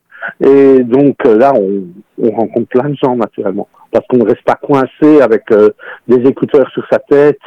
Et 0.45 0.83
donc 0.83 1.17
euh, 1.25 1.39
là, 1.39 1.55
on, 1.55 1.85
on, 2.23 2.31
rencontre 2.31 2.69
plein 2.69 2.91
de 2.91 2.97
gens 3.03 3.17
naturellement, 3.17 3.69
parce 3.91 4.07
qu'on 4.07 4.19
ne 4.19 4.25
reste 4.25 4.43
pas 4.43 4.55
coincé 4.55 5.23
avec 5.23 5.51
euh, 5.51 5.71
des 6.09 6.29
écouteurs 6.29 6.71
sur 6.73 6.87
sa 6.91 6.99
tête 6.99 7.41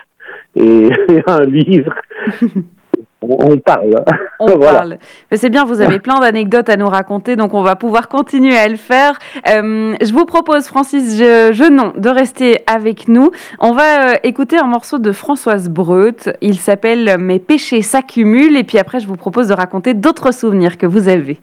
et, 0.56 0.88
et 0.88 1.24
un 1.28 1.46
livre. 1.46 1.94
on 3.30 3.58
parle. 3.58 4.04
On 4.40 4.60
parle. 4.60 4.98
C'est 5.32 5.50
bien, 5.50 5.66
vous 5.66 5.82
avez 5.82 6.00
plein 6.00 6.20
d'anecdotes 6.20 6.70
à 6.70 6.78
nous 6.78 6.90
raconter, 6.90 7.36
donc 7.36 7.54
on 7.54 7.64
va 7.64 7.76
pouvoir 7.76 8.08
continuer 8.08 8.58
à 8.58 8.68
le 8.68 8.76
faire. 8.76 9.20
Euh, 9.50 9.96
je 10.02 10.14
vous 10.14 10.26
propose, 10.26 10.66
Francis 10.66 11.18
Genon, 11.18 11.94
de 11.98 12.10
rester 12.10 12.60
avec 12.68 13.08
nous. 13.08 13.32
On 13.60 13.74
va 13.74 14.12
euh, 14.12 14.16
écouter 14.24 14.58
un 14.58 14.68
morceau 14.68 15.00
de 15.00 15.12
Françoise 15.12 15.70
Breut. 15.70 16.30
Il 16.42 16.58
s'appelle 16.58 17.18
Mes 17.18 17.40
péchés 17.40 17.82
s'accumulent. 17.82 18.58
Et 18.58 18.64
puis 18.64 18.78
après, 18.78 19.00
je 19.00 19.08
vous 19.08 19.18
propose 19.18 19.48
de 19.48 19.54
raconter 19.54 19.94
d'autres 19.94 20.34
souvenirs 20.34 20.78
que 20.78 20.86
vous 20.86 21.08
avez. 21.08 21.40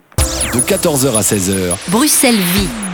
De 0.53 0.59
14h 0.59 1.17
à 1.17 1.21
16h. 1.21 1.91
Bruxelles 1.91 2.35
vit. 2.35 2.90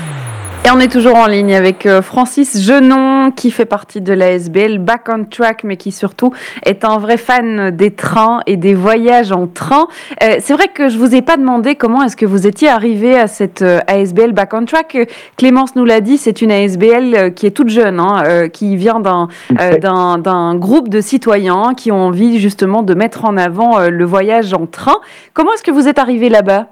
Et 0.66 0.70
on 0.70 0.80
est 0.80 0.92
toujours 0.92 1.16
en 1.16 1.28
ligne 1.28 1.56
avec 1.56 1.86
euh, 1.86 2.02
Francis 2.02 2.62
Genon, 2.62 3.32
qui 3.32 3.52
fait 3.52 3.66
partie 3.66 4.02
de 4.02 4.12
l'ASBL 4.12 4.80
Back 4.80 5.08
on 5.08 5.24
Track, 5.24 5.64
mais 5.64 5.78
qui 5.78 5.94
surtout 5.94 6.34
est 6.66 6.84
un 6.84 6.98
vrai 6.98 7.16
fan 7.16 7.72
des 7.72 7.92
trains 7.92 8.42
et 8.48 8.58
des 8.58 8.74
voyages 8.74 9.32
en 9.32 9.48
train. 9.48 9.88
Euh, 10.22 10.36
c'est 10.42 10.54
vrai 10.54 10.68
que 10.68 10.90
je 10.90 10.98
vous 10.98 11.16
ai 11.16 11.22
pas 11.22 11.38
demandé 11.38 11.76
comment 11.76 12.04
est-ce 12.04 12.18
que 12.18 12.26
vous 12.26 12.48
étiez 12.48 12.68
arrivé 12.68 13.18
à 13.18 13.28
cette 13.28 13.62
euh, 13.62 13.80
ASBL 13.88 14.34
Back 14.34 14.54
on 14.54 14.66
Track. 14.66 14.98
Clémence 15.38 15.76
nous 15.76 15.86
l'a 15.86 16.02
dit, 16.02 16.18
c'est 16.18 16.42
une 16.42 16.52
ASBL 16.52 17.34
qui 17.34 17.46
est 17.46 17.52
toute 17.52 17.70
jeune, 17.70 18.02
hein, 18.02 18.50
qui 18.52 18.76
vient 18.76 19.00
d'un 19.00 19.30
d'un 19.50 20.56
groupe 20.56 20.90
de 20.90 21.00
citoyens 21.00 21.76
qui 21.76 21.92
ont 21.92 22.08
envie 22.08 22.40
justement 22.40 22.84
de 22.84 22.94
mettre 22.94 23.24
en 23.24 23.38
avant 23.38 23.80
le 23.88 24.06
voyage 24.06 24.54
en 24.54 24.66
train. 24.66 24.98
Comment 25.34 25.54
est-ce 25.54 25.64
que 25.64 25.72
vous 25.72 25.88
êtes 25.88 26.00
arrivé 26.00 26.30
là-bas? 26.30 26.68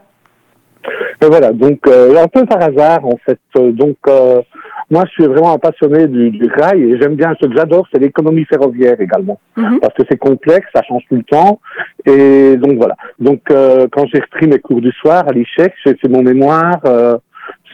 Et 1.21 1.26
voilà, 1.26 1.52
donc 1.52 1.80
euh, 1.88 2.21
un 2.21 2.28
peu 2.28 2.45
par 2.45 2.62
hasard 2.62 3.06
en 3.06 3.17
fait. 3.26 3.39
Euh, 3.58 3.71
donc 3.71 3.98
euh, 4.08 4.41
moi 4.89 5.04
je 5.08 5.12
suis 5.12 5.26
vraiment 5.26 5.54
un 5.54 5.58
passionné 5.58 6.08
du, 6.08 6.30
du 6.30 6.48
rail 6.48 6.84
et 6.84 7.00
j'aime 7.00 7.15
bien 7.15 7.34
ce 7.39 7.48
que 7.48 7.56
j'adore, 7.56 7.88
c'est 7.91 8.00
l'économie 8.00 8.45
ferroviaire 8.45 9.00
également, 9.00 9.39
mhm. 9.56 9.80
parce 9.80 9.93
que 9.93 10.04
c'est 10.10 10.17
complexe, 10.17 10.67
ça 10.74 10.84
change 10.84 11.04
tout 11.10 11.15
le 11.15 11.24
temps. 11.24 11.60
Et 12.06 12.58
donc 12.58 12.78
voilà. 12.78 12.95
Donc 13.19 13.41
quand 13.48 14.06
j'ai 14.13 14.21
repris 14.21 14.48
mes 14.48 14.60
cours 14.60 14.82
du 14.82 14.91
soir 14.91 15.26
à 15.28 15.32
l'ICHEC, 15.32 15.74
j'ai 15.86 15.95
fait 15.95 16.10
mon 16.10 16.21
mémoire 16.21 16.80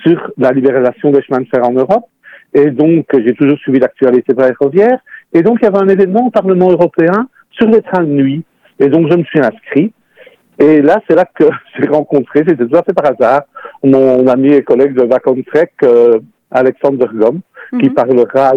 sur 0.03 0.31
la 0.37 0.51
libéralisation 0.51 1.11
des 1.11 1.21
chemins 1.23 1.41
de 1.41 1.47
fer 1.47 1.63
en 1.67 1.73
Europe. 1.73 2.05
Et 2.53 2.69
donc 2.69 3.05
j'ai 3.13 3.33
toujours 3.33 3.57
suivi 3.59 3.79
l'actualité 3.79 4.33
ferroviaire. 4.33 4.99
Et 5.33 5.41
donc 5.41 5.59
il 5.61 5.65
y 5.65 5.67
avait 5.67 5.83
un 5.83 5.87
événement 5.87 6.27
au 6.27 6.31
Parlement 6.31 6.69
européen 6.71 7.27
sur 7.51 7.67
les 7.67 7.81
trains 7.81 8.03
de 8.03 8.09
nuit. 8.09 8.43
Et 8.79 8.87
donc 8.87 9.11
je 9.11 9.17
me 9.17 9.23
suis 9.23 9.39
inscrit. 9.39 9.93
Et 10.61 10.81
là, 10.81 11.01
c'est 11.07 11.15
là 11.15 11.25
que 11.25 11.45
j'ai 11.79 11.87
rencontré, 11.87 12.43
c'était 12.47 12.65
tout 12.65 12.75
à 12.75 12.83
fait 12.83 12.93
par 12.93 13.11
hasard, 13.11 13.41
mon 13.83 14.27
ami 14.27 14.53
et 14.53 14.63
collègue 14.63 14.93
de 14.93 15.03
Vacantrek, 15.03 15.45
Trek, 15.47 15.71
euh, 15.83 16.19
Alexandre 16.51 17.09
Gomme, 17.13 17.41
qui 17.79 17.89
mhm. 17.89 17.93
parlera 17.93 18.53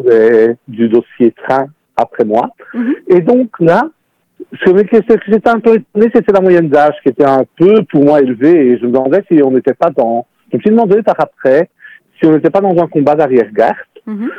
du 0.68 0.88
dossier 0.88 1.32
train 1.32 1.66
après 1.96 2.24
moi. 2.24 2.50
Mhm. 2.74 2.94
Et 3.08 3.20
donc 3.20 3.48
là, 3.60 3.88
ce 4.64 4.70
que 4.70 5.18
j'étais 5.28 5.48
un 5.48 5.60
peu 5.60 5.76
étonné, 5.76 6.10
c'était 6.14 6.32
la 6.32 6.40
moyenne 6.40 6.68
d'âge 6.68 6.94
qui 7.02 7.08
était 7.08 7.24
un 7.24 7.44
peu 7.56 7.82
pour 7.90 8.04
moi 8.04 8.20
élevée 8.20 8.72
et 8.72 8.78
je 8.78 8.84
me 8.84 8.92
demandais 8.92 9.24
si 9.30 9.42
on 9.42 9.52
n'était 9.52 9.74
pas 9.74 9.90
dans, 9.90 10.26
je 10.52 10.56
me 10.58 10.60
suis 10.60 10.70
demandé 10.70 11.02
par 11.02 11.16
après 11.18 11.70
si 12.18 12.26
on 12.26 12.32
n'était 12.32 12.50
pas 12.50 12.60
dans 12.60 12.76
un 12.82 12.86
combat 12.86 13.14
d'arrière-garde. 13.14 13.76
Mhm. 14.06 14.30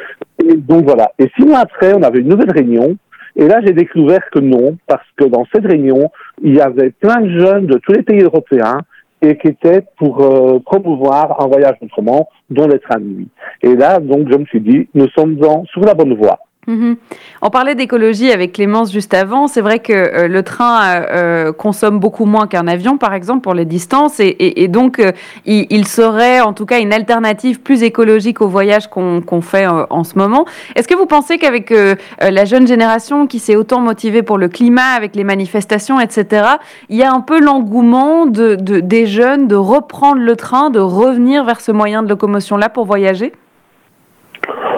Et 0.48 0.56
donc 0.56 0.86
voilà. 0.86 1.12
Et 1.18 1.32
six 1.36 1.46
mois 1.46 1.60
après, 1.60 1.94
on 1.94 2.04
avait 2.04 2.20
une 2.20 2.30
nouvelle 2.30 2.52
réunion 2.52 2.98
et 3.36 3.48
là, 3.48 3.60
j'ai 3.64 3.74
découvert 3.74 4.30
que 4.32 4.40
non, 4.40 4.78
parce 4.88 5.06
que 5.18 5.26
dans 5.26 5.46
cette 5.54 5.66
réunion, 5.66 6.10
il 6.42 6.56
y 6.56 6.62
avait 6.62 6.92
plein 6.92 7.22
de 7.22 7.40
jeunes 7.40 7.66
de 7.68 7.78
tous 7.78 7.94
les 7.94 8.04
pays 8.04 8.22
européens 8.22 8.80
et 9.22 9.38
qui 9.38 9.48
étaient 9.48 9.84
pour 9.98 10.22
euh, 10.22 10.60
promouvoir 10.60 11.42
un 11.42 11.48
voyage 11.48 11.76
autrement, 11.82 12.30
dont 12.50 12.68
les 12.68 12.80
trains 12.80 13.00
de 13.00 13.06
nuit. 13.06 13.30
Et 13.62 13.76
là, 13.76 14.00
donc, 14.00 14.30
je 14.32 14.38
me 14.38 14.46
suis 14.46 14.62
dit, 14.62 14.88
nous 14.94 15.08
sommes 15.10 15.36
dans, 15.36 15.66
sur 15.66 15.82
la 15.82 15.94
bonne 15.94 16.14
voie. 16.16 16.40
Mhm. 16.68 16.96
On 17.42 17.50
parlait 17.50 17.76
d'écologie 17.76 18.32
avec 18.32 18.54
Clémence 18.54 18.92
juste 18.92 19.14
avant. 19.14 19.48
C'est 19.48 19.62
vrai 19.62 19.80
que 19.80 19.94
euh, 19.94 20.28
le 20.28 20.42
train 20.42 21.04
euh, 21.12 21.54
consomme 21.54 22.00
beaucoup 22.00 22.26
moins 22.26 22.48
qu'un 22.48 22.68
avion, 22.68 22.98
par 22.98 23.14
exemple, 23.14 23.42
pour 23.42 23.54
les 23.54 23.66
distances, 23.66 24.20
et, 24.20 24.68
donc 24.68 25.00
euh, 25.00 25.12
il, 25.46 25.88
serait 25.88 26.42
en 26.42 26.54
tout 26.54 26.66
cas 26.66 26.80
une 26.80 26.94
alternative 26.94 27.62
plus 27.62 27.84
écologique 27.84 28.42
au 28.42 28.48
voyage 28.48 28.90
qu'on 28.90 29.42
fait 29.42 29.68
en 29.68 30.04
ce 30.04 30.18
moment. 30.18 30.46
Est-ce 30.76 30.88
que 30.88 30.96
vous 30.96 31.06
pensez 31.06 31.38
qu'avec 31.38 31.74
la 32.20 32.46
jeune 32.46 32.68
génération 32.68 33.28
qui 33.28 33.40
s'est 33.40 33.56
autant 33.56 33.80
motivée 33.80 34.24
pour 34.24 34.38
le 34.38 34.48
climat, 34.48 34.94
avec 34.96 35.16
les 35.16 35.24
manifestations, 35.24 36.00
etc., 36.00 36.48
il 36.90 36.98
y 36.98 37.04
a 37.04 37.12
un 37.12 37.22
peu 37.22 37.40
l'engouement 37.40 38.26
de, 38.26 38.56
des 38.56 39.06
jeunes 39.06 39.48
de 39.48 39.56
reprendre 39.56 40.22
le 40.22 40.36
train, 40.36 40.70
de 40.70 40.80
revenir 40.80 41.44
vers 41.44 41.62
ce 41.62 41.72
moyen 41.72 42.02
de 42.02 42.10
locomotion-là 42.10 42.70
pour 42.70 42.86
voyager? 42.86 43.34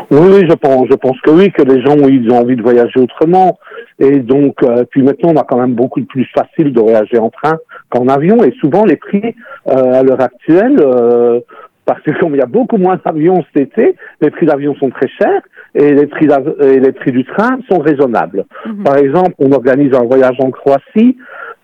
Oui, 0.10 0.46
je 0.50 0.54
pense, 0.54 0.88
je 0.90 0.96
pense 0.96 1.20
que 1.22 1.32
oui, 1.32 1.52
que 1.52 1.64
les 1.64 1.82
gens 1.82 1.98
ils 2.08 2.32
ont 2.32 2.40
envie 2.40 2.56
de 2.56 2.62
voyager 2.62 3.00
autrement. 3.00 3.60
Et 4.00 4.20
donc, 4.20 4.64
euh, 4.64 4.86
puis 4.90 5.02
maintenant, 5.02 5.32
on 5.34 5.38
a 5.38 5.44
quand 5.44 5.60
même 5.60 5.74
beaucoup 5.74 6.02
plus 6.04 6.26
facile 6.34 6.72
de 6.72 6.80
voyager 6.80 7.18
en 7.18 7.30
train 7.30 7.58
qu'en 7.90 8.08
avion. 8.08 8.44
Et 8.44 8.54
souvent, 8.62 8.86
les 8.86 8.96
prix 8.96 9.36
euh, 9.68 9.94
à 9.94 10.04
l'heure 10.04 10.22
actuelle, 10.22 10.78
euh, 10.80 11.40
parce 11.86 12.02
que 12.02 12.12
comme 12.20 12.36
il 12.36 12.38
y 12.38 12.42
a 12.42 12.48
beaucoup 12.48 12.78
moins 12.78 13.00
d'avions 13.04 13.44
cet 13.54 13.78
été, 13.78 13.96
les 14.22 14.30
prix 14.30 14.46
d'avion 14.46 14.76
sont 14.76 14.90
très 14.90 15.10
chers 15.10 15.42
et 15.76 15.94
les 15.94 16.08
prix, 16.08 16.28
et 16.62 16.80
les 16.80 16.92
prix 16.92 17.12
du 17.12 17.26
train 17.26 17.60
sont 17.70 17.80
raisonnables. 17.80 18.46
Mhm. 18.66 18.84
Par 18.84 18.98
exemple, 18.98 19.34
on 19.40 19.52
organise 19.52 19.94
un 19.94 20.04
voyage 20.04 20.38
en 20.40 20.52
Croatie, 20.52 21.18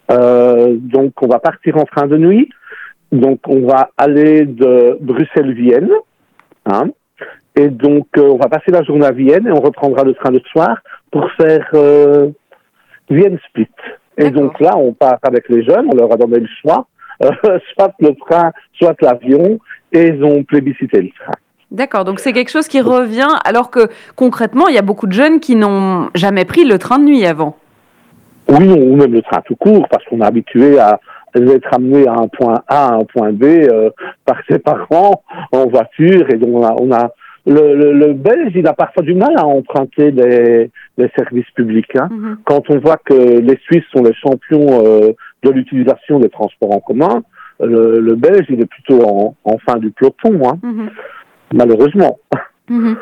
donc 0.09 1.13
on 1.21 1.27
va 1.27 1.39
partir 1.39 1.77
en 1.77 1.85
train 1.85 2.07
de 2.07 2.17
nuit. 2.17 2.49
Donc, 3.11 3.39
on 3.47 3.61
va 3.67 3.91
aller 3.95 4.45
de 4.45 4.97
Bruxelles-Vienne. 4.99 5.91
Hein, 6.65 6.89
et 7.55 7.69
donc, 7.69 8.07
euh, 8.17 8.29
on 8.29 8.37
va 8.37 8.49
passer 8.49 8.71
la 8.71 8.83
journée 8.83 9.05
à 9.05 9.11
Vienne 9.11 9.47
et 9.47 9.51
on 9.51 9.61
reprendra 9.61 10.03
le 10.03 10.13
train 10.13 10.31
le 10.31 10.41
soir 10.51 10.77
pour 11.11 11.29
faire 11.33 11.67
euh, 11.75 12.29
Vienne-Split. 13.09 13.69
Et 14.17 14.31
donc 14.31 14.59
là, 14.59 14.75
on 14.75 14.93
part 14.93 15.19
avec 15.23 15.49
les 15.49 15.63
jeunes, 15.63 15.87
on 15.91 15.95
leur 15.95 16.11
a 16.11 16.17
donné 16.17 16.39
le 16.39 16.47
choix, 16.61 16.87
euh, 17.23 17.29
soit 17.73 17.93
le 17.99 18.15
train, 18.15 18.51
soit 18.73 18.95
l'avion, 19.01 19.59
et 19.91 20.07
ils 20.07 20.23
ont 20.23 20.43
plébiscité 20.43 21.01
le 21.01 21.09
train. 21.09 21.33
D'accord, 21.69 22.05
donc 22.05 22.19
c'est 22.19 22.33
quelque 22.33 22.51
chose 22.51 22.67
qui 22.67 22.81
revient, 22.81 23.31
alors 23.45 23.71
que 23.71 23.87
concrètement, 24.15 24.67
il 24.67 24.75
y 24.75 24.79
a 24.79 24.83
beaucoup 24.83 25.07
de 25.07 25.13
jeunes 25.13 25.39
qui 25.39 25.55
n'ont 25.55 26.09
jamais 26.13 26.45
pris 26.45 26.65
le 26.65 26.77
train 26.77 26.99
de 26.99 27.05
nuit 27.05 27.25
avant. 27.25 27.57
Oui, 28.47 28.67
ou 28.67 28.95
même 28.95 29.13
le 29.13 29.21
train 29.21 29.41
tout 29.41 29.55
court, 29.55 29.87
parce 29.89 30.03
qu'on 30.05 30.21
est 30.21 30.25
habitué 30.25 30.79
à 30.79 30.99
être 31.35 31.73
amené 31.73 32.07
à 32.07 32.13
un 32.13 32.27
point 32.27 32.61
A 32.67 32.89
à 32.89 32.93
un 32.93 33.05
point 33.05 33.31
B 33.31 33.43
euh, 33.43 33.89
par 34.25 34.37
ses 34.47 34.59
parents 34.59 35.23
en 35.51 35.67
voiture, 35.67 36.29
et 36.29 36.37
donc 36.37 36.49
on 36.53 36.63
a, 36.63 36.75
on 36.79 36.91
a 36.91 37.11
le, 37.45 37.91
le, 37.91 38.13
Belge, 38.13 38.53
il 38.55 38.67
a 38.67 38.73
parfois 38.73 39.03
du 39.03 39.13
mal 39.13 39.33
à 39.37 39.45
emprunter 39.45 40.11
les, 40.11 40.71
les 40.97 41.09
services 41.15 41.49
publics. 41.55 41.95
Hein. 41.95 42.09
Mhm. 42.11 42.37
Quand 42.45 42.69
on 42.69 42.79
voit 42.79 42.97
que 42.97 43.13
les 43.13 43.57
Suisses 43.63 43.83
sont 43.93 44.03
les 44.03 44.13
champions 44.13 44.85
euh, 44.85 45.11
de 45.43 45.49
l'utilisation 45.49 46.19
des 46.19 46.29
transports 46.29 46.71
en 46.71 46.79
commun, 46.79 47.23
le, 47.59 47.99
le, 47.99 48.15
Belge, 48.15 48.45
il 48.49 48.61
est 48.61 48.65
plutôt 48.65 49.03
en, 49.05 49.35
en 49.43 49.57
fin 49.59 49.77
du 49.77 49.91
peloton, 49.91 50.47
hein. 50.47 50.57
Mhm. 50.63 50.89
malheureusement. 51.53 52.19
Mhm. 52.69 52.95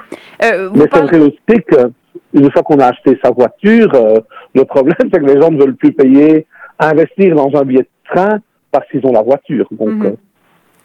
Euh, 0.43 0.69
Mais 0.73 0.85
c'est 0.91 1.01
vrai 1.01 1.19
aussi 1.19 1.61
qu'une 1.63 2.51
fois 2.51 2.63
qu'on 2.63 2.79
a 2.79 2.87
acheté 2.87 3.19
sa 3.23 3.29
voiture, 3.29 3.93
euh, 3.93 4.19
le 4.55 4.65
problème, 4.65 4.97
c'est 4.99 5.19
que 5.19 5.25
les 5.25 5.39
gens 5.39 5.51
ne 5.51 5.59
veulent 5.59 5.75
plus 5.75 5.93
payer, 5.93 6.47
investir 6.79 7.35
dans 7.35 7.51
un 7.55 7.63
billet 7.63 7.83
de 7.83 7.87
train 8.11 8.39
parce 8.71 8.87
qu'ils 8.89 9.05
ont 9.05 9.11
la 9.11 9.21
voiture. 9.21 9.67
Donc, 9.71 10.03
euh, 10.03 10.15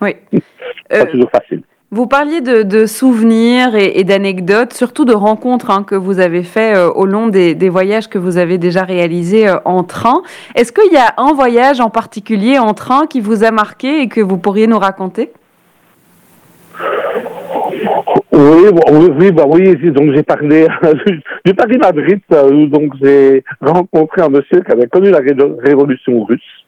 oui. 0.02 0.16
c'est 0.90 0.98
pas 0.98 1.06
toujours 1.06 1.30
facile. 1.30 1.62
Vous 1.92 2.08
parliez 2.08 2.40
de, 2.40 2.84
souvenirs 2.86 3.76
et, 3.76 4.02
d'anecdotes, 4.02 4.72
surtout 4.72 5.04
de 5.04 5.14
rencontres 5.14 5.70
hein, 5.70 5.84
que 5.84 5.94
vous 5.94 6.18
avez 6.18 6.42
fait 6.42 6.76
euh, 6.76 6.90
au 6.90 7.06
long 7.06 7.28
des, 7.28 7.68
voyages 7.68 8.08
que 8.08 8.18
vous 8.18 8.38
avez 8.38 8.58
déjà 8.58 8.82
réalisés 8.82 9.48
euh, 9.48 9.58
en 9.64 9.84
train. 9.84 10.22
Est-ce 10.56 10.72
qu'il 10.72 10.92
y 10.92 10.96
a 10.96 11.14
un 11.16 11.32
voyage 11.32 11.78
en 11.78 11.88
particulier 11.88 12.58
en 12.58 12.74
train 12.74 13.06
qui 13.06 13.20
vous 13.20 13.44
a 13.44 13.52
marqué 13.52 14.00
et 14.00 14.08
que 14.08 14.20
vous 14.20 14.36
pourriez 14.36 14.66
nous 14.66 14.80
raconter? 14.80 15.30
Oui, 18.32 18.68
oui, 19.20 19.30
bah 19.30 19.44
oui, 19.46 19.76
donc 19.92 20.12
j'ai 20.12 20.24
parlé 20.24 20.66
du 21.44 21.54
Paris-Madrid, 21.54 22.20
euh, 22.32 22.66
donc 22.66 22.94
j'ai 23.00 23.44
rencontré 23.60 24.22
un 24.22 24.28
monsieur 24.28 24.60
qui 24.60 24.72
avait 24.72 24.88
connu 24.88 25.10
la 25.10 25.20
révolution 25.20 26.24
russe. 26.24 26.66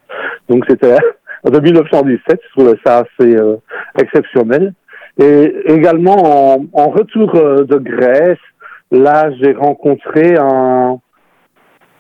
Donc 0.49 0.65
c'était 0.69 0.95
en 1.43 1.51
1917, 1.51 2.41
je 2.41 2.51
trouvais 2.53 2.79
ça 2.87 2.99
assez 2.99 3.37
exceptionnel. 4.01 4.73
Et 5.19 5.55
également 5.67 6.55
en, 6.55 6.67
en 6.73 6.89
retour 6.91 7.35
euh, 7.35 7.65
de 7.65 7.77
Grèce, 7.79 8.39
là 8.91 9.31
j'ai 9.41 9.53
rencontré 9.53 10.37
un, 10.37 11.01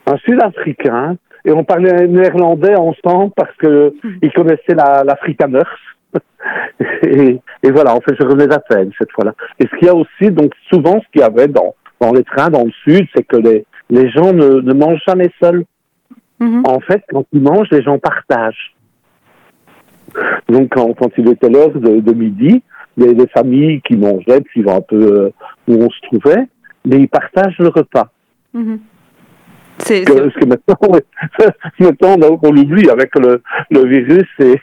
un 0.06 0.16
Sud-Africain 0.18 1.16
et 1.44 1.52
on 1.52 1.64
parlait 1.64 2.06
néerlandais 2.06 2.76
ensemble 2.76 3.32
parce 3.36 3.54
que 3.56 3.94
hmm. 4.02 4.18
il 4.22 4.32
connaissait 4.32 4.74
la, 4.74 5.02
l'Afrikaners. 5.04 5.62
et, 7.02 7.40
et, 7.62 7.70
voilà, 7.70 7.94
en 7.94 8.00
fait, 8.00 8.14
je 8.18 8.24
revenais 8.24 8.46
d'Athènes 8.46 8.92
cette 8.98 9.12
fois-là. 9.12 9.34
Et 9.58 9.66
ce 9.66 9.76
qu'il 9.76 9.86
y 9.86 9.90
a 9.90 9.94
aussi, 9.94 10.30
donc 10.30 10.52
souvent, 10.70 11.00
ce 11.00 11.06
qu'il 11.12 11.20
y 11.20 11.24
avait 11.24 11.48
dans, 11.48 11.74
dans 12.00 12.12
les 12.12 12.24
trains 12.24 12.50
dans 12.50 12.64
le 12.64 12.72
sud, 12.84 13.06
c'est 13.14 13.24
que 13.24 13.36
les, 13.36 13.66
les 13.90 14.10
gens 14.10 14.32
ne, 14.32 14.60
ne 14.60 14.72
mangent 14.72 15.02
jamais 15.06 15.30
seuls. 15.40 15.64
Hmm. 16.38 16.62
En 16.64 16.80
fait, 16.80 17.02
quand 17.10 17.24
ils 17.32 17.42
mangent, 17.42 17.70
les 17.70 17.82
gens 17.82 17.98
partagent. 17.98 18.74
Donc, 20.48 20.70
quand, 20.70 20.94
quand 20.94 21.10
il 21.18 21.28
était 21.28 21.50
l'heure 21.50 21.72
de, 21.72 22.00
de 22.00 22.12
midi, 22.12 22.62
des 22.98 23.26
familles 23.28 23.80
qui 23.82 23.96
mangeaient, 23.96 24.42
suivant 24.50 24.76
un 24.76 24.80
peu 24.80 24.96
euh, 24.96 25.30
où 25.68 25.82
on 25.82 25.90
se 25.90 26.00
trouvait, 26.02 26.48
mais 26.84 26.96
ils 26.96 27.08
partagent 27.08 27.58
le 27.58 27.68
repas. 27.68 28.08
Mhm. 28.54 28.80
C'est, 29.78 30.04
parce 30.04 30.34
que 30.34 30.44
maintenant, 30.44 30.98
maintenant 31.78 32.38
on, 32.42 32.50
l'oublie 32.50 32.90
avec 32.90 33.14
le, 33.14 33.42
le 33.70 33.86
virus 33.86 34.26
et, 34.40 34.56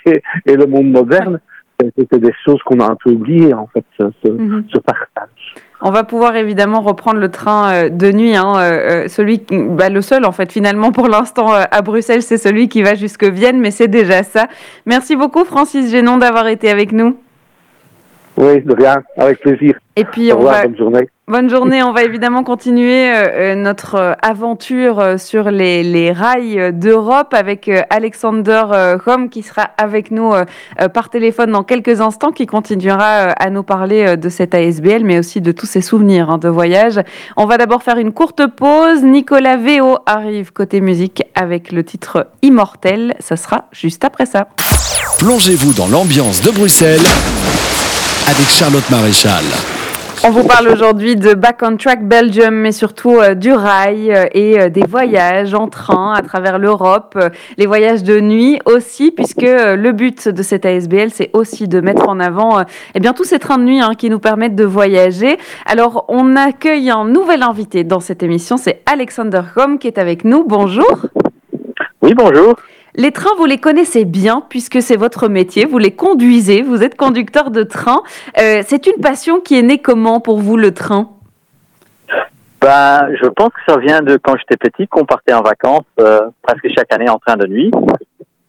et, 0.45 0.55
le 0.57 0.65
monde 0.65 0.91
moderne. 0.91 1.39
C'est 1.79 2.19
des 2.19 2.31
choses 2.45 2.61
qu'on 2.63 2.79
a 2.79 2.85
un 2.85 2.95
peu 2.95 3.11
oubliées, 3.11 3.53
en 3.53 3.67
fait, 3.67 3.83
ce, 3.99 4.29
mhm. 4.29 4.65
ce, 4.73 4.79
partage. 4.79 5.55
On 5.81 5.91
va 5.91 6.05
pouvoir 6.05 6.37
évidemment 6.37 6.79
reprendre 6.79 7.19
le 7.19 7.29
train 7.29 7.69
euh, 7.69 7.89
de 7.89 8.13
nuit. 8.13 8.35
Hein, 8.35 8.53
euh, 8.59 9.07
celui, 9.09 9.41
bah, 9.49 9.89
le 9.89 10.01
seul, 10.01 10.25
en 10.25 10.31
fait, 10.31 10.53
finalement, 10.53 10.93
pour 10.93 11.09
l'instant, 11.09 11.51
à 11.53 11.81
Bruxelles, 11.81 12.21
c'est 12.21 12.37
celui 12.37 12.69
qui 12.69 12.81
va 12.81 12.95
jusque 12.95 13.25
Vienne, 13.25 13.59
mais 13.59 13.71
c'est 13.71 13.89
déjà 13.89 14.23
ça. 14.23 14.47
Merci 14.85 15.17
beaucoup, 15.17 15.43
Francis 15.43 15.91
Génon, 15.91 16.17
d'avoir 16.17 16.47
été 16.47 16.69
avec 16.69 16.93
nous. 16.93 17.17
Oui, 18.37 18.61
de 18.61 18.73
rien, 18.73 19.01
avec 19.17 19.39
plaisir. 19.39 19.75
Et 19.95 20.03
puis, 20.03 20.33
on 20.33 20.39
va... 20.39 20.63
bonne 20.63 20.77
journée. 20.77 21.09
Bonne 21.27 21.49
journée. 21.49 21.81
On 21.81 21.91
va 21.91 22.03
évidemment 22.03 22.43
continuer 22.43 23.09
euh, 23.09 23.53
euh, 23.53 23.55
notre 23.55 23.95
euh, 23.95 24.13
aventure 24.21 25.17
sur 25.17 25.49
les, 25.49 25.81
les 25.81 26.11
rails 26.11 26.71
d'Europe 26.73 27.33
avec 27.33 27.71
Alexander 27.89 28.97
Hom 29.07 29.29
qui 29.29 29.41
sera 29.41 29.63
avec 29.77 30.11
nous 30.11 30.33
par 30.93 31.09
téléphone 31.09 31.51
dans 31.51 31.63
quelques 31.63 32.01
instants, 32.01 32.31
qui 32.31 32.45
continuera 32.45 33.31
à 33.31 33.49
nous 33.49 33.63
parler 33.63 34.17
de 34.17 34.29
cette 34.29 34.53
ASBL, 34.53 35.03
mais 35.03 35.17
aussi 35.17 35.41
de 35.41 35.51
tous 35.51 35.65
ses 35.65 35.81
souvenirs 35.81 36.29
hein, 36.29 36.37
de 36.37 36.49
voyage. 36.49 36.99
On 37.37 37.45
va 37.45 37.57
d'abord 37.57 37.81
faire 37.81 37.97
une 37.97 38.11
courte 38.11 38.45
pause. 38.47 39.03
Nicolas 39.03 39.57
Véo 39.57 39.97
arrive 40.05 40.53
côté 40.53 40.81
musique 40.81 41.23
avec 41.33 41.71
le 41.71 41.83
titre 41.83 42.27
Immortel. 42.41 43.15
Ça 43.19 43.35
sera 43.35 43.65
juste 43.71 44.03
après 44.03 44.25
ça. 44.25 44.47
Plongez-vous 45.19 45.73
dans 45.73 45.87
l'ambiance 45.87 46.41
de 46.41 46.51
Bruxelles 46.51 47.01
avec 48.27 48.47
Charlotte 48.47 48.89
Maréchal. 48.89 49.43
On 50.23 50.31
vous 50.31 50.43
parle 50.43 50.69
aujourd'hui 50.69 51.15
de 51.15 51.35
Back 51.35 51.59
on 51.61 51.77
Track 51.77 52.07
Belgium, 52.07 52.55
mais 52.55 52.71
surtout 52.71 53.17
euh, 53.17 53.35
du 53.35 53.53
rail 53.53 54.11
euh, 54.11 54.25
et 54.31 54.59
euh, 54.59 54.69
des 54.69 54.81
voyages 54.81 55.53
en 55.53 55.67
train 55.67 56.13
à 56.13 56.23
travers 56.23 56.57
l'Europe, 56.57 57.19
les 57.57 57.67
voyages 57.67 58.01
de 58.01 58.19
nuit 58.19 58.59
aussi, 58.65 59.11
puisque 59.11 59.41
le 59.43 59.91
but 59.91 60.27
de 60.27 60.41
cette 60.41 60.65
ASBL, 60.65 61.11
c'est 61.11 61.29
aussi 61.33 61.67
de 61.67 61.79
mettre 61.81 62.09
en 62.09 62.19
avant 62.19 62.63
eh 62.95 62.99
bien, 62.99 63.13
tous 63.13 63.25
ces 63.25 63.37
trains 63.37 63.59
de 63.59 63.63
nuit 63.65 63.81
hein, 63.81 63.93
qui 63.95 64.09
nous 64.09 64.19
permettent 64.19 64.55
de 64.55 64.65
voyager. 64.65 65.37
Alors, 65.67 66.05
on 66.07 66.35
accueille 66.35 66.89
un 66.89 67.05
nouvel 67.05 67.43
invité 67.43 67.83
dans 67.83 67.99
cette 67.99 68.23
émission, 68.23 68.57
c'est 68.57 68.81
Alexander 68.87 69.41
Hom 69.55 69.77
qui 69.77 69.85
est 69.85 69.99
avec 69.99 70.25
nous. 70.25 70.43
Bonjour. 70.43 71.05
Oui, 72.01 72.15
bonjour. 72.15 72.55
Les 72.97 73.11
trains, 73.11 73.35
vous 73.37 73.45
les 73.45 73.57
connaissez 73.57 74.05
bien 74.05 74.41
puisque 74.47 74.81
c'est 74.81 74.95
votre 74.95 75.27
métier, 75.27 75.65
vous 75.65 75.77
les 75.77 75.91
conduisez, 75.91 76.61
vous 76.61 76.81
êtes 76.81 76.95
conducteur 76.95 77.51
de 77.51 77.63
train. 77.63 78.03
Euh, 78.39 78.61
c'est 78.65 78.87
une 78.87 79.01
passion 79.01 79.41
qui 79.41 79.57
est 79.59 79.61
née 79.61 79.79
comment 79.79 80.21
pour 80.21 80.39
vous 80.39 80.55
le 80.55 80.73
train? 80.73 81.09
Ben, 82.61 83.09
je 83.21 83.27
pense 83.27 83.49
que 83.49 83.59
ça 83.67 83.77
vient 83.77 84.01
de 84.01 84.17
quand 84.17 84.35
j'étais 84.37 84.55
petit, 84.55 84.87
qu'on 84.87 85.05
partait 85.05 85.33
en 85.33 85.41
vacances 85.41 85.83
euh, 85.99 86.21
presque 86.41 86.67
chaque 86.73 86.91
année 86.93 87.09
en 87.09 87.19
train 87.19 87.35
de 87.35 87.47
nuit. 87.47 87.69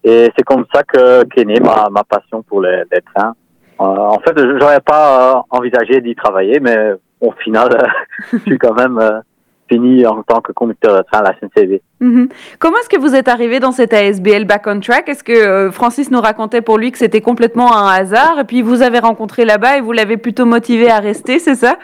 Et 0.04 0.30
c'est 0.37 0.44
comme 0.44 0.64
ça 0.72 0.85
que 0.85 1.24
qu'est 1.24 1.44
née 1.44 1.59
ma, 1.61 2.04
passion 2.04 2.42
pour 2.42 2.62
les, 2.62 2.85
trains. 3.14 3.35
Euh, 3.80 3.85
en 3.85 4.20
fait, 4.20 4.38
j'aurais 4.61 4.80
pas 4.80 5.44
envisagé 5.50 6.00
d'y 6.00 6.14
travailler, 6.14 6.61
mais 6.61 6.92
au 7.20 7.32
final, 7.32 7.76
je 8.32 8.38
suis 8.38 8.59
quand 8.59 8.74
même 8.74 9.22
fini 9.68 10.07
en 10.07 10.22
tant 10.22 10.40
que 10.40 10.52
conducteur 10.52 10.96
de 10.96 11.02
train 11.02 11.20
à 11.20 11.22
la 11.22 11.35
SNCV. 11.35 11.83
Mhm. 12.00 12.29
Comment 12.59 12.76
est-ce 12.79 12.88
que 12.88 12.98
vous 12.98 13.14
êtes 13.14 13.29
arrivé 13.29 13.61
dans 13.61 13.72
cette 13.72 13.92
ASBL 13.92 14.44
Back 14.44 14.64
on 14.66 14.81
Track? 14.81 15.09
Est-ce 15.09 15.24
que 15.24 15.33
euh, 15.33 15.70
Francis 15.70 16.11
nous 16.11 16.20
racontait 16.20 16.62
pour 16.62 16.79
lui 16.79 16.92
que 16.92 16.98
c'était 16.98 17.20
complètement 17.20 17.76
un 17.76 17.88
hasard 17.88 18.38
et 18.38 18.44
puis 18.44 18.62
vous 18.62 18.83
avez 18.83 18.98
rencontré 18.98 19.44
là-bas 19.44 19.79
et 19.79 19.81
vous 19.81 19.92
l'avez 19.92 20.16
plutôt 20.16 20.46
motivé 20.46 20.90
à 20.90 20.98
rester, 20.98 21.38
c'est 21.38 21.55
ça? 21.55 21.76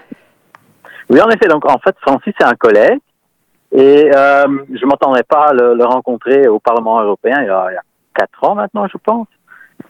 Oui, 1.11 1.21
en 1.21 1.29
effet. 1.31 1.49
Donc 1.49 1.69
en 1.69 1.79
fait, 1.79 1.95
Francis 2.01 2.35
est 2.41 2.45
un 2.45 2.55
collègue 2.55 3.01
et 3.73 4.11
euh, 4.15 4.47
je 4.73 4.87
m'attendais 4.87 5.23
pas 5.23 5.49
à 5.49 5.53
le, 5.53 5.85
rencontrer 5.85 6.47
au 6.49 6.59
Parlement 6.59 7.03
européen 7.03 7.39
il 7.41 7.47
y, 7.47 7.51
a, 7.51 7.71
quatre 8.15 8.45
ans 8.45 8.55
maintenant, 8.55 8.87
je 8.87 8.99
pense. 9.03 9.27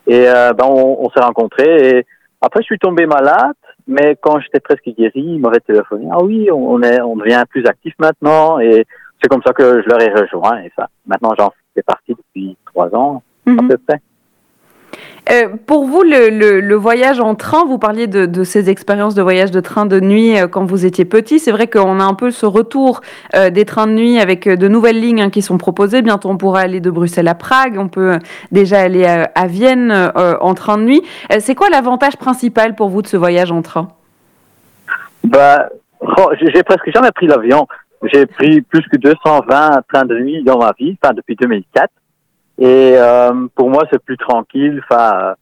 Et 0.06 0.28
euh, 0.28 0.52
ben, 0.52 0.64
on, 0.66 1.04
on 1.04 1.10
s'est 1.10 1.20
rencontrés 1.20 1.88
et 1.88 2.06
après 2.40 2.60
je 2.62 2.66
suis 2.66 2.78
tombé 2.78 3.06
malade 3.06 3.54
mais 3.86 4.16
quand 4.20 4.40
j'étais 4.40 4.60
presque 4.60 4.88
guéri, 4.96 5.12
ils 5.14 5.40
m'avaient 5.40 5.60
téléphoné. 5.60 6.08
Ah 6.10 6.22
oui, 6.22 6.50
on 6.50 6.82
est, 6.82 7.00
on 7.00 7.16
devient 7.16 7.42
plus 7.48 7.64
actif 7.66 7.94
maintenant. 7.98 8.58
Et 8.60 8.86
c'est 9.20 9.28
comme 9.28 9.42
ça 9.44 9.52
que 9.52 9.82
je 9.82 9.88
leur 9.88 10.00
ai 10.00 10.10
rejoint. 10.10 10.62
Et 10.62 10.72
ça, 10.76 10.88
maintenant, 11.06 11.32
j'en 11.38 11.50
fais 11.74 11.82
partie 11.82 12.14
depuis 12.14 12.56
trois 12.66 12.94
ans, 12.94 13.22
à 13.46 13.50
mhm. 13.50 13.68
peu 13.68 13.78
près. 13.78 14.00
Euh, 15.30 15.48
pour 15.66 15.84
vous, 15.84 16.02
le, 16.02 16.74
voyage 16.74 17.20
en 17.20 17.34
train, 17.34 17.64
vous 17.64 17.78
parliez 17.78 18.06
de, 18.06 18.44
ces 18.44 18.70
expériences 18.70 19.14
de 19.14 19.22
voyage 19.22 19.50
de 19.50 19.60
train 19.60 19.86
de 19.86 20.00
nuit 20.00 20.38
euh, 20.38 20.48
quand 20.48 20.64
vous 20.64 20.84
étiez 20.84 21.04
petit. 21.04 21.38
C'est 21.38 21.52
vrai 21.52 21.68
qu'on 21.68 22.00
a 22.00 22.04
un 22.04 22.14
peu 22.14 22.30
ce 22.30 22.44
retour 22.44 23.00
euh, 23.34 23.50
des 23.50 23.64
trains 23.64 23.86
de 23.86 23.92
nuit 23.92 24.18
avec 24.18 24.48
de 24.48 24.68
nouvelles 24.68 25.00
lignes 25.00 25.22
hein, 25.22 25.30
qui 25.30 25.42
sont 25.42 25.58
proposées. 25.58 26.02
Bientôt, 26.02 26.28
on 26.28 26.36
pourra 26.36 26.60
aller 26.60 26.80
de 26.80 26.90
Bruxelles 26.90 27.28
à 27.28 27.34
Prague. 27.34 27.78
On 27.78 27.88
peut 27.88 28.18
déjà 28.50 28.80
aller 28.80 29.04
à, 29.04 29.46
Vienne 29.46 29.92
en 30.14 30.54
train 30.54 30.78
de 30.78 30.84
nuit. 30.84 31.02
C'est 31.40 31.54
quoi 31.54 31.68
l'avantage 31.68 32.16
principal 32.16 32.74
pour 32.74 32.88
vous 32.88 33.02
de 33.02 33.06
ce 33.06 33.16
voyage 33.16 33.52
en 33.52 33.60
train? 33.60 33.88
Bah, 35.24 35.68
oh, 36.00 36.30
J'ai 36.40 36.62
presque 36.62 36.90
jamais 36.92 37.10
pris 37.12 37.26
l'avion. 37.26 37.66
J'ai 38.12 38.26
pris 38.26 38.60
plus 38.62 38.82
que 38.88 38.96
220 38.96 39.82
trains 39.92 40.04
de 40.04 40.18
nuit 40.18 40.42
dans 40.42 40.58
ma 40.58 40.72
vie, 40.78 40.96
enfin 41.02 41.12
depuis 41.14 41.36
2004. 41.36 41.90
Et 42.58 42.94
euh, 42.96 43.46
pour 43.54 43.70
moi, 43.70 43.84
c'est 43.90 44.02
plus 44.02 44.16
tranquille. 44.16 44.82
Enfin, 44.84 45.34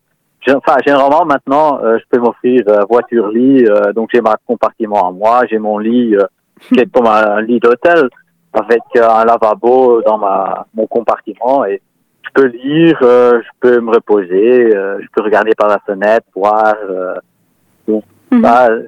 enfin 0.55 0.77
généralement 0.85 1.25
maintenant, 1.25 1.81
euh, 1.83 1.99
je 1.99 2.05
peux 2.09 2.19
m'offrir 2.19 2.63
euh, 2.69 2.85
voiture 2.89 3.29
lit. 3.29 3.65
donc 3.95 4.11
j'ai 4.13 4.21
ma 4.21 4.37
compartiment 4.47 5.09
à 5.09 5.13
moi, 5.13 5.43
j'ai 5.51 5.59
mon 5.59 5.79
lit 5.79 6.17
qui 6.61 6.81
est 6.81 6.91
comme 6.91 7.07
un, 7.07 7.41
lit 7.43 7.61
d'hôtel 7.61 8.09
avec 8.53 8.81
un 8.97 9.25
lavabo 9.25 10.03
dans 10.03 10.19
ma 10.19 10.67
mon 10.75 10.87
compartiment 10.87 11.65
et 11.65 11.81
je 12.23 12.31
peux 12.33 12.47
lire, 12.47 12.99
je 13.01 13.49
peux 13.61 13.81
me 13.81 13.91
reposer, 13.91 14.71
je 14.71 15.07
peux 15.13 15.23
regarder 15.23 15.53
par 15.57 15.69
la 15.69 15.79
fenêtre, 15.81 16.27
voir. 16.35 16.75
Bon, 17.87 18.03
mm 18.31 18.41
-hmm. 18.41 18.87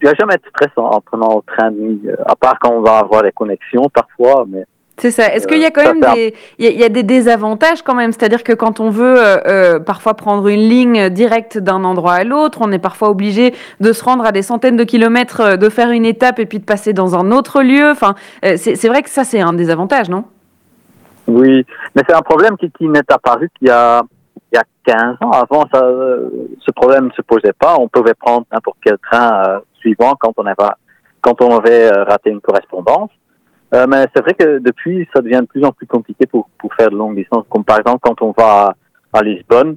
il 0.00 0.08
va 0.08 0.14
jamais 0.14 0.34
être 0.34 0.48
stressant 0.48 0.88
en 0.96 1.00
prenant 1.00 1.32
au 1.38 1.42
train 1.42 1.70
de 1.70 1.78
nuit, 1.78 2.02
à 2.26 2.34
part 2.34 2.58
quand 2.60 2.72
on 2.78 2.82
va 2.82 2.98
avoir 2.98 3.22
des 3.22 3.32
connexions 3.32 3.88
parfois, 3.88 4.44
mais 4.48 4.64
c'est 4.98 5.10
ça. 5.10 5.32
Est-ce 5.34 5.48
qu'il 5.48 5.58
y 5.58 5.64
a 5.64 5.70
quand 5.70 5.82
même 5.82 6.14
des, 6.14 6.34
il 6.58 6.78
y, 6.78 6.84
a 6.84 6.88
des 6.88 7.02
désavantages 7.02 7.82
quand 7.82 7.94
même? 7.94 8.12
C'est-à-dire 8.12 8.44
que 8.44 8.52
quand 8.52 8.78
on 8.78 8.90
veut 8.90 9.16
euh, 9.18 9.38
euh, 9.46 9.78
parfois 9.80 10.14
prendre 10.14 10.46
une 10.48 10.60
ligne 10.60 11.08
directe 11.08 11.58
d'un 11.58 11.82
endroit 11.84 12.14
à 12.14 12.24
l'autre, 12.24 12.58
on 12.60 12.70
est 12.72 12.78
parfois 12.78 13.08
obligé 13.08 13.54
de 13.80 13.92
se 13.92 14.04
rendre 14.04 14.24
à 14.24 14.32
des 14.32 14.42
centaines 14.42 14.76
de 14.76 14.84
kilomètres, 14.84 15.40
euh, 15.40 15.56
de 15.56 15.68
faire 15.70 15.90
une 15.90 16.04
étape 16.04 16.38
et 16.38 16.46
puis 16.46 16.58
de 16.58 16.64
passer 16.64 16.92
dans 16.92 17.16
un 17.16 17.32
autre 17.32 17.62
lieu. 17.62 17.90
Enfin, 17.90 18.14
c'est 18.42 18.88
vrai 18.88 19.02
que 19.02 19.10
ça 19.10 19.24
c'est 19.24 19.40
un 19.40 19.54
désavantage, 19.54 20.08
non? 20.08 20.24
Oui, 21.26 21.64
mais 21.94 22.02
c'est 22.06 22.14
un 22.14 22.22
problème 22.22 22.56
qui, 22.56 22.70
qui 22.70 22.86
n'est 22.86 23.00
apparu 23.10 23.48
qu'il 23.58 23.68
y 23.68 23.70
a 23.70 24.02
il 24.52 24.56
y 24.56 24.58
a 24.58 24.64
15 24.84 25.16
ans. 25.22 25.30
Avant, 25.30 25.64
ça, 25.72 25.80
ce 25.80 26.70
problème 26.72 27.06
ne 27.06 27.12
se 27.12 27.22
posait 27.22 27.54
pas. 27.58 27.76
On 27.78 27.88
pouvait 27.88 28.12
prendre 28.12 28.44
n'importe 28.52 28.76
quel 28.84 28.98
train 28.98 29.62
suivant 29.80 30.14
quand 30.20 30.34
on 30.36 30.44
avait 30.44 30.74
quand 31.22 31.40
on 31.40 31.56
avait 31.56 31.88
raté 31.90 32.30
une 32.30 32.40
correspondance. 32.42 33.10
Euh, 33.74 33.86
mais 33.88 34.06
c'est 34.14 34.22
vrai 34.22 34.34
que 34.34 34.58
depuis, 34.58 35.08
ça 35.14 35.22
devient 35.22 35.40
de 35.40 35.46
plus 35.46 35.64
en 35.64 35.72
plus 35.72 35.86
compliqué 35.86 36.26
pour, 36.26 36.48
pour 36.58 36.74
faire 36.74 36.90
de 36.90 36.96
longues 36.96 37.16
distances. 37.16 37.46
Comme 37.48 37.64
par 37.64 37.78
exemple, 37.78 38.00
quand 38.02 38.20
on 38.22 38.34
va 38.36 38.74
à, 39.12 39.22
Lisbonne, 39.22 39.76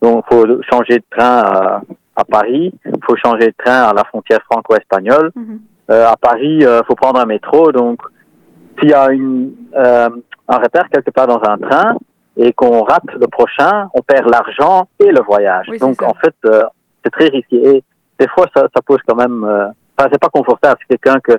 donc 0.00 0.24
faut 0.28 0.46
changer 0.70 0.98
de 0.98 1.04
train 1.10 1.38
à, 1.38 1.82
à 2.16 2.24
Paris, 2.24 2.72
il 2.84 3.04
faut 3.04 3.16
changer 3.16 3.48
de 3.48 3.54
train 3.56 3.82
à 3.82 3.92
la 3.92 4.04
frontière 4.04 4.40
franco-espagnole. 4.50 5.30
Mhm. 5.34 5.60
euh, 5.90 6.06
à 6.06 6.16
Paris, 6.16 6.58
il 6.60 6.66
euh, 6.66 6.82
faut 6.86 6.94
prendre 6.94 7.20
un 7.20 7.26
métro. 7.26 7.72
Donc, 7.72 8.00
s'il 8.78 8.90
y 8.90 8.94
a 8.94 9.10
une, 9.10 9.52
euh, 9.74 10.10
un 10.48 10.56
repère 10.56 10.88
quelque 10.90 11.10
part 11.10 11.26
dans 11.26 11.40
un 11.44 11.58
train 11.58 11.96
et 12.36 12.52
qu'on 12.52 12.82
rate 12.82 13.12
le 13.18 13.26
prochain, 13.26 13.88
on 13.94 14.02
perd 14.02 14.30
l'argent 14.30 14.88
et 14.98 15.10
le 15.10 15.20
voyage. 15.20 15.66
donc, 15.80 16.02
en 16.02 16.14
fait, 16.14 16.34
euh, 16.46 16.62
c'est 17.04 17.10
très 17.10 17.28
risqué. 17.28 17.76
Et 17.76 17.84
des 18.18 18.28
fois, 18.28 18.46
ça, 18.54 18.68
ça 18.74 18.82
pose 18.82 19.00
quand 19.06 19.16
même... 19.16 19.44
Enfin, 19.98 20.08
c'est 20.10 20.20
pas 20.20 20.28
confortable. 20.28 20.78
C'est 20.80 20.96
quelqu'un 20.96 21.20
que 21.20 21.32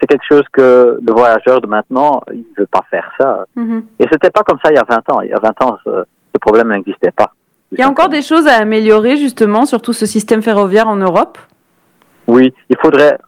c'est 0.00 0.06
quelque 0.06 0.24
chose 0.26 0.44
que 0.52 0.98
le 1.00 1.12
voyageur 1.12 1.60
de 1.60 1.66
maintenant, 1.66 2.22
il 2.32 2.38
ne 2.38 2.62
veut 2.62 2.66
pas 2.66 2.84
faire 2.90 3.10
ça. 3.18 3.44
Mhm. 3.56 3.84
Et 3.98 4.06
c'était 4.10 4.30
pas 4.30 4.42
comme 4.42 4.58
ça 4.64 4.70
il 4.70 4.76
y 4.76 4.78
a 4.78 4.84
20 4.88 5.12
ans. 5.12 5.20
Il 5.20 5.30
y 5.30 5.32
a 5.32 5.40
20 5.40 5.62
ans, 5.62 5.78
ce, 5.84 6.04
problème 6.40 6.68
n'existait 6.68 7.10
pas. 7.10 7.32
Il 7.72 7.78
y 7.78 7.82
a 7.82 7.88
encore 7.88 8.08
des 8.08 8.22
choses 8.22 8.46
à 8.46 8.54
améliorer 8.54 9.18
justement 9.18 9.66
sur 9.66 9.82
tout 9.82 9.92
ce 9.92 10.06
système 10.06 10.40
ferroviaire 10.40 10.88
en 10.88 10.96
Europe? 10.96 11.36
Oui, 12.26 12.54
il 12.70 12.76
faudrait 12.80 13.18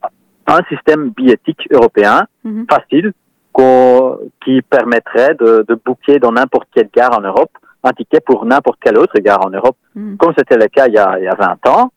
un 0.47 0.61
système 0.71 1.11
billettique 1.11 1.69
européen 1.71 2.27
mhm. 2.45 2.67
facile 2.71 3.13
qui 4.43 4.63
permettrait 4.63 5.35
de, 5.35 5.65
de 5.69 5.75
booker 5.85 6.19
dans 6.19 6.33
n'importe 6.33 6.69
quelle 6.75 6.89
gare 6.93 7.17
en 7.17 7.21
Europe 7.21 7.51
un 7.85 7.93
ticket 7.93 8.21
pour 8.21 8.45
n'importe 8.45 8.79
quelle 8.81 8.99
autre 8.99 9.19
gare 9.21 9.45
en 9.45 9.51
Europe, 9.51 9.77
mhm. 9.95 10.17
comme 10.17 10.33
c'était 10.37 10.57
le 10.57 10.69
cas 10.69 10.87
il 10.87 10.95
y 10.95 10.99
a, 10.99 11.19
il 11.19 11.25
y 11.25 11.29
a 11.29 11.35
20 11.35 11.67
ans. 11.69 11.93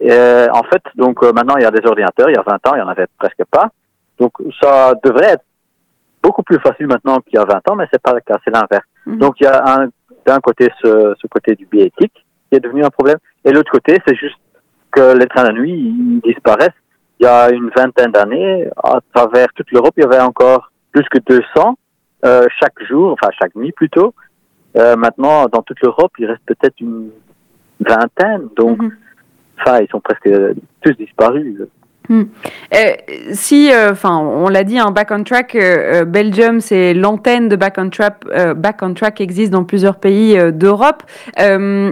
Et, 0.00 0.10
en 0.52 0.62
fait, 0.64 0.82
donc 0.96 1.22
euh, 1.22 1.32
maintenant 1.32 1.56
il 1.56 1.62
y 1.62 1.66
a 1.66 1.70
des 1.70 1.86
ordinateurs, 1.86 2.30
il 2.30 2.34
y 2.34 2.38
a 2.38 2.42
20 2.42 2.54
ans 2.68 2.74
il 2.74 2.76
n'y 2.76 2.82
en 2.82 2.88
avait 2.88 3.06
presque 3.18 3.44
pas. 3.50 3.70
Donc 4.18 4.32
ça 4.60 4.94
devrait 5.02 5.32
être 5.32 5.44
beaucoup 6.22 6.42
plus 6.42 6.58
facile 6.60 6.86
maintenant 6.86 7.20
qu'il 7.20 7.34
y 7.34 7.38
a 7.38 7.44
20 7.44 7.70
ans, 7.70 7.76
mais 7.76 7.86
c'est 7.92 8.02
pas 8.02 8.14
le 8.14 8.20
cas, 8.20 8.38
c'est 8.44 8.50
l'inverse. 8.50 8.86
Mhm. 9.06 9.18
Donc 9.18 9.34
il 9.40 9.44
y 9.44 9.46
a 9.46 9.86
d'un 10.26 10.40
côté 10.40 10.68
ce, 10.82 11.14
ce, 11.20 11.26
côté 11.26 11.54
du 11.54 11.66
biais 11.66 11.86
éthique 11.86 12.24
qui 12.50 12.56
est 12.56 12.60
devenu 12.60 12.84
un 12.84 12.90
problème, 12.90 13.18
et 13.44 13.52
l'autre 13.52 13.70
côté 13.70 13.98
c'est 14.06 14.16
juste 14.16 14.38
que 14.90 15.16
les 15.16 15.26
trains 15.26 15.44
de 15.44 15.52
nuit 15.52 15.72
ils 15.72 16.20
disparaissent. 16.22 16.70
Il 17.20 17.24
y 17.24 17.28
a 17.28 17.50
une 17.50 17.70
vingtaine 17.76 18.10
d'années, 18.10 18.68
à 18.82 18.98
travers 19.14 19.48
toute 19.54 19.70
l'Europe, 19.70 19.94
il 19.96 20.02
y 20.02 20.06
avait 20.06 20.20
encore 20.20 20.72
plus 20.92 21.04
que 21.10 21.18
200 21.18 21.76
euh, 22.24 22.46
chaque 22.58 22.82
jour, 22.88 23.12
enfin 23.12 23.30
chaque 23.38 23.54
nuit 23.54 23.72
plutôt. 23.72 24.14
Euh, 24.76 24.96
maintenant, 24.96 25.46
dans 25.46 25.62
toute 25.62 25.80
l'Europe, 25.82 26.12
il 26.18 26.26
reste 26.26 26.42
peut-être 26.46 26.80
une 26.80 27.10
vingtaine, 27.80 28.48
donc, 28.56 28.80
mhm. 28.80 28.96
enfin, 29.60 29.80
ils 29.80 29.88
sont 29.88 30.00
presque 30.00 30.28
tous 30.80 30.92
disparus. 30.92 31.68
Hmm. 32.10 32.24
Euh, 32.74 32.92
si, 33.32 33.72
euh, 33.72 33.92
enfin, 33.92 34.18
on 34.18 34.48
l'a 34.48 34.62
dit, 34.62 34.78
un 34.78 34.90
Back 34.90 35.08
on 35.10 35.24
Track, 35.24 35.54
euh, 35.54 36.04
Belgium, 36.04 36.60
c'est 36.60 36.92
l'antenne 36.92 37.48
de 37.48 37.56
Back 37.56 37.76
on, 37.78 37.88
Track, 37.88 38.24
Back 38.56 38.80
on 38.82 38.92
Track 38.92 39.22
existe 39.22 39.50
dans 39.50 39.64
plusieurs 39.64 39.96
pays 39.96 40.36
d'Europe. 40.52 41.02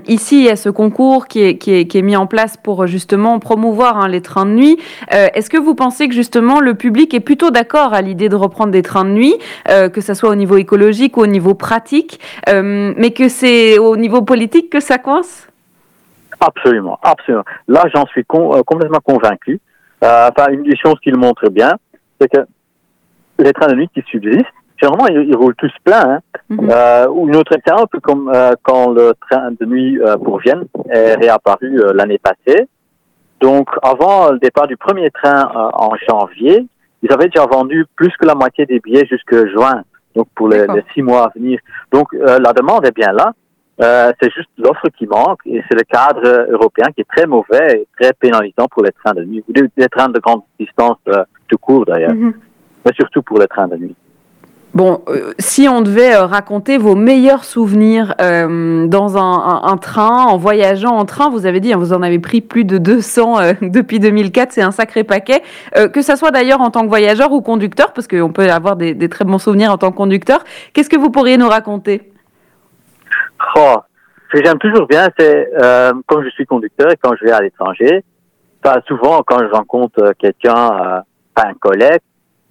ici, 0.07 0.41
il 0.41 0.45
y 0.45 0.51
a 0.51 0.57
ce 0.57 0.69
concours 0.69 1.29
qui 1.29 1.43
est, 1.43 1.57
qui 1.57 1.75
est, 1.75 1.87
qui 1.87 1.97
est 1.97 2.03
mis 2.03 2.17
en 2.17 2.27
place 2.27 2.59
pour 2.59 2.87
justement 2.87 3.39
promouvoir 3.39 3.97
hein, 3.97 4.09
les 4.09 4.21
trains 4.21 4.45
de 4.45 4.51
nuit. 4.51 4.79
Est-ce 5.11 5.49
que 5.49 5.57
vous 5.57 5.75
pensez 5.75 6.09
que 6.09 6.15
justement 6.15 6.61
le 6.61 6.75
public 6.75 7.15
est 7.15 7.21
plutôt 7.21 7.51
d'accord 7.51 7.95
à 7.95 8.03
l'idée 8.03 8.29
de 8.29 8.37
reprendre 8.37 8.71
des 8.71 8.83
trains 8.83 9.05
de 9.05 9.11
nuit, 9.11 9.37
que 9.67 10.01
ce 10.03 10.13
soit 10.13 10.29
au 10.29 10.35
niveau 10.35 10.59
écologique 10.59 11.17
ou 11.17 11.21
au 11.21 11.27
niveau 11.27 11.55
pratique, 11.55 12.21
mais 12.47 13.13
que 13.13 13.29
c'est 13.29 13.79
au 13.79 13.97
niveau 13.97 14.21
politique 14.21 14.69
que 14.69 14.81
ça 14.81 14.99
coince? 14.99 15.49
Absolument, 16.41 16.99
absolument. 17.03 17.45
Là, 17.69 17.85
j'en 17.95 18.05
suis 18.07 18.25
complètement 18.25 19.01
convaincu. 19.03 19.61
Euh, 20.03 20.31
enfin, 20.31 20.51
une 20.51 20.65
des 20.65 20.77
choses 20.77 20.99
qu'il 21.03 21.17
montre 21.17 21.49
bien, 21.49 21.77
c'est 22.21 22.29
que 22.29 22.41
les 23.39 23.53
trains 23.53 23.69
de 23.69 23.75
nuit 23.75 23.91
qui 23.95 24.03
subsistent, 24.03 24.47
généralement, 24.81 25.07
ils, 25.09 25.37
roulent 25.37 25.55
tous 25.57 25.73
plein. 25.85 26.15
Hein. 26.15 26.21
Mhm. 26.49 26.71
euh, 26.71 27.09
ou 27.09 27.29
une 27.29 27.37
autre 27.37 27.57
exemple, 27.57 28.01
comme 28.01 28.31
euh, 28.35 28.55
quand 28.63 28.91
le 28.91 29.15
train 29.29 29.51
de 29.53 29.65
nuit 29.65 29.99
euh, 30.01 30.17
pour 30.17 30.39
Vienne 30.39 30.65
est 30.91 31.15
réapparu 31.15 31.81
euh, 31.81 31.93
l'année 31.95 32.19
passée. 32.19 32.69
Donc, 33.41 33.69
avant 33.83 34.31
le 34.31 34.39
départ 34.39 34.67
du 34.67 34.77
premier 34.77 35.11
train 35.11 35.51
en 35.75 35.91
janvier, 36.09 36.65
ils 37.03 37.13
avaient 37.13 37.29
déjà 37.29 37.45
vendu 37.47 37.87
plus 37.97 38.13
que 38.17 38.25
la 38.25 38.37
moitié 38.37 38.67
des 38.67 38.79
billets 38.79 39.07
jusque 39.07 39.35
juin, 39.49 39.83
donc 40.15 40.29
pour 40.37 40.49
les, 40.49 40.65
les 40.69 40.85
six 40.95 41.03
mois 41.03 41.25
à 41.25 41.33
venir. 41.37 41.59
Donc, 41.91 42.13
la 42.13 42.53
demande 42.53 42.87
est 42.87 42.95
bien 42.95 43.11
là. 43.11 43.33
Euh, 43.81 44.13
c'est 44.21 44.31
juste 44.33 44.51
l'offre 44.59 44.89
qui 44.99 45.07
manque 45.07 45.41
et 45.47 45.63
c'est 45.69 45.75
le 45.75 45.85
cadre 45.85 46.47
européen 46.51 46.87
qui 46.95 47.01
est 47.01 47.09
très 47.17 47.27
mauvais 47.27 47.81
et 47.81 47.89
très 47.99 48.13
pénalisant 48.13 48.69
pour 48.71 48.83
les 48.83 48.93
trains 48.93 49.15
de 49.15 49.25
nuit, 49.25 49.43
ou 49.49 49.53
les 49.77 49.89
trains 49.89 50.11
de 50.11 50.19
grande 50.21 50.43
distance 50.61 50.99
euh, 51.09 51.25
tout 51.49 51.57
court 51.57 51.87
d'ailleurs, 51.87 52.15
mhm. 52.15 52.35
mais 52.85 52.93
surtout 52.95 53.23
pour 53.23 53.39
les 53.39 53.47
trains 53.47 53.69
de 53.69 53.77
nuit. 53.77 53.97
Bon, 54.75 55.03
euh, 55.09 55.33
si 55.39 55.69
on 55.69 55.81
devait 55.81 56.17
raconter 56.17 56.79
vos 56.79 56.95
meilleurs 56.95 57.45
souvenirs 57.45 58.15
dans 58.19 59.19
un, 59.19 59.77
train, 59.77 60.25
en 60.25 60.39
voyageant 60.39 60.97
en 60.97 61.05
train, 61.05 61.29
vous 61.29 61.45
avez 61.45 61.61
dit, 61.61 61.75
hein, 61.75 61.77
vous 61.77 61.93
en 61.93 62.03
avez 62.03 62.19
pris 62.19 62.41
plus 62.41 62.65
de 62.65 62.79
200 62.79 63.37
depuis 63.63 64.01
2004, 64.01 64.53
c'est 64.53 64.63
un 64.63 64.71
sacré 64.71 65.05
paquet. 65.05 65.43
que 65.93 66.01
ça 66.01 66.17
soit 66.17 66.31
d'ailleurs 66.31 66.63
en 66.63 66.71
tant 66.71 66.83
que 66.83 66.89
voyageur 66.89 67.33
ou 67.33 67.43
conducteur, 67.43 67.93
parce 67.93 68.09
qu'on 68.09 68.33
peut 68.33 68.49
avoir 68.49 68.77
des, 68.77 68.95
des, 68.95 69.11
très 69.11 69.27
bons 69.27 69.39
souvenirs 69.39 69.73
en 69.73 69.77
tant 69.77 69.91
que 69.91 69.97
conducteur, 69.97 70.43
qu'est-ce 70.73 70.89
que 70.89 70.97
vous 70.97 71.11
pourriez 71.11 71.37
nous 71.37 71.49
raconter? 71.49 72.12
Oh, 73.57 73.77
ce 74.33 74.39
que 74.39 74.45
j'aime 74.45 74.59
toujours 74.59 74.87
bien, 74.87 75.09
c'est 75.19 75.49
euh, 75.63 75.93
quand 76.07 76.23
je 76.23 76.31
suis 76.31 76.47
conducteur 76.47 76.91
et 76.91 76.97
quand 76.97 77.15
je 77.17 77.25
vais 77.25 77.33
à 77.33 77.41
l'étranger. 77.41 78.05
Enfin, 78.65 78.81
souvent, 78.87 79.23
quand 79.27 79.41
je 79.41 79.53
rencontre 79.53 80.03
euh, 80.03 80.13
quelqu'un, 80.19 80.71
euh, 80.71 81.01
un 81.37 81.55
collègue, 81.55 82.01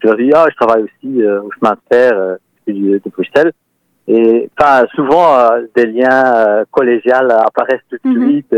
je 0.02 0.08
leur 0.08 0.18
dis 0.18 0.32
ah, 0.34 0.46
je 0.50 0.56
travaille 0.56 0.84
aussi 0.84 1.24
euh, 1.24 1.42
au 1.42 1.52
chemin 1.52 1.74
de 1.74 1.80
fer 1.92 2.12
euh, 2.14 2.38
de 2.68 3.10
Bruxelles. 3.10 3.52
Et 4.08 4.50
enfin, 4.58 4.86
souvent, 4.96 5.38
euh, 5.38 5.62
des 5.76 5.86
liens 5.86 6.64
collégiales 6.72 7.32
apparaissent 7.32 7.82
tout 7.90 7.98
de 8.04 8.20
mhm. 8.20 8.30
suite, 8.30 8.56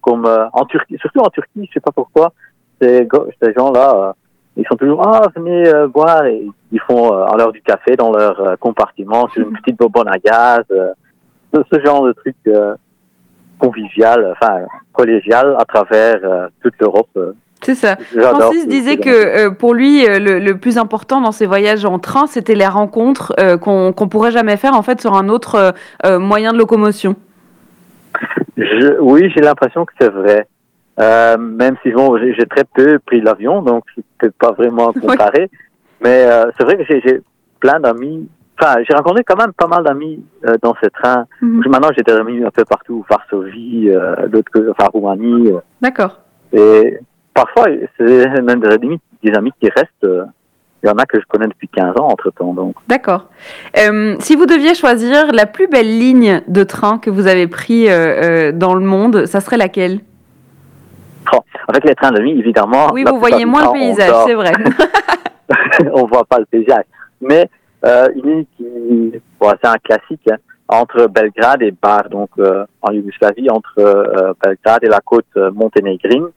comme 0.00 0.26
en 0.52 0.64
Turquie, 0.64 0.98
surtout 1.00 1.20
en 1.20 1.30
Turquie, 1.30 1.66
je 1.66 1.74
sais 1.74 1.80
pas 1.80 1.92
pourquoi. 1.92 2.32
Ces, 2.80 3.06
ces 3.42 3.52
gens-là, 3.52 4.14
ils 4.56 4.66
sont 4.66 4.76
toujours 4.76 5.06
ah 5.06 5.28
venez 5.36 5.70
boire 5.88 6.24
et 6.24 6.46
ils 6.72 6.80
font 6.80 7.12
à 7.12 7.36
l'heure 7.36 7.52
du 7.52 7.60
café 7.60 7.94
dans 7.94 8.10
leur 8.10 8.58
compartiment 8.58 9.28
sur 9.28 9.46
une 9.46 9.56
petite 9.58 9.78
bobonne 9.78 10.08
à 10.08 10.18
gaz 10.18 10.64
ce 11.52 11.80
genre 11.84 12.04
de 12.06 12.12
truc 12.12 12.36
euh, 12.46 12.74
convivial, 13.58 14.32
enfin 14.32 14.62
collégial 14.92 15.56
à 15.58 15.64
travers 15.64 16.18
euh, 16.24 16.48
toute 16.62 16.74
l'Europe. 16.80 17.08
Euh. 17.16 17.32
C'est 17.62 17.74
ça. 17.74 17.96
Francis 17.96 18.66
disait 18.66 18.96
que 18.96 19.50
pour 19.50 19.74
lui, 19.74 20.06
le, 20.06 20.52
plus 20.54 20.78
important 20.78 21.20
dans 21.20 21.32
ses 21.32 21.44
voyages 21.44 21.84
en 21.84 21.98
train, 21.98 22.26
c'était 22.26 22.54
les 22.54 22.66
rencontres 22.66 23.34
qu'on 23.60 23.92
qu'on 23.92 24.08
pourrait 24.08 24.30
jamais 24.30 24.56
faire 24.56 24.72
en 24.72 24.80
fait 24.80 24.98
sur 24.98 25.12
un 25.12 25.28
autre 25.28 25.74
moyen 26.06 26.54
de 26.54 26.56
locomotion. 26.56 27.16
oui, 28.56 29.30
j'ai 29.36 29.42
l'impression 29.42 29.84
que 29.84 29.92
c'est 30.00 30.08
vrai. 30.08 30.46
même 31.38 31.76
si 31.82 31.90
bon, 31.90 32.16
j'ai 32.16 32.46
très 32.46 32.64
peu 32.64 32.98
pris 32.98 33.20
l'avion, 33.20 33.60
donc 33.60 33.84
je 33.94 34.00
peux 34.16 34.30
pas 34.30 34.52
vraiment 34.52 34.92
comparer. 34.98 35.50
Mais 36.02 36.26
c'est 36.56 36.64
vrai 36.64 36.78
que 36.78 36.84
j'ai 36.88 37.20
plein 37.60 37.78
d'amis 37.78 38.26
Enfin, 38.60 38.76
j'ai 38.86 38.94
rencontré 38.94 39.24
quand 39.24 39.36
même 39.36 39.52
pas 39.54 39.66
mal 39.66 39.82
d'amis 39.84 40.22
euh, 40.46 40.56
dans 40.62 40.74
ce 40.82 40.88
train. 40.88 41.24
Mhm. 41.40 41.62
Maintenant, 41.68 41.88
j'ai 41.96 42.02
des 42.02 42.12
amis 42.12 42.44
un 42.44 42.50
peu 42.50 42.64
partout, 42.64 43.04
Varsovie, 43.08 43.88
euh, 43.88 44.28
d'autres, 44.28 44.50
enfin 44.70 44.90
Roumanie. 44.92 45.48
Euh. 45.48 45.60
D'accord. 45.80 46.20
Et 46.52 46.98
parfois, 47.32 47.68
c'est 47.96 48.42
même 48.42 48.60
des 48.60 48.68
amis, 48.68 49.00
des 49.22 49.32
amis 49.32 49.52
qui 49.60 49.70
restent. 49.70 50.06
Il 50.82 50.88
y 50.88 50.90
en 50.90 50.96
a 50.96 51.04
que 51.04 51.20
je 51.20 51.26
connais 51.26 51.46
depuis 51.46 51.68
15 51.68 51.94
ans 51.98 52.08
entre-temps. 52.08 52.54
Donc. 52.54 52.74
D'accord. 52.88 53.28
si 53.74 54.36
vous 54.36 54.46
deviez 54.46 54.74
choisir 54.74 55.30
la 55.32 55.46
plus 55.46 55.68
belle 55.68 55.98
ligne 55.98 56.42
de 56.48 56.64
train 56.64 56.98
que 56.98 57.10
vous 57.10 57.26
avez 57.26 57.46
pris 57.46 57.86
dans 57.86 58.74
le 58.74 58.80
monde, 58.80 59.26
ça 59.26 59.40
serait 59.40 59.58
laquelle? 59.58 60.00
Oh, 61.34 61.40
Avec 61.68 61.84
les 61.84 61.94
trains 61.94 62.12
de 62.12 62.20
nuit, 62.20 62.38
évidemment. 62.38 62.88
Oui, 62.92 63.04
vous 63.06 63.18
voyez 63.18 63.44
moins 63.44 63.66
le 63.66 63.72
paysage, 63.72 64.14
c'est 64.26 64.34
vrai. 64.34 64.52
on 65.92 66.06
voit 66.06 66.24
pas 66.24 66.38
le 66.38 66.46
paysage. 66.46 66.84
Mais 67.20 67.48
euh, 67.84 68.08
une 68.14 68.44
qui, 68.56 69.12
bon, 69.38 69.52
c'est 69.62 69.68
un 69.68 69.78
classique, 69.78 70.28
hein, 70.30 70.36
entre 70.68 71.06
Belgrade 71.08 71.62
et 71.62 71.72
Bar, 71.72 72.08
donc 72.08 72.30
euh, 72.38 72.64
en 72.82 72.92
Yougoslavie, 72.92 73.50
entre 73.50 73.78
euh, 73.78 74.32
Belgrade 74.42 74.84
et 74.84 74.88
la 74.88 75.00
côte 75.00 75.24
euh, 75.36 75.50
monténégrine. 75.50 76.28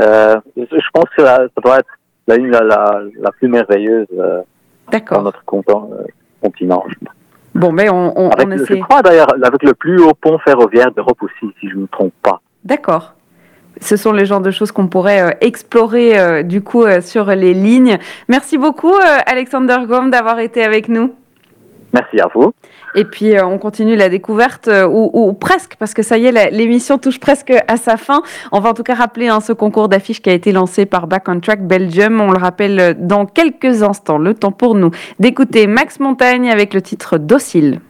Euh, 0.00 0.36
je 0.56 0.90
pense 0.92 1.08
que 1.16 1.24
ça 1.24 1.48
doit 1.62 1.78
être 1.78 1.88
la 2.26 2.36
ligne 2.36 2.50
la, 2.50 2.60
la, 2.60 3.32
plus 3.32 3.48
merveilleuse 3.48 4.06
dans 5.10 5.22
notre 5.22 5.44
continent. 5.44 6.84
Bon, 7.54 7.72
mais 7.72 7.88
on, 7.88 8.12
on, 8.18 8.30
avec, 8.30 8.46
on 8.46 8.50
essaie... 8.52 8.76
Je 8.76 8.82
crois 8.82 9.00
d'ailleurs 9.00 9.32
avec 9.42 9.62
le 9.62 9.72
plus 9.72 10.00
haut 10.02 10.12
pont 10.14 10.38
ferroviaire 10.38 10.92
d'Europe 10.92 11.22
aussi, 11.22 11.52
si 11.58 11.70
je 11.70 11.76
ne 11.76 11.82
me 11.82 11.86
trompe 11.86 12.12
pas. 12.22 12.40
D'accord 12.62 13.15
ce 13.80 13.96
sont 13.96 14.12
les 14.12 14.26
genres 14.26 14.40
de 14.40 14.50
choses 14.50 14.72
qu'on 14.72 14.88
pourrait 14.88 15.22
euh, 15.22 15.30
explorer 15.40 16.18
euh, 16.18 16.42
du 16.42 16.60
coup 16.60 16.84
euh, 16.84 17.00
sur 17.00 17.26
les 17.26 17.54
lignes. 17.54 17.98
Merci 18.28 18.58
beaucoup 18.58 18.94
Alexander 19.26 19.78
Gom 19.88 20.10
d'avoir 20.10 20.38
été 20.38 20.62
avec 20.62 20.88
nous. 20.88 21.14
Merci 21.92 22.20
à 22.20 22.28
vous. 22.34 22.52
Et 22.94 23.04
puis 23.04 23.34
on 23.40 23.58
continue 23.58 23.96
la 23.96 24.08
découverte, 24.08 24.68
ou, 24.90 25.32
presque, 25.34 25.76
parce 25.78 25.94
que 25.94 26.02
ça 26.02 26.18
y 26.18 26.26
est, 26.26 26.50
l'émission 26.50 26.98
touche 26.98 27.20
presque 27.20 27.52
à 27.68 27.76
sa 27.76 27.96
fin. 27.96 28.22
On 28.52 28.60
va 28.60 28.70
en 28.70 28.74
tout 28.74 28.82
cas 28.82 28.94
rappeler 28.94 29.28
hein, 29.28 29.40
ce 29.40 29.52
concours 29.52 29.88
d'affiches 29.88 30.20
qui 30.20 30.28
a 30.28 30.32
été 30.32 30.52
lancé 30.52 30.84
par 30.84 31.06
Back 31.06 31.24
on 31.28 31.40
Track 31.40 31.66
Belgium. 31.66 32.20
On 32.20 32.32
le 32.32 32.38
rappelle 32.38 32.96
dans 32.98 33.24
quelques 33.24 33.82
instants. 33.82 34.18
Le 34.18 34.34
temps 34.34 34.52
pour 34.52 34.74
nous 34.74 34.90
d'écouter 35.20 35.66
Max 35.66 36.00
Montagne 36.00 36.50
avec 36.50 36.74
le 36.74 36.82
titre 36.82 37.18
Docile. 37.18 37.80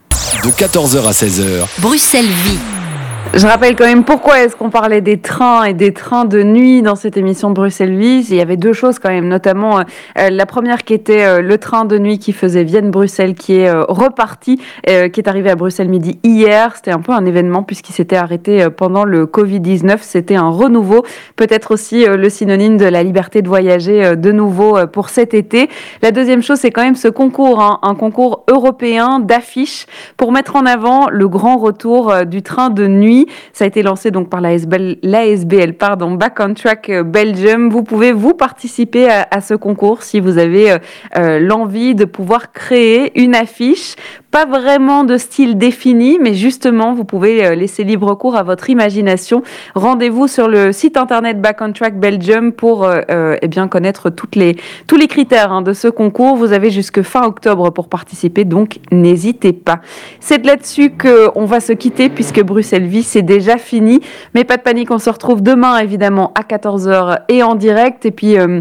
De 0.45 0.51
14h 0.51 1.07
à 1.07 1.13
16h. 1.13 1.81
Bruxelles 1.81 2.27
vit. 2.27 2.86
Je 3.35 3.47
rappelle 3.47 3.77
quand 3.77 3.85
même 3.85 4.05
pourquoi 4.05 4.41
est-ce 4.41 4.57
qu'on 4.57 4.71
parlait 4.71 5.03
des 5.03 5.19
trains 5.19 5.65
et 5.65 5.75
des 5.75 5.93
trains 5.93 6.25
de 6.25 6.43
nuit 6.43 6.81
dans 6.81 6.95
cette 6.95 7.19
émission 7.19 7.51
de 7.51 7.55
Bruxelles-Vie. 7.55 8.25
Il 8.31 8.37
y 8.37 8.41
avait 8.41 8.57
deux 8.57 8.73
choses 8.73 8.99
quand 8.99 9.11
même, 9.11 9.29
notamment 9.29 9.79
euh, 9.79 9.83
euh, 10.19 10.31
la 10.31 10.47
première 10.47 10.85
qui 10.85 10.95
était 10.95 11.25
euh, 11.25 11.43
le 11.43 11.59
train 11.59 11.85
de 11.85 11.99
nuit 11.99 12.19
qui 12.19 12.33
faisait 12.33 12.65
Vienne-Bruxelles, 12.65 13.35
qui 13.35 13.57
est 13.57 13.71
reparti, 13.71 14.57
qui 14.57 15.21
est 15.21 15.29
arrivé 15.29 15.51
à 15.51 15.55
Bruxelles 15.55 15.89
midi 15.89 16.19
hier. 16.23 16.77
C'était 16.77 16.93
un 16.93 17.01
peu 17.01 17.13
un 17.13 17.27
événement 17.27 17.63
puisqu'il 17.63 17.93
s'était 17.93 18.17
arrêté 18.17 18.69
pendant 18.75 19.05
le 19.05 19.27
Covid-19. 19.27 19.99
C'était 20.01 20.37
un 20.37 20.49
renouveau, 20.49 21.05
peut-être 21.37 21.73
aussi 21.73 22.07
le 22.07 22.31
synonyme 22.31 22.77
de 22.77 22.87
la 22.87 23.03
liberté 23.03 23.43
de 23.43 23.49
voyager 23.49 24.17
de 24.17 24.33
nouveau 24.33 24.79
pour 24.87 25.09
cet 25.11 25.35
été. 25.35 25.69
La 26.03 26.11
deuxième 26.11 26.43
chose, 26.43 26.59
c'est 26.59 26.71
quand 26.71 26.83
même 26.83 26.95
ce 26.95 27.09
concours, 27.09 27.61
hein, 27.61 27.79
un 27.83 27.95
concours 27.95 28.45
européen 28.49 29.21
d'affiches 29.21 29.87
pour 30.17 30.33
mettre 30.33 30.57
en 30.57 30.65
avant 30.65 31.09
le 31.11 31.29
grand 31.29 31.59
retour 31.59 32.25
du 32.25 32.43
train 32.43 32.71
de 32.71 32.87
nuit 32.87 33.26
ça 33.53 33.65
a 33.65 33.69
été 33.69 33.83
lancé 33.83 34.11
donc 34.11 34.29
par 34.29 34.41
l'ASBL, 34.41 34.97
l'ASBL 35.03 35.75
pardon, 35.75 36.13
Back 36.13 36.39
on 36.41 36.55
Track 36.55 36.91
euh, 36.91 37.03
Belgium. 37.03 37.71
Vous 37.71 37.83
pouvez 37.83 38.13
vous 38.13 38.35
participer 38.35 39.09
à, 39.09 39.41
ce 39.41 39.55
concours 39.55 40.03
si 40.03 40.21
vous 40.21 40.39
avez 40.39 40.73
euh, 40.73 40.79
euh, 41.17 41.39
l'envie 41.39 41.95
de 41.95 42.05
pouvoir 42.05 42.53
créer 42.53 43.19
une 43.21 43.35
affiche 43.35 43.95
pas 44.33 44.45
vraiment 44.45 45.05
de 45.05 45.17
style 45.17 45.57
défini, 45.57 46.19
mais 46.21 46.35
justement, 46.35 46.93
vous 46.93 47.05
pouvez 47.05 47.57
laisser 47.57 47.85
libre 47.85 48.15
cours 48.17 48.37
à 48.37 48.43
votre 48.43 48.69
imagination. 48.69 49.43
Rendez-vous 49.75 50.29
sur 50.29 50.47
le 50.47 50.73
site 50.73 50.99
internet 50.99 51.41
Back 51.41 51.63
on 51.63 51.73
Track 51.73 51.99
Belgium 51.99 52.53
pour 52.53 52.87
eh 53.09 53.49
bien 53.49 53.67
connaître 53.67 54.11
toutes 54.11 54.37
les, 54.37 54.57
tous 54.87 54.97
les 54.97 55.07
critères 55.07 55.53
hein, 55.53 55.63
de 55.63 55.73
ce 55.73 55.89
concours. 55.89 56.37
Vous 56.37 56.53
avez 56.53 56.71
jusque 56.71 57.01
fin 57.01 57.23
octobre 57.23 57.71
pour 57.71 57.89
participer, 57.89 58.45
donc 58.45 58.79
n'hésitez 58.93 59.55
pas. 59.55 59.81
C'est 60.21 60.45
là-dessus 60.45 60.91
qu'on 60.91 61.47
va 61.47 61.61
se 61.61 61.73
quitter 61.73 62.11
puisque 62.11 62.43
Bruxelles 62.43 62.87
Vie 62.87 63.03
c'est 63.07 63.23
déjà 63.23 63.57
fini. 63.57 64.01
Mais 64.35 64.45
pas 64.45 64.57
de 64.57 64.63
panique, 64.63 64.91
on 64.91 64.99
se 64.99 65.11
retrouve 65.11 65.43
demain 65.43 65.79
évidemment 65.79 66.33
à 66.35 66.43
14h 66.43 67.21
et 67.29 67.43
en 67.43 67.55
direct. 67.55 68.05
Et 68.07 68.11
puis... 68.11 68.39
Euh, 68.39 68.61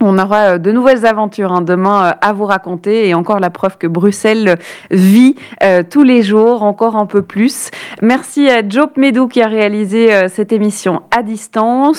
on 0.00 0.18
aura 0.18 0.40
euh, 0.40 0.58
de 0.58 0.70
nouvelles 0.70 1.06
aventures 1.06 1.52
hein, 1.52 1.62
demain 1.62 2.04
euh, 2.04 2.12
à 2.20 2.32
vous 2.34 2.44
raconter 2.44 3.08
et 3.08 3.14
encore 3.14 3.38
la 3.40 3.48
preuve 3.48 3.78
que 3.78 3.86
Bruxelles 3.86 4.56
vit 4.90 5.36
tous 5.88 6.02
les 6.02 6.22
jours, 6.22 6.62
encore 6.62 6.96
un 6.96 7.06
peu 7.06 7.22
plus. 7.22 7.70
Merci 8.02 8.50
à 8.50 8.68
Joe 8.68 8.88
Medou 8.96 9.28
qui 9.28 9.40
a 9.40 9.46
réalisé 9.46 10.28
cette 10.28 10.52
émission 10.52 11.02
à 11.10 11.22
distance. 11.22 11.92